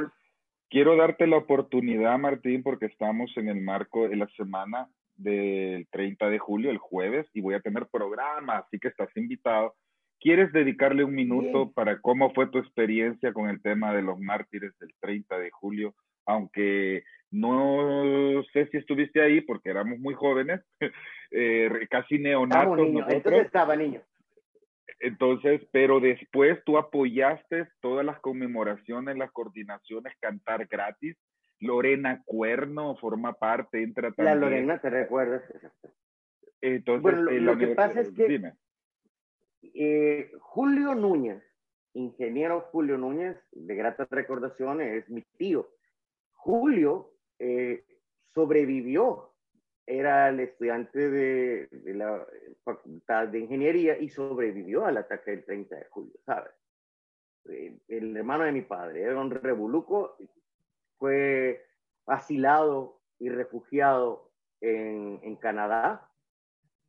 quiero 0.70 0.98
darte 0.98 1.28
la 1.28 1.38
oportunidad, 1.38 2.18
Martín, 2.20 2.62
porque 2.62 2.88
estamos 2.88 3.32
en 3.38 3.48
el 3.48 3.62
marco 3.62 4.08
de 4.08 4.18
la 4.18 4.28
semana 4.36 4.88
del 5.20 5.88
30 5.92 6.30
de 6.30 6.40
julio, 6.40 6.72
el 6.72 6.78
jueves, 6.78 7.28
y 7.34 7.42
voy 7.42 7.56
a 7.56 7.60
tener 7.60 7.88
programa, 7.92 8.58
así 8.58 8.80
que 8.80 8.88
estás 8.88 9.10
invitado. 9.16 9.76
¿Quieres 10.20 10.52
dedicarle 10.52 11.04
un 11.04 11.14
minuto 11.14 11.72
para 11.72 12.02
cómo 12.02 12.34
fue 12.34 12.48
tu 12.48 12.58
experiencia 12.58 13.32
con 13.32 13.50
el 13.50 13.62
tema 13.62 13.94
de 13.94 14.02
los 14.02 14.20
mártires 14.20 14.78
del 14.80 14.94
30 15.00 15.38
de 15.38 15.50
julio? 15.52 15.96
Aunque 16.26 17.04
no 17.32 18.44
sé 18.52 18.68
si 18.68 18.78
estuviste 18.78 19.22
ahí 19.22 19.42
porque 19.42 19.70
éramos 19.70 20.00
muy 20.00 20.14
jóvenes, 20.14 20.62
eh, 21.32 21.70
casi 21.90 22.20
neonatos. 22.20 22.78
Niño. 22.78 23.06
Entonces 23.10 23.46
estaba 23.46 23.76
niño. 23.76 24.02
Entonces, 25.00 25.62
pero 25.72 26.02
después 26.02 26.62
tú 26.66 26.78
apoyaste 26.78 27.68
todas 27.80 28.06
las 28.06 28.20
conmemoraciones, 28.20 29.18
las 29.18 29.32
coordinaciones, 29.32 30.14
cantar 30.20 30.66
gratis 30.68 31.16
Lorena 31.60 32.24
Cuerno 32.26 32.96
forma 32.96 33.34
parte, 33.34 33.84
entra 33.84 34.12
también. 34.12 34.26
La 34.26 34.36
Lorena, 34.36 34.80
¿te 34.80 34.90
recuerdas? 34.90 35.44
Entonces, 36.62 37.02
bueno, 37.02 37.22
lo, 37.32 37.58
que 37.58 37.68
pasa 37.68 38.02
es 38.02 38.12
que 38.12 38.54
eh, 39.74 40.32
Julio 40.40 40.96
Núñez, 40.96 41.44
ingeniero 41.94 42.62
Julio 42.72 42.98
Núñez, 42.98 43.38
de 43.52 43.76
gratas 43.76 44.10
recordaciones, 44.10 45.04
es 45.04 45.10
mi 45.10 45.22
tío. 45.38 45.70
Julio 46.32 47.14
eh, 47.40 47.86
sobrevivió, 48.34 49.34
era 49.86 50.30
el 50.30 50.40
estudiante 50.42 51.10
de, 51.10 51.68
de, 51.68 51.94
la 51.94 52.26
Facultad 52.64 53.28
de 53.28 53.40
Ingeniería 53.40 53.98
y 53.98 54.10
sobrevivió 54.10 54.86
al 54.86 54.98
ataque 54.98 55.32
del 55.32 55.46
30 55.46 55.76
de 55.76 55.86
julio, 55.86 56.14
¿sabes? 56.26 56.52
Eh, 57.46 57.80
el 57.88 58.16
hermano 58.16 58.44
de 58.44 58.52
mi 58.52 58.62
padre 58.62 59.02
era 59.02 59.20
un 59.20 59.32
revoluco 59.32 60.18
fue 61.00 61.66
asilado 62.06 63.02
y 63.18 63.30
refugiado 63.30 64.32
en, 64.62 65.20
en 65.24 65.36
Canadá. 65.38 66.08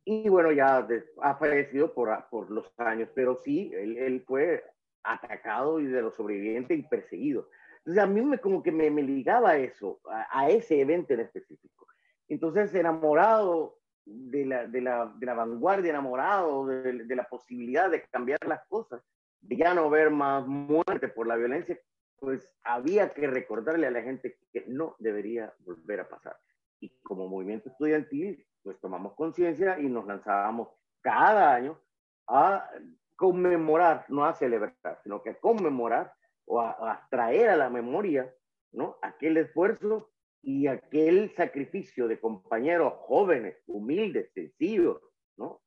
Y 0.03 0.29
bueno, 0.29 0.51
ya 0.51 0.87
ha 1.21 1.35
fallecido 1.35 1.93
por, 1.93 2.09
por 2.29 2.51
los 2.51 2.71
años, 2.77 3.09
pero 3.15 3.37
sí, 3.37 3.71
él, 3.73 3.97
él, 3.97 4.23
fue 4.25 4.63
atacado 5.03 5.79
y 5.79 5.85
de 5.85 6.01
los 6.01 6.15
sobrevivientes 6.15 6.77
y 6.77 6.83
perseguido. 6.83 7.47
Entonces 7.79 8.03
a 8.03 8.07
mí 8.07 8.21
me, 8.21 8.39
como 8.39 8.61
que 8.61 8.71
me, 8.71 8.89
me 8.89 9.03
ligaba 9.03 9.57
eso, 9.57 9.99
a, 10.09 10.27
a, 10.39 10.49
ese 10.49 10.81
evento 10.81 11.13
en 11.13 11.21
específico. 11.21 11.87
Entonces, 12.27 12.73
enamorado 12.73 13.77
de 14.05 14.45
la, 14.45 14.67
de 14.67 14.81
la, 14.81 15.13
de 15.17 15.25
la 15.25 15.33
vanguardia, 15.33 15.89
enamorado 15.89 16.65
de, 16.65 17.03
de 17.03 17.15
la 17.15 17.27
posibilidad 17.27 17.89
de 17.89 18.03
cambiar 18.03 18.39
las 18.47 18.65
cosas, 18.67 19.01
de 19.41 19.57
ya 19.57 19.73
no 19.73 19.89
ver 19.89 20.09
más 20.11 20.45
muerte 20.47 21.07
por 21.07 21.27
la 21.27 21.35
violencia, 21.35 21.79
pues 22.21 22.47
había 22.63 23.09
que 23.09 23.25
recordarle 23.25 23.87
a 23.87 23.91
la 23.91 24.03
gente 24.03 24.37
que 24.53 24.63
no 24.67 24.95
debería 24.99 25.51
volver 25.65 26.01
a 26.01 26.07
pasar. 26.07 26.37
Y 26.79 26.89
como 27.01 27.27
movimiento 27.27 27.69
estudiantil, 27.69 28.45
pues 28.61 28.79
tomamos 28.79 29.15
conciencia 29.15 29.79
y 29.79 29.87
nos 29.87 30.05
lanzábamos 30.05 30.69
cada 31.01 31.55
año 31.55 31.81
a 32.27 32.69
conmemorar, 33.15 34.05
no 34.09 34.23
a 34.23 34.35
celebrar, 34.35 34.99
sino 35.01 35.23
que 35.23 35.31
a 35.31 35.39
conmemorar 35.39 36.13
o 36.45 36.61
a, 36.61 36.91
a 36.91 37.07
traer 37.09 37.49
a 37.49 37.57
la 37.57 37.71
memoria, 37.71 38.31
¿no? 38.71 38.99
Aquel 39.01 39.37
esfuerzo 39.37 40.11
y 40.43 40.67
aquel 40.67 41.33
sacrificio 41.35 42.07
de 42.07 42.19
compañeros 42.19 42.93
jóvenes, 42.99 43.57
humildes, 43.65 44.31
sencillos, 44.33 45.01
¿no? 45.37 45.63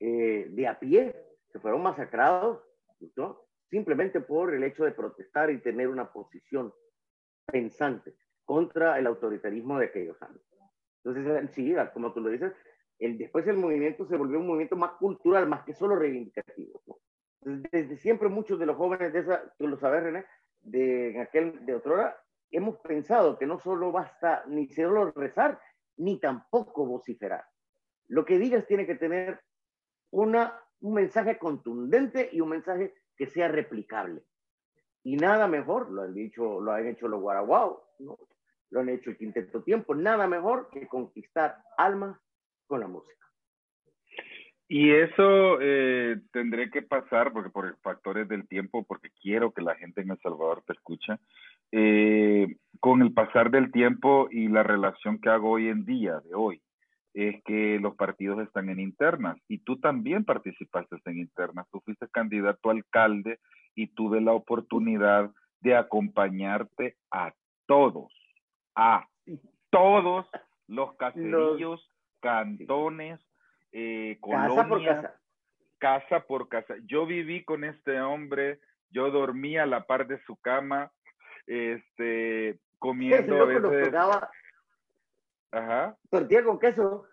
Eh, 0.00 0.46
de 0.48 0.66
a 0.66 0.78
pie, 0.78 1.14
que 1.52 1.60
fueron 1.60 1.82
masacrados, 1.82 2.62
¿no? 3.14 3.45
Simplemente 3.70 4.20
por 4.20 4.54
el 4.54 4.64
hecho 4.64 4.84
de 4.84 4.92
protestar 4.92 5.50
y 5.50 5.60
tener 5.60 5.88
una 5.88 6.12
posición 6.12 6.72
pensante 7.46 8.14
contra 8.44 8.98
el 8.98 9.06
autoritarismo 9.06 9.78
de 9.78 9.86
aquellos 9.86 10.20
años. 10.22 10.40
Entonces, 11.04 11.50
sí, 11.52 11.74
como 11.92 12.12
tú 12.12 12.20
lo 12.20 12.30
dices, 12.30 12.52
el, 12.98 13.18
después 13.18 13.46
el 13.46 13.56
movimiento 13.56 14.06
se 14.06 14.16
volvió 14.16 14.38
un 14.38 14.46
movimiento 14.46 14.76
más 14.76 14.92
cultural, 14.92 15.48
más 15.48 15.64
que 15.64 15.74
solo 15.74 15.96
reivindicativo. 15.96 16.82
Desde 17.40 17.96
siempre 17.96 18.28
muchos 18.28 18.58
de 18.58 18.66
los 18.66 18.76
jóvenes 18.76 19.12
de 19.12 19.20
esa, 19.20 19.54
tú 19.58 19.68
lo 19.68 19.78
sabes, 19.78 20.02
René, 20.02 20.24
de 20.62 21.20
aquel 21.20 21.64
de 21.64 21.74
otrora, 21.74 22.20
hemos 22.50 22.78
pensado 22.78 23.38
que 23.38 23.46
no 23.46 23.60
solo 23.60 23.92
basta 23.92 24.44
ni 24.48 24.68
solo 24.68 25.12
rezar, 25.12 25.60
ni 25.96 26.18
tampoco 26.18 26.86
vociferar. 26.86 27.44
Lo 28.08 28.24
que 28.24 28.38
digas 28.38 28.66
tiene 28.66 28.86
que 28.86 28.94
tener 28.94 29.40
una, 30.10 30.60
un 30.80 30.94
mensaje 30.94 31.38
contundente 31.38 32.28
y 32.32 32.40
un 32.40 32.48
mensaje 32.48 32.94
que 33.16 33.26
sea 33.26 33.48
replicable. 33.48 34.22
Y 35.02 35.16
nada 35.16 35.46
mejor, 35.46 35.90
lo 35.90 36.02
han 36.02 36.14
dicho, 36.14 36.60
lo 36.60 36.72
han 36.72 36.86
hecho 36.86 37.08
los 37.08 37.20
Guaraguao, 37.20 37.82
¿no? 38.00 38.18
lo 38.70 38.80
han 38.80 38.88
hecho 38.88 39.10
el 39.10 39.16
Quinteto 39.16 39.62
Tiempo, 39.62 39.94
nada 39.94 40.26
mejor 40.26 40.68
que 40.70 40.86
conquistar 40.88 41.56
almas 41.76 42.18
con 42.66 42.80
la 42.80 42.88
música. 42.88 43.14
Y 44.68 44.90
eso 44.90 45.58
eh, 45.60 46.20
tendré 46.32 46.70
que 46.70 46.82
pasar, 46.82 47.32
porque 47.32 47.50
por 47.50 47.78
factores 47.82 48.28
del 48.28 48.48
tiempo, 48.48 48.84
porque 48.84 49.10
quiero 49.22 49.52
que 49.52 49.62
la 49.62 49.76
gente 49.76 50.00
en 50.00 50.10
El 50.10 50.18
Salvador 50.18 50.62
te 50.66 50.72
escuche, 50.72 51.18
eh, 51.70 52.56
con 52.80 53.02
el 53.02 53.12
pasar 53.12 53.50
del 53.50 53.70
tiempo 53.70 54.28
y 54.30 54.48
la 54.48 54.64
relación 54.64 55.20
que 55.20 55.28
hago 55.28 55.50
hoy 55.50 55.68
en 55.68 55.84
día, 55.84 56.18
de 56.20 56.34
hoy, 56.34 56.60
es 57.16 57.42
que 57.44 57.78
los 57.80 57.96
partidos 57.96 58.40
están 58.40 58.68
en 58.68 58.78
internas 58.78 59.38
y 59.48 59.56
tú 59.60 59.80
también 59.80 60.26
participaste 60.26 60.96
en 61.06 61.16
internas. 61.16 61.66
Tú 61.72 61.80
fuiste 61.80 62.06
candidato 62.08 62.68
a 62.68 62.72
alcalde 62.72 63.40
y 63.74 63.86
tuve 63.86 64.20
la 64.20 64.32
oportunidad 64.32 65.30
de 65.60 65.76
acompañarte 65.76 66.98
a 67.10 67.32
todos, 67.64 68.12
a 68.74 69.08
todos 69.70 70.26
los 70.68 70.94
caserillos, 70.96 71.90
cantones, 72.20 73.18
eh, 73.72 74.18
casa 74.20 74.68
por 74.68 74.84
casa. 74.84 75.20
casa 75.78 76.20
por 76.20 76.48
casa. 76.50 76.74
Yo 76.84 77.06
viví 77.06 77.44
con 77.44 77.64
este 77.64 77.98
hombre, 77.98 78.60
yo 78.90 79.10
dormía 79.10 79.62
a 79.62 79.66
la 79.66 79.86
par 79.86 80.06
de 80.06 80.20
su 80.26 80.36
cama, 80.36 80.92
este, 81.46 82.58
comiendo 82.78 83.36
a 83.42 83.46
veces... 83.46 83.90
Ajá. 85.52 85.96
Tortilla 86.10 86.44
con 86.44 86.58
queso. 86.58 87.04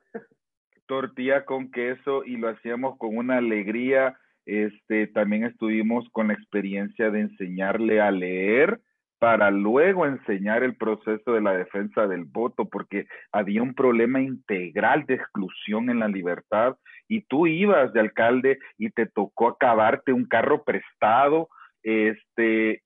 Tortilla 0.86 1.45
con 1.45 1.71
queso 1.71 2.23
y 2.25 2.38
lo 2.38 2.49
hacíamos 2.49 2.97
con 2.97 3.17
una 3.17 3.38
alegría. 3.38 4.17
Este, 4.45 5.07
también 5.07 5.45
estuvimos 5.45 6.07
con 6.11 6.27
la 6.27 6.34
experiencia 6.34 7.09
de 7.09 7.21
enseñarle 7.21 8.01
a 8.01 8.11
leer 8.11 8.81
para 9.23 9.51
luego 9.51 10.05
enseñar 10.05 10.63
el 10.63 10.75
proceso 10.75 11.31
de 11.31 11.39
la 11.39 11.53
defensa 11.53 12.07
del 12.07 12.25
voto, 12.25 12.65
porque 12.65 13.07
había 13.31 13.63
un 13.63 13.73
problema 13.73 14.19
integral 14.19 15.05
de 15.05 15.13
exclusión 15.13 15.89
en 15.89 15.99
la 15.99 16.09
libertad 16.09 16.75
y 17.07 17.21
tú 17.21 17.47
ibas 17.47 17.93
de 17.93 18.01
alcalde 18.01 18.59
y 18.77 18.89
te 18.89 19.05
tocó 19.05 19.47
acabarte 19.47 20.11
un 20.11 20.25
carro 20.25 20.65
prestado, 20.65 21.47
este, 21.84 22.84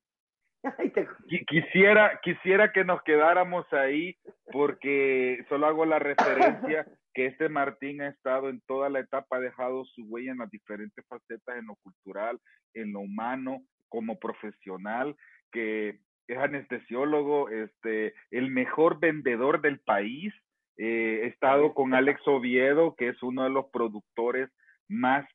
Quisiera, 1.48 2.20
quisiera 2.24 2.72
que 2.72 2.84
nos 2.84 3.02
quedáramos 3.04 3.72
ahí 3.74 4.18
porque 4.52 5.46
solo 5.50 5.68
hago 5.68 5.86
la 5.86 6.00
referencia 6.00 6.86
que 7.14 7.28
este 7.28 7.50
Martín 7.50 8.02
ha 8.02 8.10
estado 8.10 8.50
en 8.50 8.62
toda 8.68 8.90
la 8.90 9.00
etapa, 9.00 9.38
ha 9.38 9.40
dejado 9.40 9.86
su 9.86 10.04
huella 10.06 10.32
en 10.32 10.40
las 10.40 10.52
diferentes 10.52 11.06
facetas, 11.08 11.58
en 11.58 11.68
lo 11.68 11.76
cultural, 11.78 12.40
en 12.74 12.94
lo 12.94 13.00
humano, 13.02 13.62
como 13.90 14.20
profesional, 14.20 15.16
que 15.52 16.00
es 16.28 16.38
anestesiólogo, 16.38 17.50
este, 17.50 18.14
el 18.32 18.52
mejor 18.52 19.00
vendedor 19.00 19.62
del 19.62 19.80
país. 19.80 20.34
Eh, 20.78 21.22
he 21.24 21.28
estado 21.28 21.74
con 21.74 21.94
Alex 21.94 22.22
Oviedo, 22.28 22.96
que 22.96 23.10
es 23.10 23.24
uno 23.24 23.44
de 23.44 23.50
los 23.50 23.66
productores 23.72 24.50
más 24.88 25.28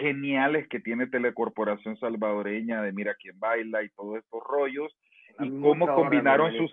geniales 0.00 0.68
que 0.68 0.80
tiene 0.80 1.06
Telecorporación 1.06 1.96
Salvadoreña 1.98 2.82
de 2.82 2.92
Mira 2.92 3.14
quién 3.14 3.38
baila 3.38 3.82
y 3.82 3.88
todos 3.90 4.18
estos 4.18 4.42
rollos 4.44 4.96
y 5.38 5.48
cómo 5.60 5.94
combinaron 5.94 6.52
sus 6.56 6.70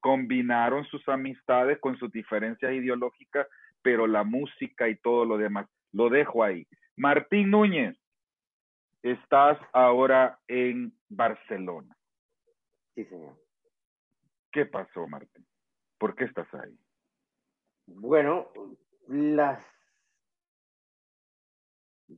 combinaron 0.00 0.84
sus 0.84 1.08
amistades 1.08 1.80
con 1.80 1.96
sus 1.98 2.12
diferencias 2.12 2.72
ideológicas, 2.72 3.48
pero 3.82 4.06
la 4.06 4.22
música 4.22 4.88
y 4.88 4.96
todo 4.96 5.24
lo 5.24 5.36
demás. 5.36 5.68
Lo 5.92 6.08
dejo 6.08 6.44
ahí. 6.44 6.66
Martín 6.96 7.50
Núñez, 7.50 7.98
estás 9.02 9.58
ahora 9.72 10.38
en 10.46 10.92
Barcelona. 11.08 11.96
Sí, 12.94 13.04
señor. 13.06 13.36
¿Qué 14.52 14.66
pasó, 14.66 15.08
Martín? 15.08 15.44
¿Por 15.98 16.14
qué 16.14 16.24
estás 16.24 16.52
ahí? 16.54 16.78
Bueno, 17.86 18.48
las 19.08 19.73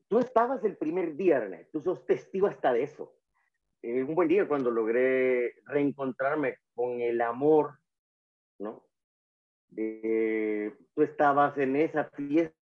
Tú 0.08 0.18
estabas 0.18 0.64
el 0.64 0.76
primer 0.76 1.16
día, 1.16 1.40
René, 1.40 1.68
tú 1.72 1.80
sos 1.80 2.04
testigo 2.06 2.46
hasta 2.46 2.72
de 2.72 2.82
eso. 2.82 3.16
Eh, 3.82 4.02
un 4.02 4.14
buen 4.14 4.28
día 4.28 4.48
cuando 4.48 4.70
logré 4.70 5.54
reencontrarme 5.66 6.58
con 6.74 7.00
el 7.00 7.20
amor, 7.20 7.78
¿no? 8.58 8.84
tú 9.68 11.02
estabas 11.02 11.58
en 11.58 11.76
esa 11.76 12.04
fiesta. 12.04 12.56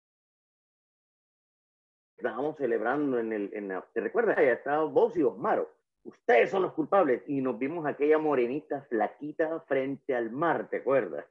Estábamos 2.17 2.57
celebrando 2.57 3.19
en 3.21 3.33
el, 3.33 3.51
en 3.55 3.73
¿te 3.93 4.01
recuerdas? 4.01 4.37
Ya 4.37 4.53
estábamos 4.53 4.93
vos 4.93 5.17
y 5.17 5.23
Osmaro. 5.23 5.71
Ustedes 6.03 6.51
son 6.51 6.63
los 6.63 6.73
culpables. 6.73 7.23
Y 7.27 7.41
nos 7.41 7.59
vimos 7.59 7.87
aquella 7.87 8.19
morenita 8.19 8.83
flaquita 8.83 9.61
frente 9.61 10.15
al 10.15 10.31
mar, 10.31 10.69
¿te 10.69 10.79
acuerdas? 10.79 11.25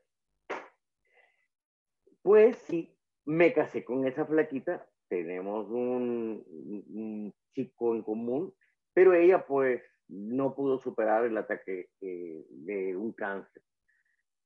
Pues 2.22 2.58
sí, 2.58 2.96
me 3.26 3.52
casé 3.52 3.84
con 3.84 4.08
esa 4.08 4.26
flaquita 4.26 4.88
tenemos 5.18 5.70
un, 5.70 7.34
chico 7.54 7.94
en 7.94 8.02
común, 8.02 8.54
pero 8.94 9.14
ella 9.14 9.46
pues 9.46 9.84
no 10.08 10.56
pudo 10.56 10.80
superar 10.80 11.26
el 11.26 11.38
ataque 11.38 11.90
eh, 12.02 12.46
de 12.50 12.96
un 12.96 13.14
cáncer. 13.14 13.62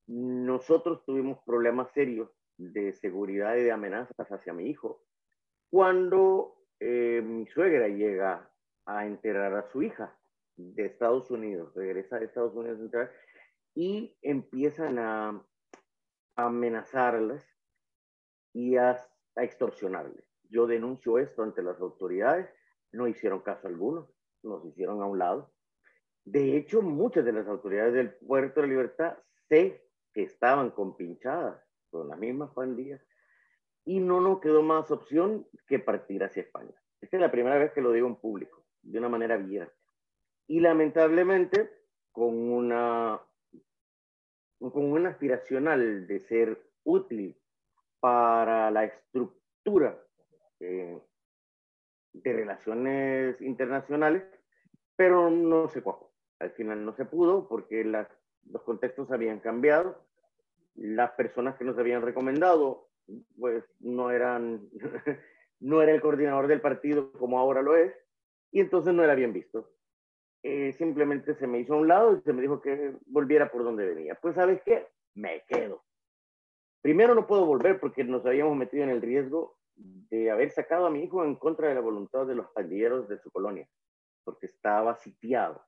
Nosotros 0.08 1.06
tuvimos 1.06 1.40
problemas 1.46 1.92
serios 1.94 2.30
de 2.58 2.94
seguridad 2.94 3.56
y 3.56 3.64
de 3.64 3.72
amenazas 3.72 4.28
hacia 4.30 4.54
mi 4.54 4.70
hijo 4.70 5.04
cuando 5.70 6.58
eh, 6.80 7.22
mi 7.24 7.46
suegra 7.48 7.88
llega 7.88 8.50
a 8.86 9.06
enterar 9.06 9.54
a 9.54 9.70
su 9.70 9.84
hija 9.84 10.18
de 10.56 10.86
Estados 10.86 11.30
Unidos, 11.30 11.74
regresa 11.76 12.20
de 12.20 12.26
Estados 12.26 12.56
Unidos 12.56 12.80
y 13.76 14.18
empiezan 14.22 14.98
a 14.98 15.46
amenazarlas 16.36 17.46
y 18.54 18.76
a, 18.78 19.00
a 19.36 19.44
extorsionarles. 19.44 20.27
Yo 20.50 20.68
denuncio 20.68 21.18
esto 21.18 21.44
ante 21.44 21.62
las 21.62 21.80
autoridades, 21.80 22.50
no 22.92 23.08
hicieron 23.08 23.42
caso 23.42 23.68
alguno, 23.68 24.10
nos 24.44 24.66
hicieron 24.66 25.02
a 25.02 25.06
un 25.06 25.20
lado. 25.20 25.52
De 26.26 26.58
hecho, 26.58 26.82
muchas 26.82 27.26
de 27.26 27.34
las 27.34 27.48
autoridades 27.48 27.94
del 27.94 28.14
Puerto 28.14 28.62
de 28.62 28.68
Libertad 28.68 29.18
sé 29.48 29.88
que 30.14 30.24
estaban 30.24 30.72
compinchadas 30.72 31.62
con 31.90 32.08
las 32.08 32.20
mismas 32.20 32.52
pandillas 32.52 33.02
y 33.86 34.00
no 34.00 34.20
nos 34.20 34.42
quedó 34.42 34.62
más 34.62 34.92
opción 34.92 35.48
que 35.68 35.80
partir 35.80 36.24
hacia 36.24 36.44
España. 36.44 36.74
Esta 37.00 37.18
es 37.18 37.22
la 37.22 37.32
primera 37.32 37.58
vez 37.58 37.72
que 37.72 37.82
lo 37.82 37.92
digo 37.92 38.08
en 38.08 38.16
público, 38.16 38.66
de 38.82 39.00
una 39.00 39.10
manera 39.10 39.36
abierta. 39.36 39.74
Y 40.48 40.60
lamentablemente, 40.60 41.72
con 42.12 42.36
una, 42.36 43.22
con 44.60 44.92
una 44.92 45.10
aspiracional 45.10 46.08
de 46.08 46.20
ser 46.20 46.62
útil 46.84 47.38
para 48.00 48.72
la 48.72 48.86
estructura 48.86 49.98
eh, 50.60 51.00
de 52.14 52.34
relaciones 52.34 53.40
internacionales, 53.42 54.24
pero 54.96 55.30
no 55.30 55.68
se 55.70 55.82
cuajó. 55.82 56.12
Al 56.40 56.52
final 56.52 56.86
no 56.86 56.94
se 56.96 57.06
pudo 57.06 57.48
porque 57.48 57.84
los 57.84 58.62
contextos 58.64 59.12
habían 59.12 59.40
cambiado, 59.40 60.04
las 60.76 61.12
personas 61.12 61.56
que 61.58 61.66
nos 61.66 61.78
habían 61.78 62.02
recomendado, 62.02 62.90
pues 63.40 63.64
no 63.80 64.12
eran, 64.12 64.70
no 65.60 65.82
era 65.82 65.94
el 65.94 66.02
coordinador 66.02 66.48
del 66.48 66.62
partido 66.62 67.12
como 67.14 67.40
ahora 67.40 67.62
lo 67.62 67.76
es, 67.76 67.94
y 68.52 68.60
entonces 68.60 68.94
no 68.94 69.04
era 69.04 69.16
bien 69.16 69.34
visto. 69.34 69.72
Eh, 70.44 70.74
simplemente 70.74 71.36
se 71.36 71.48
me 71.48 71.60
hizo 71.60 71.74
a 71.74 71.78
un 71.78 71.88
lado 71.88 72.16
y 72.16 72.22
se 72.22 72.32
me 72.32 72.42
dijo 72.42 72.62
que 72.62 72.96
volviera 73.08 73.52
por 73.52 73.64
donde 73.64 73.88
venía. 73.88 74.16
Pues 74.16 74.36
sabes 74.36 74.62
qué, 74.64 74.88
me 75.16 75.44
quedo. 75.48 75.84
Primero 76.82 77.16
no 77.16 77.28
puedo 77.28 77.46
volver 77.46 77.80
porque 77.80 78.04
nos 78.04 78.26
habíamos 78.26 78.56
metido 78.56 78.84
en 78.84 78.92
el 78.92 79.02
riesgo 79.02 79.57
de 79.78 80.32
haber 80.32 80.50
sacado 80.52 80.86
a 80.86 80.90
mi 80.90 81.04
hijo 81.04 81.24
en 81.24 81.36
contra 81.36 81.70
de 81.70 81.76
la 81.76 81.82
voluntad 81.82 82.26
de 82.26 82.36
los 82.36 82.48
pandilleros 82.52 83.08
de 83.08 83.20
su 83.20 83.32
colonia, 83.32 83.68
porque 84.24 84.48
estaba 84.48 84.96
sitiado. 84.96 85.66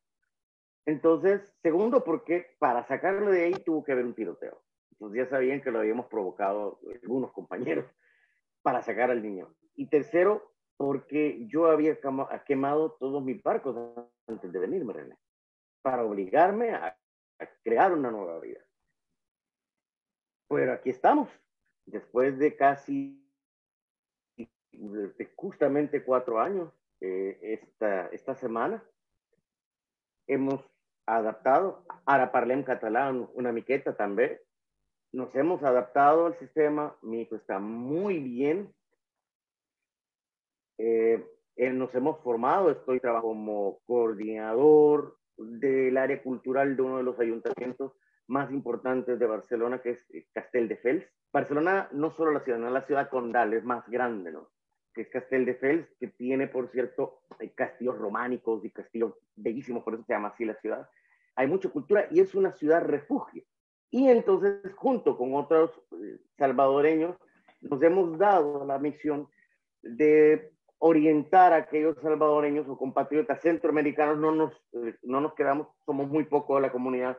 Entonces, 0.86 1.54
segundo, 1.62 2.04
porque 2.04 2.56
para 2.60 2.84
sacarlo 2.84 3.32
de 3.32 3.44
ahí 3.44 3.54
tuvo 3.64 3.84
que 3.84 3.92
haber 3.92 4.06
un 4.06 4.16
tiroteo. 4.16 4.64
Entonces 4.92 5.18
ya 5.20 5.30
sabían 5.30 5.62
que 5.62 5.72
lo 5.72 5.80
habíamos 5.80 6.08
provocado 6.08 6.80
algunos 7.02 7.32
compañeros 7.32 7.86
para 8.62 8.82
sacar 8.82 9.12
al 9.12 9.22
niño. 9.22 9.56
Y 9.76 9.88
tercero, 9.88 10.52
porque 10.78 11.46
yo 11.48 11.68
había 11.68 11.98
quemado 12.46 12.94
todos 12.94 13.24
mis 13.24 13.42
barcos 13.42 13.76
antes 14.28 14.52
de 14.52 14.60
venirme, 14.60 14.94
René, 14.94 15.18
para 15.82 16.04
obligarme 16.04 16.72
a, 16.72 16.98
crear 17.64 17.94
una 17.94 18.12
nueva 18.12 18.40
vida. 18.40 18.60
Pero 20.50 20.74
aquí 20.74 20.90
estamos, 20.90 21.30
después 21.86 22.38
de 22.38 22.56
casi 22.56 23.29
justamente 25.36 26.04
cuatro 26.04 26.40
años, 26.40 26.72
eh, 27.02 27.38
esta, 27.42 28.08
esta 28.08 28.36
semana, 28.36 28.84
hemos 30.28 30.62
adaptado, 31.06 31.84
ara 32.06 32.32
parlem 32.32 32.64
catalán, 32.64 33.28
una 33.34 33.52
miqueta 33.52 33.96
también, 33.96 34.40
nos 35.12 35.34
hemos 35.36 35.64
adaptado 35.64 36.28
al 36.28 36.38
sistema, 36.38 36.96
mi 37.02 37.22
hijo 37.22 37.36
está 37.36 37.60
muy 37.60 38.20
bien, 38.20 38.74
eh, 40.78 41.26
nos 41.74 41.94
hemos 41.96 42.20
formado, 42.22 42.72
estoy 42.72 43.00
trabajando 43.00 43.30
como 43.30 43.80
coordinador 43.86 45.18
del 45.38 45.98
área 45.98 46.22
cultural 46.22 46.76
de 46.76 46.82
uno 46.82 46.98
de 46.98 47.04
los 47.04 47.20
ayuntamientos 47.20 47.94
más 48.28 48.52
importantes 48.52 49.20
de 49.20 49.26
Barcelona, 49.26 49.82
que 49.82 49.92
es 49.92 50.28
Castel 50.34 50.68
de 50.68 50.78
Fels. 50.78 51.06
Barcelona 51.34 51.90
no 51.92 52.12
solo 52.12 52.32
la 52.32 52.42
ciudad, 52.42 52.60
no 52.60 52.70
la 52.70 52.86
ciudad 52.86 53.10
condal, 53.10 53.54
es 53.54 53.64
más 53.64 53.88
grande, 53.90 54.32
¿no? 54.32 54.50
Que 54.94 55.02
es 55.02 55.10
Castel 55.10 55.46
de 55.46 55.56
Fels, 55.56 55.88
que 56.00 56.08
tiene, 56.08 56.48
por 56.48 56.70
cierto, 56.70 57.22
castillos 57.56 57.98
románicos 57.98 58.64
y 58.66 58.72
castillos 58.72 59.14
bellísimos, 59.36 59.84
por 59.84 59.94
eso 59.94 60.04
se 60.04 60.14
llama 60.14 60.30
así 60.30 60.46
la 60.46 60.56
ciudad. 60.56 60.90
Hay 61.36 61.48
mucha 61.48 61.70
cultura 61.70 62.08
y 62.12 62.20
es 62.20 62.36
una 62.36 62.52
ciudad 62.52 62.84
refugio. 62.84 63.44
Y 63.92 64.08
entonces, 64.08 64.74
junto 64.76 65.18
con 65.18 65.34
otros 65.36 65.72
eh, 65.92 66.20
salvadoreños, 66.38 67.18
nos 67.62 67.82
hemos 67.82 68.18
dado 68.18 68.66
la 68.66 68.78
misión 68.78 69.28
de 69.82 70.54
orientar 70.78 71.54
a 71.54 71.58
aquellos 71.58 71.98
salvadoreños 72.02 72.68
o 72.68 72.78
compatriotas 72.78 73.42
centroamericanos, 73.42 74.18
no 74.18 74.32
nos, 74.32 74.54
eh, 74.74 74.96
no 75.04 75.22
nos 75.22 75.34
quedamos, 75.34 75.68
somos 75.86 76.08
muy 76.08 76.24
poco 76.26 76.56
de 76.56 76.62
la 76.62 76.72
comunidad 76.72 77.18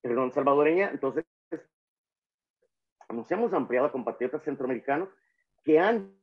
perdón, 0.00 0.32
salvadoreña, 0.32 0.90
entonces 0.90 1.24
nos 3.08 3.30
hemos 3.30 3.52
ampliado 3.52 3.86
a 3.86 3.92
compatriotas 3.92 4.42
centroamericanos 4.42 5.08
que 5.62 5.78
han 5.78 6.14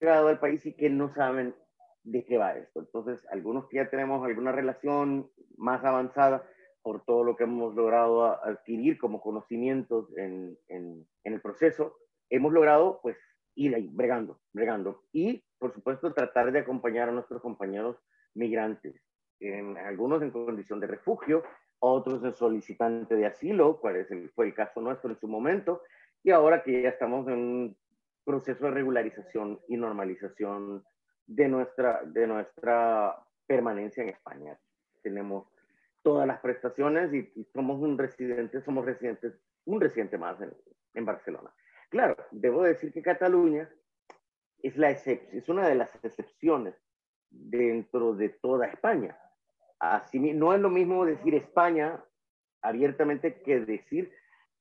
llegado 0.00 0.28
al 0.28 0.38
país 0.38 0.64
y 0.66 0.74
que 0.74 0.90
no 0.90 1.12
saben 1.14 1.54
de 2.04 2.24
qué 2.24 2.38
va 2.38 2.56
esto. 2.56 2.80
Entonces, 2.80 3.26
algunos 3.30 3.68
que 3.68 3.76
ya 3.76 3.90
tenemos 3.90 4.24
alguna 4.24 4.52
relación 4.52 5.30
más 5.56 5.84
avanzada 5.84 6.46
por 6.82 7.04
todo 7.04 7.24
lo 7.24 7.36
que 7.36 7.44
hemos 7.44 7.74
logrado 7.74 8.24
adquirir 8.44 8.98
como 8.98 9.20
conocimientos 9.20 10.16
en, 10.16 10.56
en, 10.68 11.06
en 11.24 11.32
el 11.32 11.40
proceso, 11.40 11.96
hemos 12.30 12.52
logrado 12.52 13.00
pues 13.02 13.16
ir 13.56 13.74
ahí, 13.74 13.88
bregando, 13.92 14.38
bregando. 14.52 15.02
Y, 15.12 15.42
por 15.58 15.72
supuesto, 15.72 16.12
tratar 16.12 16.52
de 16.52 16.60
acompañar 16.60 17.08
a 17.08 17.12
nuestros 17.12 17.42
compañeros 17.42 17.96
migrantes, 18.34 19.02
en, 19.40 19.76
algunos 19.78 20.22
en 20.22 20.30
condición 20.30 20.78
de 20.78 20.86
refugio, 20.86 21.42
otros 21.78 22.22
en 22.22 22.34
solicitante 22.34 23.16
de 23.16 23.26
asilo, 23.26 23.80
cuál 23.80 23.96
es 23.96 24.10
el, 24.10 24.30
fue 24.30 24.46
el 24.46 24.54
caso 24.54 24.80
nuestro 24.80 25.10
en 25.10 25.18
su 25.18 25.26
momento, 25.26 25.82
y 26.22 26.30
ahora 26.30 26.62
que 26.62 26.82
ya 26.82 26.90
estamos 26.90 27.26
en 27.28 27.34
un 27.34 27.76
proceso 28.26 28.64
de 28.64 28.72
regularización 28.72 29.60
y 29.68 29.76
normalización 29.76 30.84
de 31.26 31.48
nuestra, 31.48 32.02
de 32.04 32.26
nuestra 32.26 33.16
permanencia 33.46 34.02
en 34.02 34.10
España. 34.10 34.58
Tenemos 35.02 35.46
todas 36.02 36.26
las 36.26 36.40
prestaciones 36.40 37.14
y, 37.14 37.46
somos 37.54 37.80
un 37.80 37.96
residente, 37.96 38.60
somos 38.62 38.84
residentes, 38.84 39.32
un 39.64 39.80
residente 39.80 40.18
más 40.18 40.36
en, 40.40 41.04
Barcelona. 41.04 41.50
Claro, 41.88 42.16
debo 42.32 42.64
decir 42.64 42.92
que 42.92 43.02
Cataluña 43.02 43.70
es, 44.62 44.76
la 44.76 44.90
es 44.90 45.48
una 45.48 45.68
de 45.68 45.74
las 45.76 45.94
excepciones 46.02 46.74
dentro 47.30 48.14
de 48.14 48.30
toda 48.30 48.66
España. 48.66 49.16
Así, 49.78 50.18
no 50.18 50.52
es 50.54 50.60
lo 50.60 50.70
mismo 50.70 51.04
decir 51.04 51.34
España 51.34 52.02
abiertamente 52.62 53.40
que 53.42 53.60
decir 53.60 54.10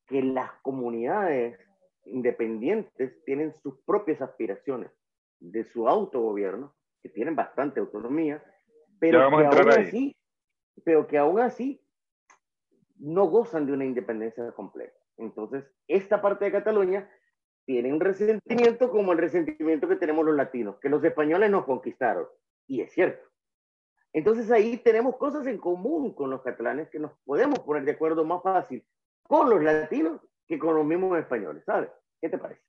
que 0.06 0.22
las 0.22 0.52
comunidades 0.62 1.58
independientes 2.06 3.24
tienen 3.26 3.54
sus 3.54 3.80
propias 3.82 4.22
aspiraciones 4.22 4.92
de 5.40 5.64
su 5.64 5.88
autogobierno, 5.88 6.74
que 7.02 7.10
tienen 7.10 7.36
bastante 7.36 7.80
autonomía, 7.80 8.44
pero 9.00 9.30
que, 9.30 9.46
aún 9.46 9.70
así, 9.70 10.16
pero 10.84 11.08
que 11.08 11.18
aún 11.18 11.40
así 11.40 11.82
no 12.98 13.26
gozan 13.28 13.66
de 13.66 13.74
una 13.74 13.86
independencia 13.86 14.52
completa. 14.54 14.98
Entonces, 15.18 15.66
esta 15.88 16.22
parte 16.22 16.46
de 16.46 16.52
Cataluña 16.52 17.10
tiene 17.66 17.92
un 17.92 18.00
resentimiento 18.00 18.90
como 18.90 19.12
el 19.12 19.18
resentimiento 19.18 19.88
que 19.88 19.96
tenemos 19.96 20.26
los 20.26 20.36
latinos, 20.36 20.78
que 20.80 20.90
los 20.90 21.04
españoles 21.04 21.50
nos 21.50 21.66
conquistaron. 21.66 22.28
Y 22.68 22.82
es 22.82 22.92
cierto. 22.94 23.28
Entonces 24.14 24.50
ahí 24.50 24.78
tenemos 24.78 25.18
cosas 25.18 25.46
en 25.46 25.58
común 25.58 26.14
con 26.14 26.30
los 26.30 26.42
catalanes 26.42 26.90
que 26.90 27.00
nos 27.00 27.12
podemos 27.26 27.60
poner 27.60 27.84
de 27.84 27.92
acuerdo 27.92 28.24
más 28.24 28.42
fácil 28.42 28.86
con 29.24 29.50
los 29.50 29.62
latinos 29.62 30.22
que 30.48 30.60
con 30.60 30.76
los 30.76 30.86
mismos 30.86 31.18
españoles, 31.18 31.64
¿sabes? 31.66 31.90
¿Qué 32.22 32.30
te 32.30 32.38
parece? 32.38 32.62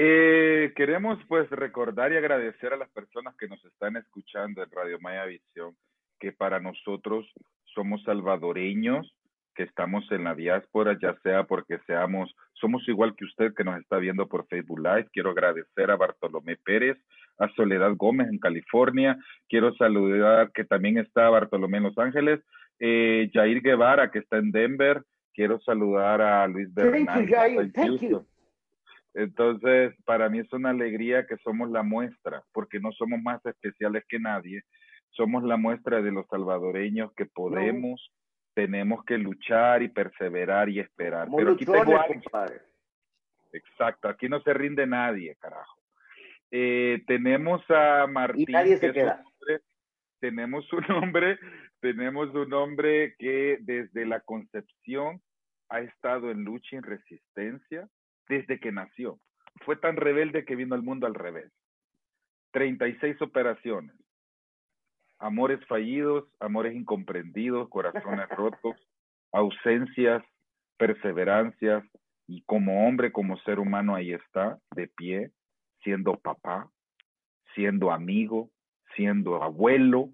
Eh, 0.00 0.72
queremos 0.76 1.18
pues 1.26 1.50
recordar 1.50 2.12
y 2.12 2.16
agradecer 2.16 2.72
a 2.72 2.76
las 2.76 2.88
personas 2.90 3.34
que 3.36 3.48
nos 3.48 3.62
están 3.64 3.96
escuchando 3.96 4.62
en 4.62 4.70
Radio 4.70 4.98
Maya 5.00 5.24
Visión, 5.24 5.76
que 6.20 6.30
para 6.30 6.60
nosotros 6.60 7.26
somos 7.74 8.04
salvadoreños, 8.04 9.12
que 9.56 9.64
estamos 9.64 10.04
en 10.12 10.22
la 10.22 10.36
diáspora, 10.36 10.96
ya 11.02 11.18
sea 11.24 11.42
porque 11.48 11.80
seamos, 11.84 12.32
somos 12.52 12.88
igual 12.88 13.16
que 13.16 13.24
usted 13.24 13.54
que 13.54 13.64
nos 13.64 13.76
está 13.80 13.98
viendo 13.98 14.28
por 14.28 14.46
Facebook 14.46 14.78
Live. 14.78 15.08
Quiero 15.12 15.30
agradecer 15.30 15.90
a 15.90 15.96
Bartolomé 15.96 16.54
Pérez, 16.56 16.96
a 17.38 17.48
Soledad 17.54 17.92
Gómez 17.96 18.28
en 18.28 18.38
California. 18.38 19.18
Quiero 19.48 19.74
saludar 19.74 20.52
que 20.52 20.62
también 20.64 20.98
está 20.98 21.28
Bartolomé 21.28 21.78
en 21.78 21.84
Los 21.84 21.98
Ángeles, 21.98 22.40
eh, 22.78 23.30
Jair 23.32 23.60
Guevara 23.60 24.12
que 24.12 24.20
está 24.20 24.36
en 24.36 24.52
Denver. 24.52 25.02
Quiero 25.38 25.60
saludar 25.60 26.20
a 26.20 26.48
Luis 26.48 26.74
Bernal. 26.74 27.30
Entonces, 29.14 29.94
para 30.04 30.28
mí 30.28 30.40
es 30.40 30.52
una 30.52 30.70
alegría 30.70 31.28
que 31.28 31.36
somos 31.44 31.70
la 31.70 31.84
muestra, 31.84 32.42
porque 32.52 32.80
no 32.80 32.90
somos 32.90 33.22
más 33.22 33.44
especiales 33.46 34.04
que 34.08 34.18
nadie. 34.18 34.64
Somos 35.10 35.44
la 35.44 35.56
muestra 35.56 36.02
de 36.02 36.10
los 36.10 36.26
salvadoreños 36.26 37.12
que 37.14 37.26
podemos 37.26 38.12
tenemos 38.58 39.04
que 39.04 39.16
luchar 39.16 39.84
y 39.84 39.88
perseverar 39.88 40.68
y 40.68 40.80
esperar. 40.80 41.28
Pero 41.36 41.52
aquí 41.52 41.64
tengo 41.64 41.96
Exacto, 43.52 44.08
aquí 44.08 44.28
no 44.28 44.40
se 44.42 44.52
rinde 44.52 44.84
nadie, 44.84 45.36
carajo. 45.36 45.80
Eh, 46.50 47.04
tenemos 47.06 47.62
a 47.68 48.08
Martín. 48.08 48.46
Y 48.48 48.52
nadie 48.52 48.78
se 48.78 48.90
queda. 48.90 49.22
tenemos 50.18 50.72
un 50.72 50.90
hombre, 50.90 51.38
tenemos 51.78 52.34
un 52.34 52.52
hombre 52.52 53.14
que 53.16 53.58
desde 53.60 54.04
la 54.04 54.18
concepción 54.22 55.22
ha 55.68 55.80
estado 55.80 56.30
en 56.30 56.44
lucha 56.44 56.68
y 56.72 56.76
en 56.76 56.82
resistencia 56.82 57.88
desde 58.28 58.60
que 58.60 58.72
nació. 58.72 59.18
Fue 59.64 59.76
tan 59.76 59.96
rebelde 59.96 60.44
que 60.44 60.56
vino 60.56 60.74
al 60.74 60.82
mundo 60.82 61.06
al 61.06 61.14
revés. 61.14 61.50
36 62.52 63.20
operaciones, 63.20 63.94
amores 65.18 65.64
fallidos, 65.66 66.28
amores 66.40 66.74
incomprendidos, 66.74 67.68
corazones 67.68 68.28
rotos, 68.30 68.76
ausencias, 69.32 70.22
perseverancias, 70.78 71.84
y 72.26 72.42
como 72.42 72.86
hombre, 72.86 73.10
como 73.10 73.38
ser 73.38 73.58
humano, 73.58 73.94
ahí 73.94 74.12
está, 74.12 74.58
de 74.74 74.86
pie, 74.86 75.30
siendo 75.82 76.18
papá, 76.18 76.70
siendo 77.54 77.90
amigo, 77.90 78.50
siendo 78.94 79.42
abuelo, 79.42 80.10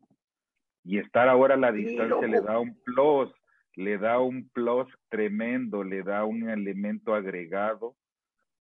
y 0.85 0.99
estar 0.99 1.29
ahora 1.29 1.55
a 1.55 1.59
la 1.59 1.73
distancia 1.73 2.29
le 2.29 2.41
da 2.41 2.59
un 2.59 2.75
plus, 2.85 3.33
le 3.77 3.99
da 3.99 4.19
un 4.19 4.49
plus 4.51 4.89
tremendo, 5.09 5.83
le 5.83 6.03
da 6.03 6.25
un 6.25 6.49
elemento 6.49 7.15
agregado 7.15 7.97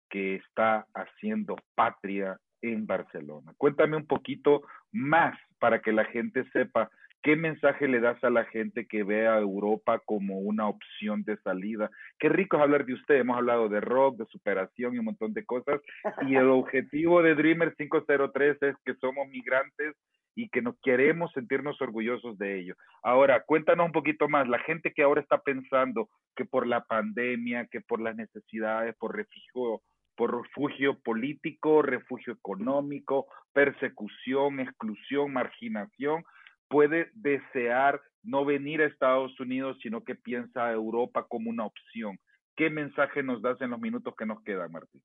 que 0.09 0.35
está 0.35 0.87
haciendo 0.93 1.55
patria 1.75 2.39
en 2.61 2.85
Barcelona. 2.85 3.53
Cuéntame 3.57 3.95
un 3.95 4.07
poquito 4.07 4.63
más 4.91 5.37
para 5.59 5.81
que 5.81 5.91
la 5.91 6.05
gente 6.05 6.43
sepa 6.51 6.89
qué 7.21 7.35
mensaje 7.35 7.87
le 7.87 7.99
das 7.99 8.21
a 8.23 8.29
la 8.29 8.45
gente 8.45 8.87
que 8.87 9.03
ve 9.03 9.27
a 9.27 9.39
Europa 9.39 10.01
como 10.05 10.39
una 10.39 10.67
opción 10.67 11.23
de 11.23 11.37
salida. 11.37 11.89
Qué 12.17 12.29
rico 12.29 12.57
es 12.57 12.63
hablar 12.63 12.85
de 12.85 12.93
usted. 12.93 13.15
Hemos 13.15 13.37
hablado 13.37 13.69
de 13.69 13.81
rock, 13.81 14.17
de 14.17 14.25
superación 14.27 14.95
y 14.95 14.99
un 14.99 15.05
montón 15.05 15.33
de 15.33 15.45
cosas. 15.45 15.81
Y 16.27 16.35
el 16.35 16.49
objetivo 16.49 17.21
de 17.21 17.35
Dreamer 17.35 17.75
503 17.75 18.57
es 18.61 18.75
que 18.85 18.95
somos 18.95 19.27
migrantes 19.29 19.95
y 20.35 20.49
que 20.49 20.61
nos 20.61 20.79
queremos 20.81 21.31
sentirnos 21.33 21.81
orgullosos 21.81 22.37
de 22.37 22.59
ello. 22.59 22.75
Ahora, 23.03 23.43
cuéntanos 23.45 23.87
un 23.87 23.91
poquito 23.91 24.29
más, 24.29 24.47
la 24.47 24.59
gente 24.59 24.93
que 24.93 25.03
ahora 25.03 25.21
está 25.21 25.39
pensando 25.41 26.09
que 26.35 26.45
por 26.45 26.67
la 26.67 26.83
pandemia, 26.85 27.67
que 27.67 27.81
por 27.81 28.01
las 28.01 28.15
necesidades, 28.15 28.95
por 28.97 29.15
refugio 29.15 29.81
por 30.15 30.35
refugio 30.35 30.99
político, 30.99 31.81
refugio 31.81 32.33
económico, 32.33 33.27
persecución, 33.53 34.59
exclusión, 34.59 35.31
marginación, 35.31 36.25
puede 36.67 37.09
desear 37.13 38.01
no 38.21 38.43
venir 38.43 38.81
a 38.81 38.87
Estados 38.87 39.39
Unidos, 39.39 39.77
sino 39.81 40.03
que 40.03 40.15
piensa 40.15 40.67
a 40.67 40.73
Europa 40.73 41.25
como 41.29 41.49
una 41.49 41.65
opción. 41.65 42.19
¿Qué 42.57 42.69
mensaje 42.69 43.23
nos 43.23 43.41
das 43.41 43.61
en 43.61 43.69
los 43.69 43.79
minutos 43.79 44.13
que 44.17 44.25
nos 44.25 44.43
quedan, 44.43 44.73
Martín? 44.73 45.01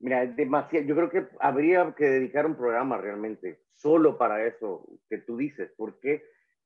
Mira, 0.00 0.26
demasiado. 0.26 0.86
Yo 0.86 0.96
creo 0.96 1.10
que 1.10 1.28
habría 1.38 1.94
que 1.94 2.06
dedicar 2.06 2.46
un 2.46 2.56
programa 2.56 2.96
realmente 2.96 3.60
solo 3.74 4.16
para 4.16 4.44
eso 4.46 4.86
que 5.08 5.18
tú 5.18 5.36
dices, 5.36 5.72
porque 5.76 6.24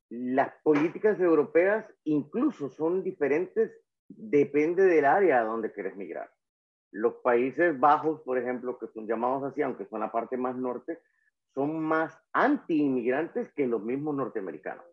las 0.08 0.52
políticas 0.62 1.18
europeas 1.20 1.84
incluso 2.04 2.70
son 2.70 3.02
diferentes, 3.02 3.72
depende 4.08 4.84
del 4.84 5.04
área 5.04 5.40
a 5.40 5.44
donde 5.44 5.72
quieres 5.72 5.96
migrar. 5.96 6.30
Los 6.92 7.14
Países 7.14 7.78
Bajos, 7.78 8.20
por 8.20 8.38
ejemplo, 8.38 8.78
que 8.78 8.86
son 8.86 9.06
llamados 9.06 9.42
así, 9.42 9.62
aunque 9.62 9.86
son 9.86 10.00
la 10.00 10.12
parte 10.12 10.36
más 10.36 10.56
norte, 10.56 11.00
son 11.54 11.80
más 11.80 12.16
anti-inmigrantes 12.32 13.52
que 13.54 13.66
los 13.66 13.82
mismos 13.82 14.14
norteamericanos. 14.14 14.84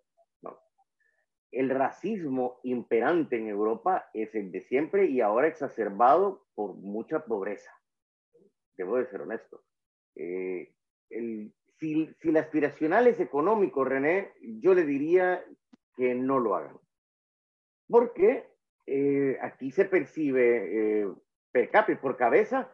El 1.51 1.69
racismo 1.69 2.61
imperante 2.63 3.35
en 3.37 3.49
Europa 3.49 4.09
es 4.13 4.33
el 4.35 4.53
de 4.53 4.61
siempre 4.63 5.07
y 5.07 5.19
ahora 5.19 5.47
exacerbado 5.47 6.45
por 6.55 6.75
mucha 6.75 7.25
pobreza. 7.25 7.71
Debo 8.77 8.97
de 8.97 9.05
ser 9.07 9.21
honesto. 9.21 9.63
Eh, 10.15 10.73
si, 11.79 12.13
si 12.19 12.29
el 12.29 12.37
aspiracional 12.37 13.07
es 13.07 13.19
económico, 13.19 13.83
René, 13.83 14.33
yo 14.41 14.73
le 14.73 14.85
diría 14.85 15.43
que 15.95 16.15
no 16.15 16.39
lo 16.39 16.55
hagan. 16.55 16.77
Porque 17.87 18.51
eh, 18.85 19.37
aquí 19.41 19.71
se 19.71 19.85
percibe 19.85 21.01
eh, 21.01 21.07
per 21.51 21.69
cápita, 21.69 22.01
por 22.01 22.17
cabeza, 22.17 22.73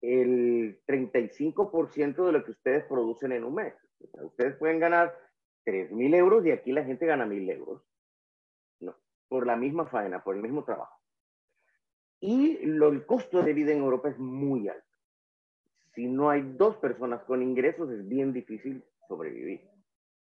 el 0.00 0.80
35% 0.86 2.26
de 2.26 2.32
lo 2.32 2.44
que 2.44 2.52
ustedes 2.52 2.84
producen 2.84 3.32
en 3.32 3.44
un 3.44 3.54
mes. 3.54 3.74
ustedes 4.22 4.56
pueden 4.56 4.80
ganar 4.80 5.16
3.000 5.64 6.14
euros 6.16 6.44
y 6.44 6.50
aquí 6.50 6.72
la 6.72 6.84
gente 6.84 7.06
gana 7.06 7.26
1.000 7.26 7.52
euros. 7.52 7.82
No, 8.80 8.96
por 9.28 9.46
la 9.46 9.56
misma 9.56 9.86
faena, 9.86 10.22
por 10.24 10.34
el 10.34 10.42
mismo 10.42 10.64
trabajo. 10.64 10.98
Y 12.20 12.64
lo, 12.66 12.88
el 12.88 13.04
costo 13.06 13.42
de 13.42 13.52
vida 13.52 13.72
en 13.72 13.78
Europa 13.78 14.08
es 14.08 14.18
muy 14.18 14.68
alto. 14.68 14.91
Si 15.94 16.06
no 16.06 16.30
hay 16.30 16.42
dos 16.56 16.76
personas 16.76 17.22
con 17.24 17.42
ingresos, 17.42 17.90
es 17.90 18.06
bien 18.06 18.32
difícil 18.32 18.82
sobrevivir, 19.08 19.68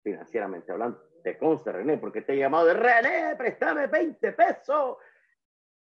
financieramente 0.03 0.71
hablando. 0.71 1.01
Te 1.23 1.37
consta, 1.37 1.71
René, 1.71 1.97
porque 1.97 2.21
te 2.21 2.33
he 2.33 2.37
llamado 2.37 2.65
de 2.65 2.73
René, 2.73 3.35
préstame 3.37 3.87
20 3.87 4.31
pesos. 4.33 4.97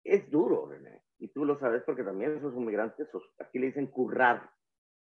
Es 0.05 0.31
duro, 0.31 0.67
René 0.67 1.03
y 1.23 1.29
tú 1.29 1.45
lo 1.45 1.57
sabes 1.57 1.85
porque 1.85 2.03
también 2.03 2.37
esos 2.37 2.53
inmigrantes, 2.57 3.09
aquí 3.39 3.61
le 3.61 3.67
dicen 3.67 3.87
currar, 3.87 4.51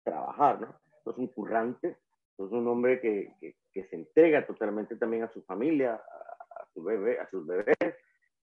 trabajar, 0.04 0.62
¿no? 0.62 0.80
Sos 1.04 1.18
un 1.18 1.28
currante, 1.28 1.98
sos 2.38 2.52
un 2.52 2.68
hombre 2.68 3.02
que, 3.02 3.56
que, 3.74 3.84
se 3.86 3.96
entrega 3.96 4.46
totalmente 4.46 4.96
también 4.98 5.24
a 5.24 5.30
su 5.30 5.42
familia, 5.42 5.96
a, 5.96 6.66
su 6.76 6.84
bebé, 6.84 7.20
a 7.20 7.28
sus 7.28 7.48
bebés, 7.48 7.76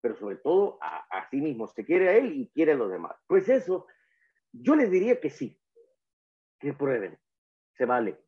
pero 0.01 0.17
sobre 0.17 0.37
todo 0.37 0.79
a, 0.83 1.07
a, 1.09 1.31
sí 1.31 1.41
mismo, 1.41 1.69
se 1.69 1.85
quiere 1.85 2.09
a 2.09 2.17
él 2.17 2.33
y 2.33 2.49
quiere 2.49 2.73
a 2.73 2.77
los 2.77 2.91
demás. 2.91 3.15
Pues 3.29 3.49
eso, 3.49 3.87
yo 4.51 4.75
les 4.75 4.91
diría 4.91 5.21
que 5.21 5.31
sí, 5.31 5.58
que 6.59 6.73
prueben, 6.73 7.19
se 7.77 7.85
vale, 7.85 8.19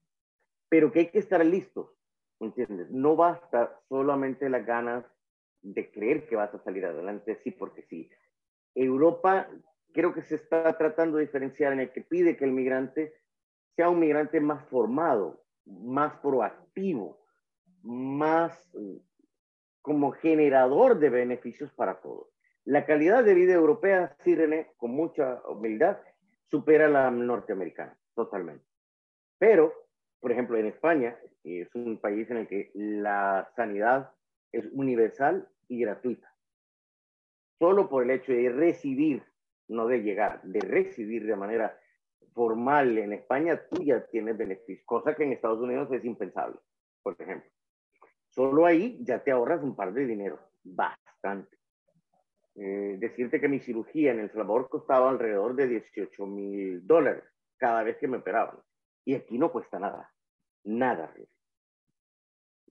pero 0.69 0.93
que 0.93 1.01
hay 1.01 1.11
que 1.11 1.19
estar 1.19 1.45
listos, 1.45 1.91
¿entiendes? 2.39 2.91
No 2.91 3.17
basta 3.17 3.81
solamente 3.89 4.49
las 4.49 4.65
ganas 4.65 5.05
de 5.63 5.91
creer 5.91 6.27
que 6.27 6.37
vas 6.37 6.55
a 6.55 6.63
salir 6.63 6.87
adelante, 6.87 7.41
sí, 7.43 7.51
porque 7.51 7.83
sí. 7.83 8.11
Europa 8.75 9.49
creo 9.93 10.15
que 10.15 10.23
se 10.23 10.37
está 10.37 10.77
tratando 10.79 11.17
de 11.17 11.25
diferenciar 11.25 11.73
en 11.73 11.81
el 11.81 11.91
que 11.91 12.03
pide 12.03 12.37
que 12.37 12.45
el 12.45 12.53
migrante 12.53 13.15
sea 13.77 13.89
un 13.89 13.99
migrante 13.99 14.41
más 14.41 14.65
formado, 14.69 15.45
más 15.65 16.15
proactivo, 16.21 17.21
más 17.83 18.71
como 19.83 20.13
generador 20.13 20.99
de 20.99 21.11
beneficios 21.11 21.73
para 21.73 22.01
todos. 22.01 22.29
La 22.65 22.85
calidad 22.85 23.25
de 23.25 23.35
vida 23.35 23.55
europea, 23.55 24.17
sí, 24.23 24.35
René, 24.35 24.73
con 24.77 24.91
mucha 24.91 25.43
humildad, 25.49 25.99
supera 26.51 26.89
la 26.89 27.11
norteamericana, 27.11 27.99
totalmente. 28.15 28.65
Pero, 29.39 29.73
por 30.21 30.33
ejemplo, 30.33 30.59
en 30.59 30.67
España, 30.67 31.17
es 31.45 31.75
un 31.75 31.99
país 31.99 32.31
en 32.31 32.39
el 32.39 32.49
que 32.49 32.71
la 32.75 33.51
sanidad 33.57 34.13
es 34.53 34.67
universal 34.73 35.49
y 35.69 35.81
gratuita 35.81 36.31
solo 37.61 37.89
por 37.89 38.03
el 38.03 38.11
hecho 38.11 38.33
de 38.33 38.49
recibir, 38.49 39.23
no 39.69 39.87
de 39.87 40.03
llegar, 40.03 40.43
de 40.43 40.61
recibir 40.61 41.27
de 41.27 41.37
manera 41.37 41.79
formal 42.33 42.97
en 42.97 43.13
España, 43.13 43.61
tú 43.71 43.83
ya 43.85 44.05
tienes 44.07 44.37
beneficios, 44.37 44.85
cosa 44.87 45.15
que 45.15 45.25
en 45.25 45.33
Estados 45.33 45.61
Unidos 45.61 45.93
es 45.93 46.05
impensable, 46.05 46.57
por 47.03 47.15
ejemplo. 47.19 47.51
Solo 48.31 48.65
ahí 48.65 48.99
ya 49.03 49.23
te 49.23 49.31
ahorras 49.31 49.63
un 49.63 49.77
par 49.77 49.93
de 49.93 50.07
dinero, 50.07 50.41
bastante. 50.65 51.59
Eh, 52.55 52.97
decirte 52.99 53.41
que 53.41 53.49
mi 53.49 53.61
cirugía 53.61 54.13
en 54.13 54.21
El 54.21 54.31
Salvador 54.31 54.69
costaba 54.69 55.11
alrededor 55.11 55.55
de 55.55 55.69
18 55.69 56.27
mil 56.27 56.87
dólares 56.87 57.25
cada 57.61 57.85
vez 57.85 57.99
que 57.99 58.09
me 58.09 58.17
operaban. 58.17 58.59
Y 59.05 59.15
aquí 59.15 59.39
no 59.39 59.53
cuesta 59.53 59.79
nada, 59.79 60.13
nada. 60.65 61.15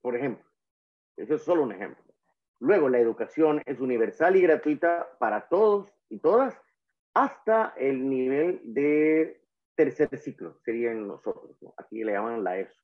Por 0.01 0.15
ejemplo, 0.17 0.45
eso 1.15 1.35
es 1.35 1.43
solo 1.43 1.63
un 1.63 1.71
ejemplo. 1.71 2.03
Luego, 2.59 2.89
la 2.89 2.99
educación 2.99 3.61
es 3.65 3.79
universal 3.79 4.35
y 4.35 4.41
gratuita 4.41 5.07
para 5.19 5.47
todos 5.47 5.93
y 6.09 6.19
todas 6.19 6.59
hasta 7.13 7.73
el 7.77 8.09
nivel 8.09 8.61
de 8.63 9.41
tercer 9.75 10.09
ciclo, 10.17 10.59
serían 10.65 11.07
nosotros, 11.07 11.57
aquí 11.77 12.03
le 12.03 12.11
llaman 12.11 12.43
la 12.43 12.59
ESO. 12.59 12.81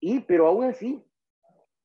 Y, 0.00 0.20
pero 0.20 0.48
aún 0.48 0.64
así, 0.64 1.04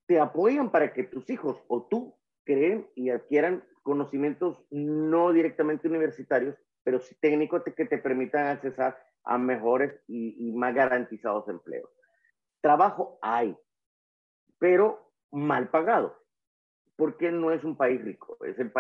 te 0.08 0.20
apoyan 0.20 0.72
para 0.72 0.94
que 0.94 1.04
tus 1.04 1.30
hijos 1.30 1.64
o 1.68 1.86
tú 1.88 2.18
creen 2.44 2.90
y 2.96 3.12
adquieran 3.12 3.64
conocimientos 3.84 4.66
no 4.72 5.32
directamente 5.32 5.88
universitarios, 5.88 6.56
pero 6.88 7.02
sí 7.02 7.16
técnicos 7.20 7.64
que 7.64 7.84
te 7.84 7.98
permitan 7.98 8.48
accesar 8.48 8.98
a 9.26 9.38
mejores 9.38 10.00
y, 10.08 10.54
más 10.54 10.74
garantizados 10.74 11.46
empleos. 11.50 11.90
Trabajo 12.62 13.20
hay, 13.22 13.58
pero 14.58 15.12
mal 15.30 15.68
pagado 15.68 16.18
porque 16.96 17.30
no 17.30 17.52
es 17.52 17.66
un 17.66 17.76
país 17.76 18.02
rico. 18.02 18.38
Es 18.46 18.58
el 18.58 18.72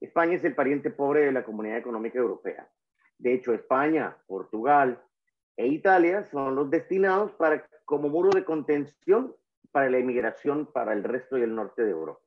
España 0.00 0.36
es 0.36 0.44
el 0.44 0.54
pariente 0.54 0.90
pobre 0.90 1.24
de 1.24 1.32
la 1.32 1.42
Comunidad 1.42 1.78
Económica 1.78 2.16
Europea. 2.16 2.70
De 3.18 3.34
hecho, 3.34 3.52
España, 3.52 4.16
Portugal 4.28 5.02
e 5.56 5.66
Italia 5.66 6.22
son 6.26 6.54
los 6.54 6.70
destinados 6.70 7.32
para, 7.32 7.66
como 7.84 8.08
muro 8.08 8.30
de 8.30 8.44
contención 8.44 9.34
para 9.72 9.90
la 9.90 9.98
inmigración 9.98 10.66
para 10.66 10.92
el 10.92 11.02
resto 11.02 11.36
y 11.36 11.42
el 11.42 11.56
norte 11.56 11.82
de 11.82 11.90
Europa. 11.90 12.25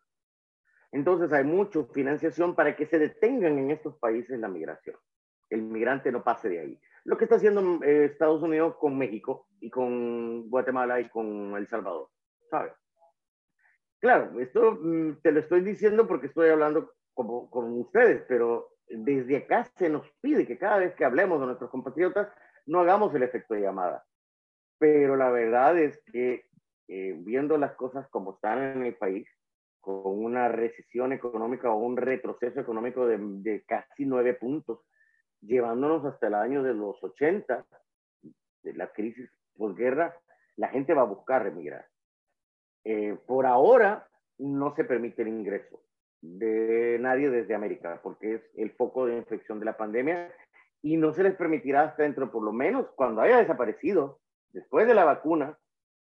Entonces 0.92 1.32
hay 1.32 1.44
mucha 1.44 1.84
financiación 1.86 2.56
para 2.56 2.76
que 2.76 2.86
se 2.86 2.98
detengan 2.98 3.60
en 3.60 3.72
estos 3.72 3.96
países 3.98 4.40
la 4.40 4.48
migración. 4.48 4.98
El 5.50 5.64
migrante 5.64 6.12
no 6.12 6.24
pase 6.24 6.50
de 6.50 6.60
ahí. 6.60 6.80
Lo 7.06 7.18
que 7.18 7.26
está 7.26 7.36
haciendo 7.36 7.84
eh, 7.84 8.06
Estados 8.06 8.42
Unidos 8.42 8.76
con 8.78 8.98
México 8.98 9.48
y 9.60 9.70
con 9.70 10.50
Guatemala 10.50 11.00
y 11.00 11.10
con 11.10 11.56
El 11.56 11.68
Salvador, 11.68 12.10
¿sabes? 12.50 12.74
Claro, 14.00 14.40
esto 14.40 14.78
mm, 14.82 15.22
te 15.22 15.32
lo 15.32 15.40
estoy 15.40 15.62
diciendo 15.62 16.08
porque 16.08 16.28
estoy 16.28 16.50
hablando 16.50 16.94
como, 17.14 17.50
con 17.50 17.72
ustedes, 17.80 18.24
pero 18.28 18.70
desde 18.88 19.38
acá 19.38 19.66
se 19.78 19.90
nos 19.90 20.10
pide 20.22 20.48
que 20.48 20.58
cada 20.58 20.78
vez 20.78 20.96
que 20.96 21.06
hablemos 21.06 21.40
de 21.40 21.48
nuestros 21.48 21.70
compatriotas 21.70 22.30
no 22.66 22.80
hagamos 22.80 23.14
el 23.14 23.24
efecto 23.24 23.54
de 23.54 23.62
llamada. 23.62 24.06
Pero 24.78 25.16
la 25.16 25.30
verdad 25.30 25.78
es 25.78 26.02
que 26.12 26.46
eh, 26.88 27.16
viendo 27.20 27.58
las 27.58 27.74
cosas 27.74 28.08
como 28.10 28.36
están 28.36 28.60
en 28.60 28.86
el 28.86 28.96
país, 28.96 29.28
con 29.90 30.24
una 30.24 30.48
recesión 30.50 31.14
económica 31.14 31.72
o 31.72 31.78
un 31.78 31.98
retroceso 31.98 32.60
económico 32.60 33.08
de, 33.08 33.18
de 33.20 33.64
casi 33.64 34.06
nueve 34.06 34.36
puntos, 34.36 34.82
llevándonos 35.42 36.06
hasta 36.06 36.28
el 36.28 36.36
año 36.36 36.62
de 36.62 36.76
los 36.76 37.04
80, 37.04 37.66
de 38.62 38.74
la 38.74 38.92
crisis 38.92 39.28
posguerra, 39.58 40.16
la 40.58 40.68
gente 40.68 40.94
va 40.94 41.02
a 41.02 41.06
buscar 41.06 41.48
emigrar. 41.48 41.88
Eh, 42.84 43.18
por 43.26 43.48
ahora 43.48 44.08
no 44.38 44.76
se 44.76 44.84
permite 44.84 45.24
el 45.24 45.30
ingreso 45.30 45.82
de 46.22 46.98
nadie 47.00 47.32
desde 47.32 47.56
América, 47.56 48.00
porque 48.04 48.36
es 48.36 48.42
el 48.56 48.72
foco 48.72 49.08
de 49.08 49.18
infección 49.18 49.60
de 49.60 49.66
la 49.66 49.78
pandemia 49.78 50.32
y 50.84 50.98
no 50.98 51.14
se 51.14 51.24
les 51.24 51.36
permitirá 51.36 51.82
hasta 51.84 52.04
dentro, 52.04 52.32
por 52.32 52.44
lo 52.44 52.52
menos 52.52 52.88
cuando 52.96 53.22
haya 53.22 53.40
desaparecido, 53.40 54.20
después 54.52 54.88
de 54.88 54.94
la 54.94 55.06
vacuna, 55.06 55.58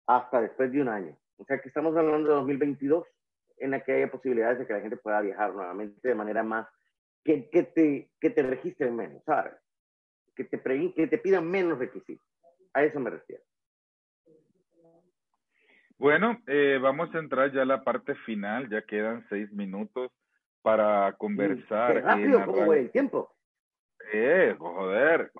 hasta 0.06 0.40
después 0.40 0.70
de 0.70 0.82
un 0.82 0.88
año. 0.88 1.16
O 1.38 1.44
sea 1.44 1.58
que 1.60 1.68
estamos 1.68 1.96
hablando 1.96 2.28
de 2.28 2.36
2022, 2.36 3.06
en 3.62 3.70
la 3.70 3.80
que 3.80 3.92
haya 3.92 4.10
posibilidades 4.10 4.58
de 4.58 4.66
que 4.66 4.72
la 4.72 4.80
gente 4.80 4.96
pueda 4.96 5.20
viajar 5.20 5.54
nuevamente 5.54 6.08
de 6.08 6.14
manera 6.14 6.42
más, 6.42 6.68
que, 7.24 7.48
que, 7.50 7.62
te, 7.62 8.10
que 8.20 8.30
te 8.30 8.42
registren 8.42 8.96
menos, 8.96 9.22
¿sabes? 9.24 9.54
Que 10.34 10.44
te, 10.44 10.60
que 10.60 11.06
te 11.06 11.18
pidan 11.18 11.48
menos 11.48 11.78
requisitos. 11.78 12.26
A 12.74 12.82
eso 12.82 12.98
me 13.00 13.10
refiero. 13.10 13.42
Bueno, 15.98 16.40
eh, 16.48 16.78
vamos 16.82 17.14
a 17.14 17.18
entrar 17.18 17.52
ya 17.52 17.62
a 17.62 17.66
la 17.66 17.84
parte 17.84 18.14
final, 18.26 18.68
ya 18.68 18.82
quedan 18.82 19.24
seis 19.28 19.52
minutos 19.52 20.10
para 20.62 21.12
conversar. 21.12 21.94
Qué 21.94 22.00
rápido, 22.00 22.44
¿cómo 22.44 22.72
el 22.72 22.90
tiempo? 22.90 23.32
Eh, 24.12 24.54
joder, 24.58 25.30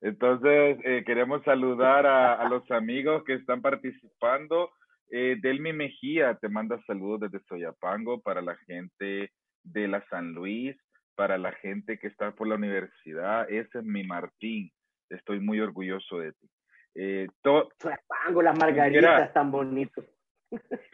Entonces, 0.00 0.78
eh, 0.82 1.04
queremos 1.04 1.42
saludar 1.44 2.06
a, 2.06 2.48
los 2.48 2.68
amigos 2.70 3.22
que 3.24 3.34
están 3.34 3.60
participando. 3.60 4.70
Eh, 5.10 5.36
Delmi 5.40 5.72
Mejía 5.72 6.34
te 6.34 6.48
manda 6.48 6.80
saludos 6.86 7.20
desde 7.20 7.44
Soyapango 7.46 8.20
para 8.20 8.42
la 8.42 8.56
gente 8.66 9.30
de 9.62 9.88
la 9.88 10.04
San 10.08 10.32
Luis, 10.32 10.76
para 11.14 11.38
la 11.38 11.52
gente 11.52 11.98
que 11.98 12.08
está 12.08 12.32
por 12.32 12.48
la 12.48 12.56
universidad. 12.56 13.50
Ese 13.50 13.78
es 13.78 13.84
mi 13.84 14.04
Martín. 14.04 14.70
Estoy 15.08 15.40
muy 15.40 15.60
orgulloso 15.60 16.18
de 16.18 16.32
ti. 16.32 16.48
Eh, 16.94 17.28
Soyapango, 17.42 18.42
las 18.42 18.58
margaritas 18.58 19.32
tan 19.32 19.50
bonitos. 19.50 20.04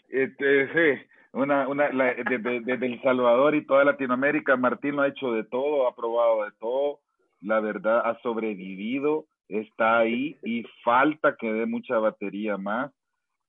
Este, 0.08 0.68
sí, 0.72 1.02
una, 1.32 1.66
una, 1.66 1.88
desde, 1.88 2.60
desde, 2.60 2.86
El 2.86 3.02
Salvador 3.02 3.54
y 3.54 3.66
toda 3.66 3.84
Latinoamérica, 3.84 4.56
Martín 4.56 4.96
lo 4.96 5.02
ha 5.02 5.08
hecho 5.08 5.32
de 5.32 5.44
todo, 5.44 5.88
ha 5.88 5.94
probado 5.94 6.44
de 6.44 6.52
todo, 6.60 7.00
la 7.40 7.60
verdad 7.60 8.02
ha 8.04 8.18
sobrevivido, 8.22 9.26
está 9.48 9.98
ahí 9.98 10.38
y 10.42 10.64
falta 10.84 11.36
que 11.36 11.52
dé 11.52 11.66
mucha 11.66 11.98
batería 11.98 12.56
más. 12.56 12.92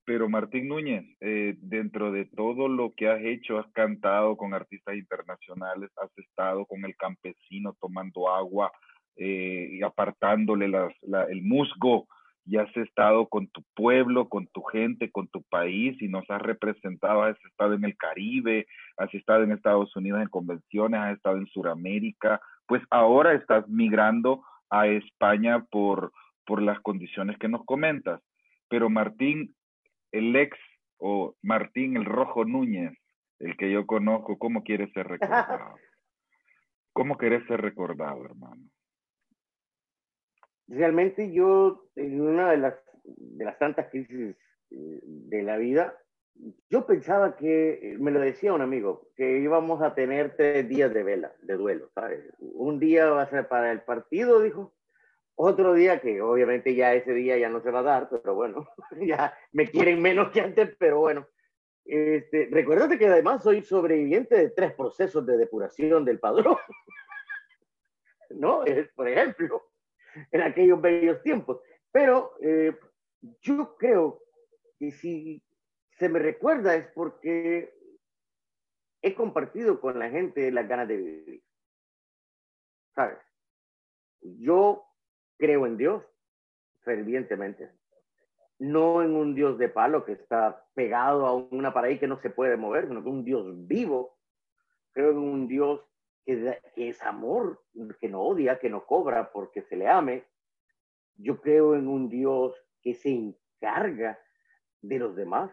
Pero 0.05 0.29
Martín 0.29 0.67
Núñez, 0.67 1.03
eh, 1.19 1.55
dentro 1.57 2.11
de 2.11 2.25
todo 2.25 2.67
lo 2.67 2.93
que 2.95 3.09
has 3.09 3.21
hecho, 3.21 3.57
has 3.57 3.67
cantado 3.71 4.37
con 4.37 4.53
artistas 4.53 4.95
internacionales, 4.95 5.89
has 5.97 6.15
estado 6.17 6.65
con 6.65 6.85
el 6.85 6.95
campesino 6.95 7.75
tomando 7.81 8.29
agua 8.29 8.71
eh, 9.15 9.69
y 9.71 9.81
apartándole 9.81 10.65
el 10.67 11.41
musgo 11.41 12.07
y 12.45 12.57
has 12.57 12.75
estado 12.77 13.27
con 13.27 13.47
tu 13.47 13.63
pueblo, 13.73 14.29
con 14.29 14.45
tu 14.47 14.61
gente, 14.61 15.11
con 15.11 15.27
tu 15.27 15.41
país 15.43 15.99
y 15.99 16.07
nos 16.07 16.29
has 16.29 16.41
representado, 16.41 17.23
has 17.23 17.43
estado 17.43 17.73
en 17.73 17.83
el 17.83 17.97
Caribe, 17.97 18.67
has 18.97 19.11
estado 19.15 19.43
en 19.43 19.51
Estados 19.51 19.95
Unidos 19.95 20.21
en 20.21 20.27
convenciones, 20.27 21.01
has 21.01 21.15
estado 21.15 21.37
en 21.37 21.47
Sudamérica, 21.47 22.39
pues 22.67 22.83
ahora 22.91 23.33
estás 23.33 23.67
migrando 23.67 24.43
a 24.69 24.87
España 24.87 25.65
por, 25.71 26.11
por 26.45 26.61
las 26.61 26.79
condiciones 26.81 27.37
que 27.39 27.47
nos 27.47 27.65
comentas. 27.65 28.21
Pero 28.69 28.89
Martín, 28.89 29.55
el 30.17 30.35
ex 30.35 30.57
o 30.97 31.35
Martín 31.41 31.97
el 31.97 32.05
Rojo 32.05 32.45
Núñez, 32.45 32.93
el 33.39 33.57
que 33.57 33.71
yo 33.71 33.85
conozco, 33.85 34.37
¿cómo 34.37 34.63
quieres 34.63 34.91
ser 34.93 35.07
recordado? 35.07 35.75
¿Cómo 36.93 37.17
quieres 37.17 37.45
ser 37.47 37.61
recordado, 37.61 38.23
hermano? 38.23 38.63
realmente 40.67 41.31
yo, 41.31 41.85
en 41.95 42.21
una 42.21 42.51
de 42.51 42.57
las, 42.57 42.75
de 43.03 43.45
las 43.45 43.57
tantas 43.59 43.89
crisis 43.89 44.35
eh, 44.71 44.99
de 45.03 45.43
la 45.43 45.57
vida, 45.57 45.97
yo 46.69 46.85
pensaba 46.85 47.35
que, 47.35 47.73
eh, 47.81 47.97
me 47.97 48.11
lo 48.11 48.19
decía 48.19 48.53
un 48.53 48.61
amigo, 48.61 49.09
que 49.15 49.39
íbamos 49.39 49.81
a 49.81 49.95
tener 49.95 50.35
tres 50.35 50.67
días 50.67 50.93
de 50.93 51.03
vela, 51.03 51.33
de 51.41 51.55
duelo, 51.55 51.89
¿sabes? 51.93 52.25
Un 52.39 52.79
día 52.79 53.05
va 53.09 53.23
a 53.23 53.29
ser 53.29 53.47
para 53.47 53.71
el 53.71 53.81
partido, 53.81 54.41
dijo, 54.41 54.73
otro 55.35 55.73
día 55.73 55.99
que 55.99 56.21
obviamente 56.21 56.73
ya 56.75 56.93
ese 56.93 57.13
día 57.13 57.37
ya 57.37 57.49
no 57.49 57.61
se 57.61 57.71
va 57.71 57.79
a 57.79 57.83
dar, 57.83 58.09
pero 58.09 58.35
bueno, 58.35 58.67
ya 59.01 59.37
me 59.51 59.69
quieren 59.69 60.01
menos 60.01 60.31
que 60.31 60.41
antes, 60.41 60.75
pero 60.77 60.99
bueno. 60.99 61.27
Este, 61.83 62.47
recuérdate 62.51 62.97
que 62.97 63.05
además 63.05 63.43
soy 63.43 63.61
sobreviviente 63.61 64.35
de 64.35 64.49
tres 64.49 64.73
procesos 64.73 65.23
de 65.25 65.37
depuración 65.37 66.03
del 66.03 66.19
padrón. 66.19 66.57
¿No? 68.31 68.63
Por 68.95 69.07
ejemplo 69.07 69.61
en 70.31 70.41
aquellos 70.41 70.81
bellos 70.81 71.21
tiempos. 71.21 71.61
Pero 71.91 72.35
eh, 72.41 72.77
yo 73.41 73.75
creo 73.77 74.21
que 74.79 74.91
si 74.91 75.43
se 75.91 76.09
me 76.09 76.19
recuerda 76.19 76.75
es 76.75 76.87
porque 76.93 77.73
he 79.01 79.15
compartido 79.15 79.79
con 79.79 79.99
la 79.99 80.09
gente 80.09 80.51
las 80.51 80.67
ganas 80.67 80.87
de 80.87 80.97
vivir. 80.97 81.43
¿Sabes? 82.93 83.19
Yo 84.21 84.85
creo 85.37 85.65
en 85.65 85.77
Dios 85.77 86.03
fervientemente, 86.85 87.71
no 88.59 89.01
en 89.01 89.15
un 89.15 89.35
Dios 89.35 89.57
de 89.57 89.69
palo 89.69 90.05
que 90.05 90.13
está 90.13 90.65
pegado 90.73 91.25
a 91.25 91.33
una 91.33 91.73
pared 91.73 91.99
que 91.99 92.07
no 92.07 92.17
se 92.17 92.29
puede 92.29 92.55
mover, 92.55 92.87
sino 92.87 93.03
que 93.03 93.09
un 93.09 93.25
Dios 93.25 93.67
vivo. 93.67 94.17
Creo 94.93 95.11
en 95.11 95.17
un 95.17 95.47
Dios 95.47 95.81
que, 96.25 96.61
es 96.75 97.01
amor, 97.01 97.61
que 97.99 98.07
no 98.07 98.21
odia, 98.21 98.59
que 98.59 98.69
no 98.69 98.85
cobra 98.85 99.31
porque 99.31 99.61
se 99.63 99.75
le 99.75 99.89
ame. 99.89 100.25
Yo 101.17 101.41
creo 101.41 101.75
en 101.75 101.87
un 101.87 102.07
Dios 102.07 102.55
que 102.81 102.93
se 102.93 103.09
encarga 103.09 104.19
de 104.81 104.99
los 104.99 105.15
demás, 105.15 105.51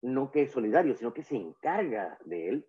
no 0.00 0.30
que 0.30 0.42
es 0.42 0.52
solidario, 0.52 0.94
sino 0.94 1.12
que 1.12 1.22
se 1.22 1.36
encarga 1.36 2.18
de 2.24 2.48
él. 2.48 2.66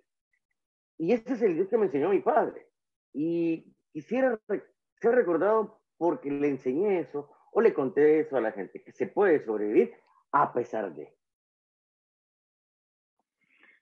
Y 0.98 1.14
ese 1.14 1.34
es 1.34 1.42
el 1.42 1.56
Dios 1.56 1.70
que 1.70 1.78
me 1.78 1.86
enseñó 1.86 2.10
mi 2.10 2.20
padre. 2.20 2.68
Y 3.14 3.74
quisiera 3.92 4.38
ser 4.48 5.16
recordado 5.16 5.79
porque 6.00 6.32
le 6.32 6.48
enseñé 6.48 7.02
eso 7.02 7.30
o 7.52 7.62
le 7.62 7.74
conté 7.74 8.22
eso 8.22 8.38
a 8.38 8.42
la 8.42 8.52
gente, 8.52 8.82
que 8.82 8.92
se 8.94 9.08
puede 9.08 9.44
sobrevivir 9.44 9.94
a 10.32 10.52
pesar 10.54 10.94
de. 10.96 11.14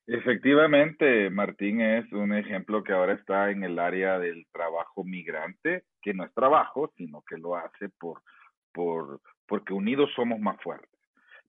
Efectivamente, 0.07 1.29
Martín 1.29 1.81
es 1.81 2.11
un 2.13 2.33
ejemplo 2.33 2.83
que 2.83 2.93
ahora 2.93 3.13
está 3.13 3.51
en 3.51 3.63
el 3.63 3.77
área 3.77 4.17
del 4.19 4.47
trabajo 4.51 5.03
migrante, 5.03 5.83
que 6.01 6.13
no 6.13 6.23
es 6.23 6.33
trabajo, 6.33 6.91
sino 6.95 7.23
que 7.27 7.37
lo 7.37 7.55
hace 7.55 7.89
por, 7.99 8.21
por, 8.73 9.21
porque 9.45 9.73
unidos 9.73 10.09
somos 10.15 10.39
más 10.39 10.59
fuertes. 10.61 10.89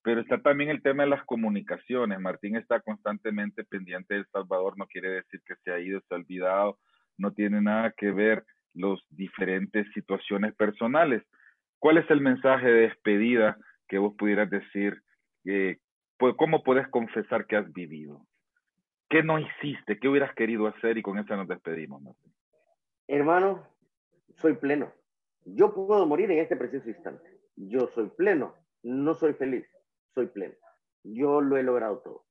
Pero 0.02 0.20
está 0.20 0.42
también 0.42 0.70
el 0.70 0.82
tema 0.82 1.04
de 1.04 1.10
las 1.10 1.24
comunicaciones. 1.24 2.18
Martín 2.20 2.56
está 2.56 2.80
constantemente 2.80 3.64
pendiente 3.64 4.14
de 4.14 4.20
El 4.20 4.26
Salvador, 4.26 4.76
no 4.76 4.86
quiere 4.86 5.10
decir 5.10 5.40
que 5.46 5.54
se 5.62 5.70
ha 5.70 5.78
ido, 5.78 6.00
se 6.00 6.14
ha 6.14 6.18
olvidado, 6.18 6.78
no 7.16 7.32
tiene 7.32 7.62
nada 7.62 7.92
que 7.96 8.10
ver 8.10 8.44
los 8.78 9.04
diferentes 9.10 9.86
situaciones 9.92 10.54
personales. 10.54 11.22
¿Cuál 11.78 11.98
es 11.98 12.10
el 12.10 12.20
mensaje 12.20 12.66
de 12.66 12.80
despedida 12.82 13.56
que 13.88 13.98
vos 13.98 14.14
pudieras 14.16 14.48
decir? 14.50 15.02
Eh, 15.44 15.78
¿Cómo 16.36 16.62
puedes 16.62 16.88
confesar 16.88 17.46
que 17.46 17.56
has 17.56 17.72
vivido? 17.72 18.26
¿Qué 19.08 19.22
no 19.22 19.38
hiciste? 19.38 19.98
¿Qué 19.98 20.08
hubieras 20.08 20.34
querido 20.34 20.66
hacer? 20.66 20.98
Y 20.98 21.02
con 21.02 21.18
eso 21.18 21.36
nos 21.36 21.48
despedimos. 21.48 22.02
Hermano, 23.06 23.66
soy 24.36 24.54
pleno. 24.54 24.92
Yo 25.44 25.72
puedo 25.74 26.04
morir 26.06 26.30
en 26.30 26.40
este 26.40 26.56
preciso 26.56 26.88
instante. 26.88 27.40
Yo 27.56 27.88
soy 27.88 28.10
pleno. 28.16 28.54
No 28.82 29.14
soy 29.14 29.32
feliz. 29.34 29.66
Soy 30.14 30.26
pleno. 30.26 30.54
Yo 31.04 31.40
lo 31.40 31.56
he 31.56 31.62
logrado 31.62 32.00
todo. 32.00 32.27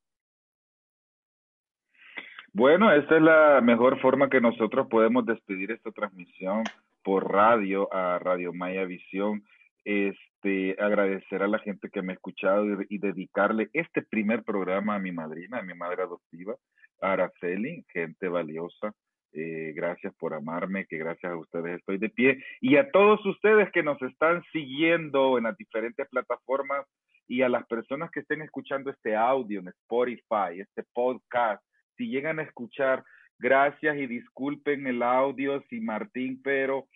Bueno, 2.53 2.91
esta 2.91 3.17
es 3.17 3.21
la 3.21 3.61
mejor 3.61 3.99
forma 3.99 4.29
que 4.29 4.41
nosotros 4.41 4.87
podemos 4.87 5.25
despedir 5.25 5.71
esta 5.71 5.91
transmisión 5.91 6.63
por 7.03 7.31
radio 7.31 7.93
a 7.93 8.19
Radio 8.19 8.53
Maya 8.53 8.85
Visión. 8.85 9.43
Este, 9.85 10.75
agradecer 10.79 11.43
a 11.43 11.47
la 11.47 11.59
gente 11.59 11.89
que 11.89 12.01
me 12.01 12.11
ha 12.11 12.15
escuchado 12.15 12.65
y, 12.89 12.97
dedicarle 12.97 13.69
este 13.73 14.01
primer 14.01 14.43
programa 14.43 14.95
a 14.95 14.99
mi 14.99 15.11
madrina, 15.11 15.59
a 15.59 15.61
mi 15.61 15.73
madre 15.73 16.03
adoptiva, 16.03 16.55
Araceli, 16.99 17.85
gente 17.93 18.27
valiosa. 18.27 18.93
Eh, 19.33 19.73
gracias 19.75 20.13
por 20.15 20.33
amarme, 20.33 20.85
que 20.87 20.97
gracias 20.97 21.31
a 21.31 21.37
ustedes 21.37 21.77
estoy 21.77 21.97
de 21.97 22.09
pie. 22.09 22.43
Y 22.59 22.77
a 22.77 22.89
todos 22.91 23.23
ustedes 23.25 23.71
que 23.71 23.83
nos 23.83 24.01
están 24.01 24.43
siguiendo 24.51 25.37
en 25.37 25.45
las 25.45 25.57
diferentes 25.57 26.07
plataformas 26.09 26.85
y 27.27 27.41
a 27.41 27.49
las 27.49 27.65
personas 27.67 28.09
que 28.11 28.21
estén 28.21 28.41
escuchando 28.41 28.89
este 28.89 29.15
audio 29.15 29.59
en 29.59 29.67
Spotify, 29.67 30.59
este 30.59 30.83
podcast, 30.93 31.63
si 31.97 32.07
llegan 32.09 32.39
a 32.39 32.43
escuchar, 32.43 33.03
gracias 33.39 33.97
y 33.97 34.07
disculpen 34.07 34.87
el 34.87 35.03
audio, 35.03 35.61
si 35.69 35.81
Martín, 35.81 36.41
pero 36.43 36.87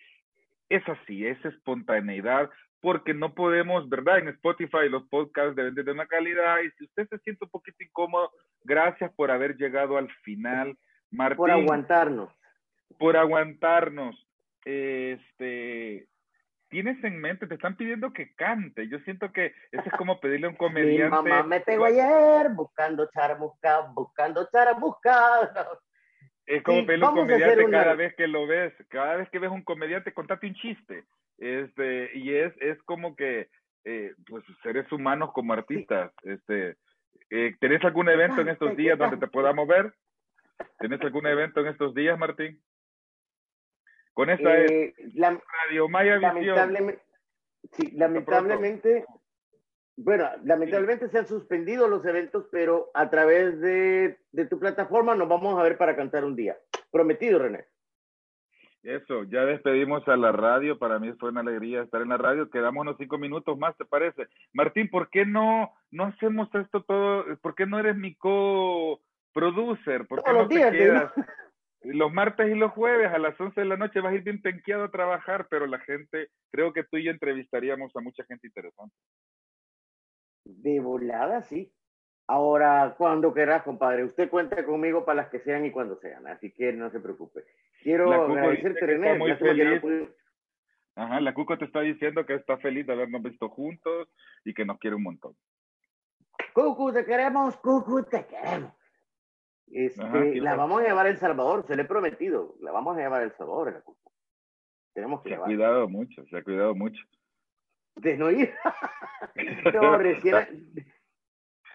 es 0.68 0.82
así, 0.88 1.26
es 1.26 1.44
espontaneidad 1.44 2.50
porque 2.82 3.14
no 3.14 3.32
podemos, 3.32 3.88
¿verdad? 3.88 4.18
En 4.18 4.28
Spotify 4.28 4.88
los 4.90 5.04
podcasts 5.08 5.54
deben 5.54 5.74
de 5.74 5.90
una 5.92 6.06
calidad 6.06 6.58
y 6.62 6.70
si 6.72 6.84
usted 6.84 7.08
se 7.08 7.18
siente 7.20 7.44
un 7.44 7.50
poquito 7.50 7.82
incómodo, 7.82 8.32
gracias 8.64 9.10
por 9.14 9.30
haber 9.30 9.56
llegado 9.56 9.96
al 9.96 10.10
final, 10.24 10.76
Martín. 11.12 11.36
Por 11.36 11.50
aguantarnos. 11.52 12.30
Por 12.98 13.16
aguantarnos. 13.16 14.26
Este, 14.64 16.08
tienes 16.72 17.04
en 17.04 17.20
mente, 17.20 17.46
te 17.46 17.54
están 17.54 17.76
pidiendo 17.76 18.14
que 18.14 18.34
cante. 18.34 18.88
Yo 18.88 18.98
siento 19.00 19.30
que 19.30 19.54
eso 19.70 19.82
es 19.84 19.92
como 19.98 20.18
pedirle 20.20 20.46
a 20.46 20.50
un 20.50 20.56
comediante. 20.56 21.16
Mi 21.22 21.30
mamá 21.30 21.42
me 21.42 21.60
pegó 21.60 21.84
ayer 21.84 22.48
buscando 22.54 23.08
charamusca, 23.12 23.82
buscando 23.94 24.48
charamusca. 24.50 25.52
Es 26.46 26.62
como 26.64 26.86
pedirle 26.86 27.04
a 27.04 27.10
un 27.10 27.16
comediante 27.16 27.70
cada 27.70 27.94
vez 27.94 28.14
que 28.16 28.26
lo 28.26 28.46
ves, 28.46 28.72
cada 28.88 29.16
vez 29.16 29.28
que 29.28 29.38
ves 29.38 29.50
un 29.50 29.62
comediante, 29.62 30.14
contate 30.14 30.46
un 30.46 30.54
chiste. 30.54 31.04
Este, 31.36 32.10
y 32.16 32.34
es, 32.34 32.54
es 32.58 32.82
como 32.84 33.14
que, 33.16 33.50
eh, 33.84 34.14
pues, 34.26 34.42
seres 34.62 34.90
humanos 34.92 35.30
como 35.34 35.52
artistas, 35.52 36.10
este, 36.22 36.76
eh, 37.28 37.54
¿tenés 37.60 37.84
algún 37.84 38.08
evento 38.08 38.40
en 38.40 38.48
estos 38.48 38.76
días 38.76 38.98
donde 38.98 39.18
te 39.18 39.26
podamos 39.26 39.68
ver? 39.68 39.92
¿Tenés 40.78 41.00
algún 41.02 41.26
evento 41.26 41.60
en 41.60 41.66
estos 41.66 41.94
días, 41.94 42.18
Martín? 42.18 42.62
Con 44.14 44.30
esta 44.30 44.58
eh, 44.58 44.94
Radio 45.16 45.88
Maya 45.88 46.18
Lamentablemente, 46.18 47.02
sí, 47.72 47.90
lamentablemente, 47.92 49.06
bueno, 49.96 50.28
lamentablemente 50.44 51.08
se 51.08 51.18
han 51.18 51.26
suspendido 51.26 51.88
los 51.88 52.04
eventos, 52.04 52.46
pero 52.50 52.90
a 52.94 53.08
través 53.08 53.60
de, 53.60 54.18
de 54.32 54.46
tu 54.46 54.58
plataforma 54.58 55.14
nos 55.14 55.28
vamos 55.28 55.58
a 55.58 55.62
ver 55.62 55.78
para 55.78 55.96
cantar 55.96 56.24
un 56.24 56.36
día. 56.36 56.58
Prometido, 56.90 57.38
René. 57.38 57.66
Eso, 58.82 59.22
ya 59.24 59.44
despedimos 59.44 60.06
a 60.08 60.16
la 60.16 60.32
radio. 60.32 60.76
Para 60.78 60.98
mí 60.98 61.12
fue 61.12 61.30
una 61.30 61.40
alegría 61.40 61.82
estar 61.82 62.02
en 62.02 62.08
la 62.08 62.16
radio. 62.16 62.50
Quedamos 62.50 62.82
unos 62.82 62.96
cinco 62.98 63.16
minutos 63.16 63.56
más, 63.56 63.76
¿te 63.76 63.84
parece? 63.84 64.26
Martín, 64.52 64.90
¿por 64.90 65.08
qué 65.08 65.24
no, 65.24 65.72
no 65.92 66.06
hacemos 66.06 66.52
esto 66.54 66.82
todo? 66.82 67.24
¿Por 67.40 67.54
qué 67.54 67.64
no 67.64 67.78
eres 67.78 67.96
mi 67.96 68.16
co-producer? 68.16 70.06
¿Por 70.08 70.24
qué 70.24 70.32
no 70.32 70.48
te 70.48 70.70
quedas? 70.70 71.12
Los 71.84 72.12
martes 72.12 72.48
y 72.48 72.54
los 72.54 72.72
jueves 72.72 73.12
a 73.12 73.18
las 73.18 73.38
11 73.40 73.60
de 73.60 73.66
la 73.66 73.76
noche 73.76 74.00
vas 74.00 74.12
a 74.12 74.16
ir 74.16 74.22
bien 74.22 74.40
penqueado 74.40 74.84
a 74.84 74.90
trabajar, 74.90 75.46
pero 75.50 75.66
la 75.66 75.80
gente, 75.80 76.28
creo 76.50 76.72
que 76.72 76.84
tú 76.84 76.96
y 76.96 77.04
yo 77.04 77.10
entrevistaríamos 77.10 77.94
a 77.96 78.00
mucha 78.00 78.24
gente 78.24 78.46
interesante. 78.46 78.94
De 80.44 80.80
volada, 80.80 81.42
sí. 81.42 81.72
Ahora, 82.28 82.94
cuando 82.96 83.34
querás, 83.34 83.62
compadre, 83.62 84.04
usted 84.04 84.30
cuenta 84.30 84.64
conmigo 84.64 85.04
para 85.04 85.22
las 85.22 85.28
que 85.30 85.40
sean 85.40 85.66
y 85.66 85.72
cuando 85.72 85.96
sean, 85.96 86.26
así 86.28 86.52
que 86.52 86.72
no 86.72 86.88
se 86.90 87.00
preocupe. 87.00 87.44
Quiero 87.82 88.12
agradecerte, 88.12 88.86
René. 88.86 89.18
Muy 89.18 89.34
feliz. 89.36 89.82
Ajá, 90.94 91.20
la 91.20 91.34
Cuco 91.34 91.58
te 91.58 91.64
está 91.64 91.80
diciendo 91.80 92.24
que 92.26 92.34
está 92.34 92.58
feliz 92.58 92.86
de 92.86 92.92
habernos 92.92 93.22
visto 93.22 93.48
juntos 93.48 94.08
y 94.44 94.54
que 94.54 94.64
nos 94.64 94.78
quiere 94.78 94.96
un 94.96 95.02
montón. 95.02 95.34
Cucu, 96.54 96.92
te 96.92 97.04
queremos, 97.04 97.56
Cucu, 97.56 98.04
te 98.04 98.26
queremos. 98.26 98.72
Este, 99.72 100.40
la 100.40 100.54
vamos 100.54 100.82
a 100.82 100.84
llevar 100.84 101.06
a 101.06 101.08
El 101.08 101.16
Salvador, 101.16 101.66
se 101.66 101.76
le 101.76 101.82
he 101.82 101.86
prometido. 101.86 102.54
La 102.60 102.72
vamos 102.72 102.96
a 102.96 103.00
llevar 103.00 103.22
a 103.22 103.24
El 103.24 103.32
Salvador, 103.32 103.72
la 103.72 103.80
Cucu. 103.80 104.10
Tenemos 104.94 105.22
que 105.22 105.30
se 105.30 105.34
ha 105.36 105.38
cuidado 105.38 105.88
mucho, 105.88 106.26
se 106.26 106.36
ha 106.36 106.44
cuidado 106.44 106.74
mucho. 106.74 107.02
De 107.96 108.16
no 108.16 108.30
ir. 108.30 108.52
no, 109.74 109.96
recién, 109.96 110.74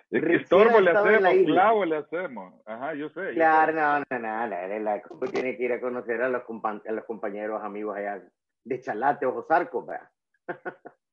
es 0.09 0.23
que 0.23 0.35
estorbo 0.35 0.79
le 0.79 0.91
hacemos, 0.91 1.33
clavo 1.45 1.85
le 1.85 1.97
hacemos. 1.97 2.53
Ajá, 2.65 2.93
yo 2.93 3.09
sé. 3.09 3.33
Claro, 3.33 3.73
no, 3.73 3.99
no, 3.99 4.19
no, 4.19 4.47
la, 4.47 4.67
la, 4.67 5.01
tiene 5.31 5.57
que 5.57 5.63
ir 5.63 5.73
a 5.73 5.81
conocer 5.81 6.21
a 6.21 6.29
los, 6.29 6.43
a 6.63 6.91
los 6.91 7.05
compañeros, 7.05 7.61
amigos 7.61 7.97
allá 7.97 8.23
de 8.63 8.81
Chalate 8.81 9.25
o 9.25 9.33
Josarco, 9.33 9.85
¿verdad? 9.85 10.09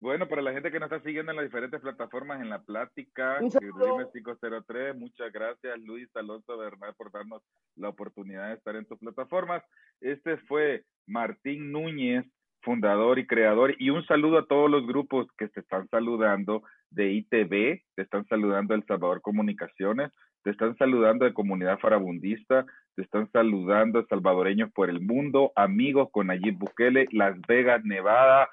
Bueno, 0.00 0.28
para 0.28 0.42
la 0.42 0.52
gente 0.52 0.70
que 0.70 0.78
nos 0.78 0.92
está 0.92 1.02
siguiendo 1.04 1.32
en 1.32 1.36
las 1.36 1.46
diferentes 1.46 1.80
plataformas 1.80 2.40
en 2.40 2.48
la 2.48 2.62
plática, 2.62 3.40
503, 3.40 4.96
muchas 4.96 5.32
gracias 5.32 5.76
Luis 5.80 6.08
Alonso 6.14 6.56
Bernal 6.56 6.94
por 6.94 7.10
darnos 7.10 7.42
la 7.74 7.88
oportunidad 7.88 8.48
de 8.48 8.54
estar 8.54 8.76
en 8.76 8.86
tus 8.86 8.98
plataformas. 8.98 9.64
Este 10.00 10.36
fue 10.36 10.84
Martín 11.08 11.72
Núñez, 11.72 12.24
fundador 12.62 13.18
y 13.18 13.26
creador, 13.26 13.74
y 13.78 13.90
un 13.90 14.06
saludo 14.06 14.38
a 14.38 14.46
todos 14.46 14.70
los 14.70 14.86
grupos 14.86 15.26
que 15.36 15.48
te 15.48 15.60
están 15.60 15.88
saludando 15.88 16.62
de 16.90 17.10
ITV, 17.14 17.82
te 17.96 18.02
están 18.02 18.24
saludando 18.28 18.74
El 18.74 18.86
Salvador 18.86 19.20
Comunicaciones, 19.20 20.12
te 20.44 20.50
están 20.50 20.76
saludando 20.76 21.24
de 21.24 21.34
Comunidad 21.34 21.80
Farabundista, 21.80 22.64
te 22.94 23.02
están 23.02 23.28
saludando 23.32 24.06
salvadoreños 24.06 24.70
por 24.72 24.90
el 24.90 25.00
mundo, 25.00 25.50
amigos 25.56 26.08
con 26.12 26.28
Nayib 26.28 26.56
Bukele, 26.56 27.08
Las 27.10 27.36
Vegas, 27.48 27.84
Nevada. 27.84 28.48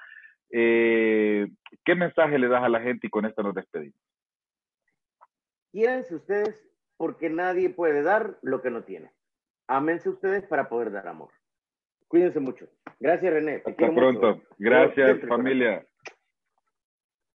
Eh, 0.50 1.48
¿Qué 1.84 1.94
mensaje 1.94 2.38
le 2.38 2.48
das 2.48 2.62
a 2.62 2.68
la 2.68 2.80
gente 2.80 3.06
y 3.06 3.10
con 3.10 3.24
esto 3.24 3.42
nos 3.42 3.54
despedimos? 3.54 4.00
Quídense 5.72 6.14
ustedes 6.14 6.66
porque 6.96 7.28
nadie 7.28 7.70
puede 7.70 8.02
dar 8.02 8.38
lo 8.42 8.62
que 8.62 8.70
no 8.70 8.84
tiene. 8.84 9.10
Ámense 9.66 10.08
ustedes 10.08 10.44
para 10.46 10.68
poder 10.68 10.92
dar 10.92 11.08
amor. 11.08 11.30
Cuídense 12.08 12.40
mucho. 12.40 12.66
Gracias, 13.00 13.32
René. 13.32 13.62
Hasta 13.64 13.94
pronto. 13.94 14.40
Gracias, 14.58 15.20
familia. 15.28 15.84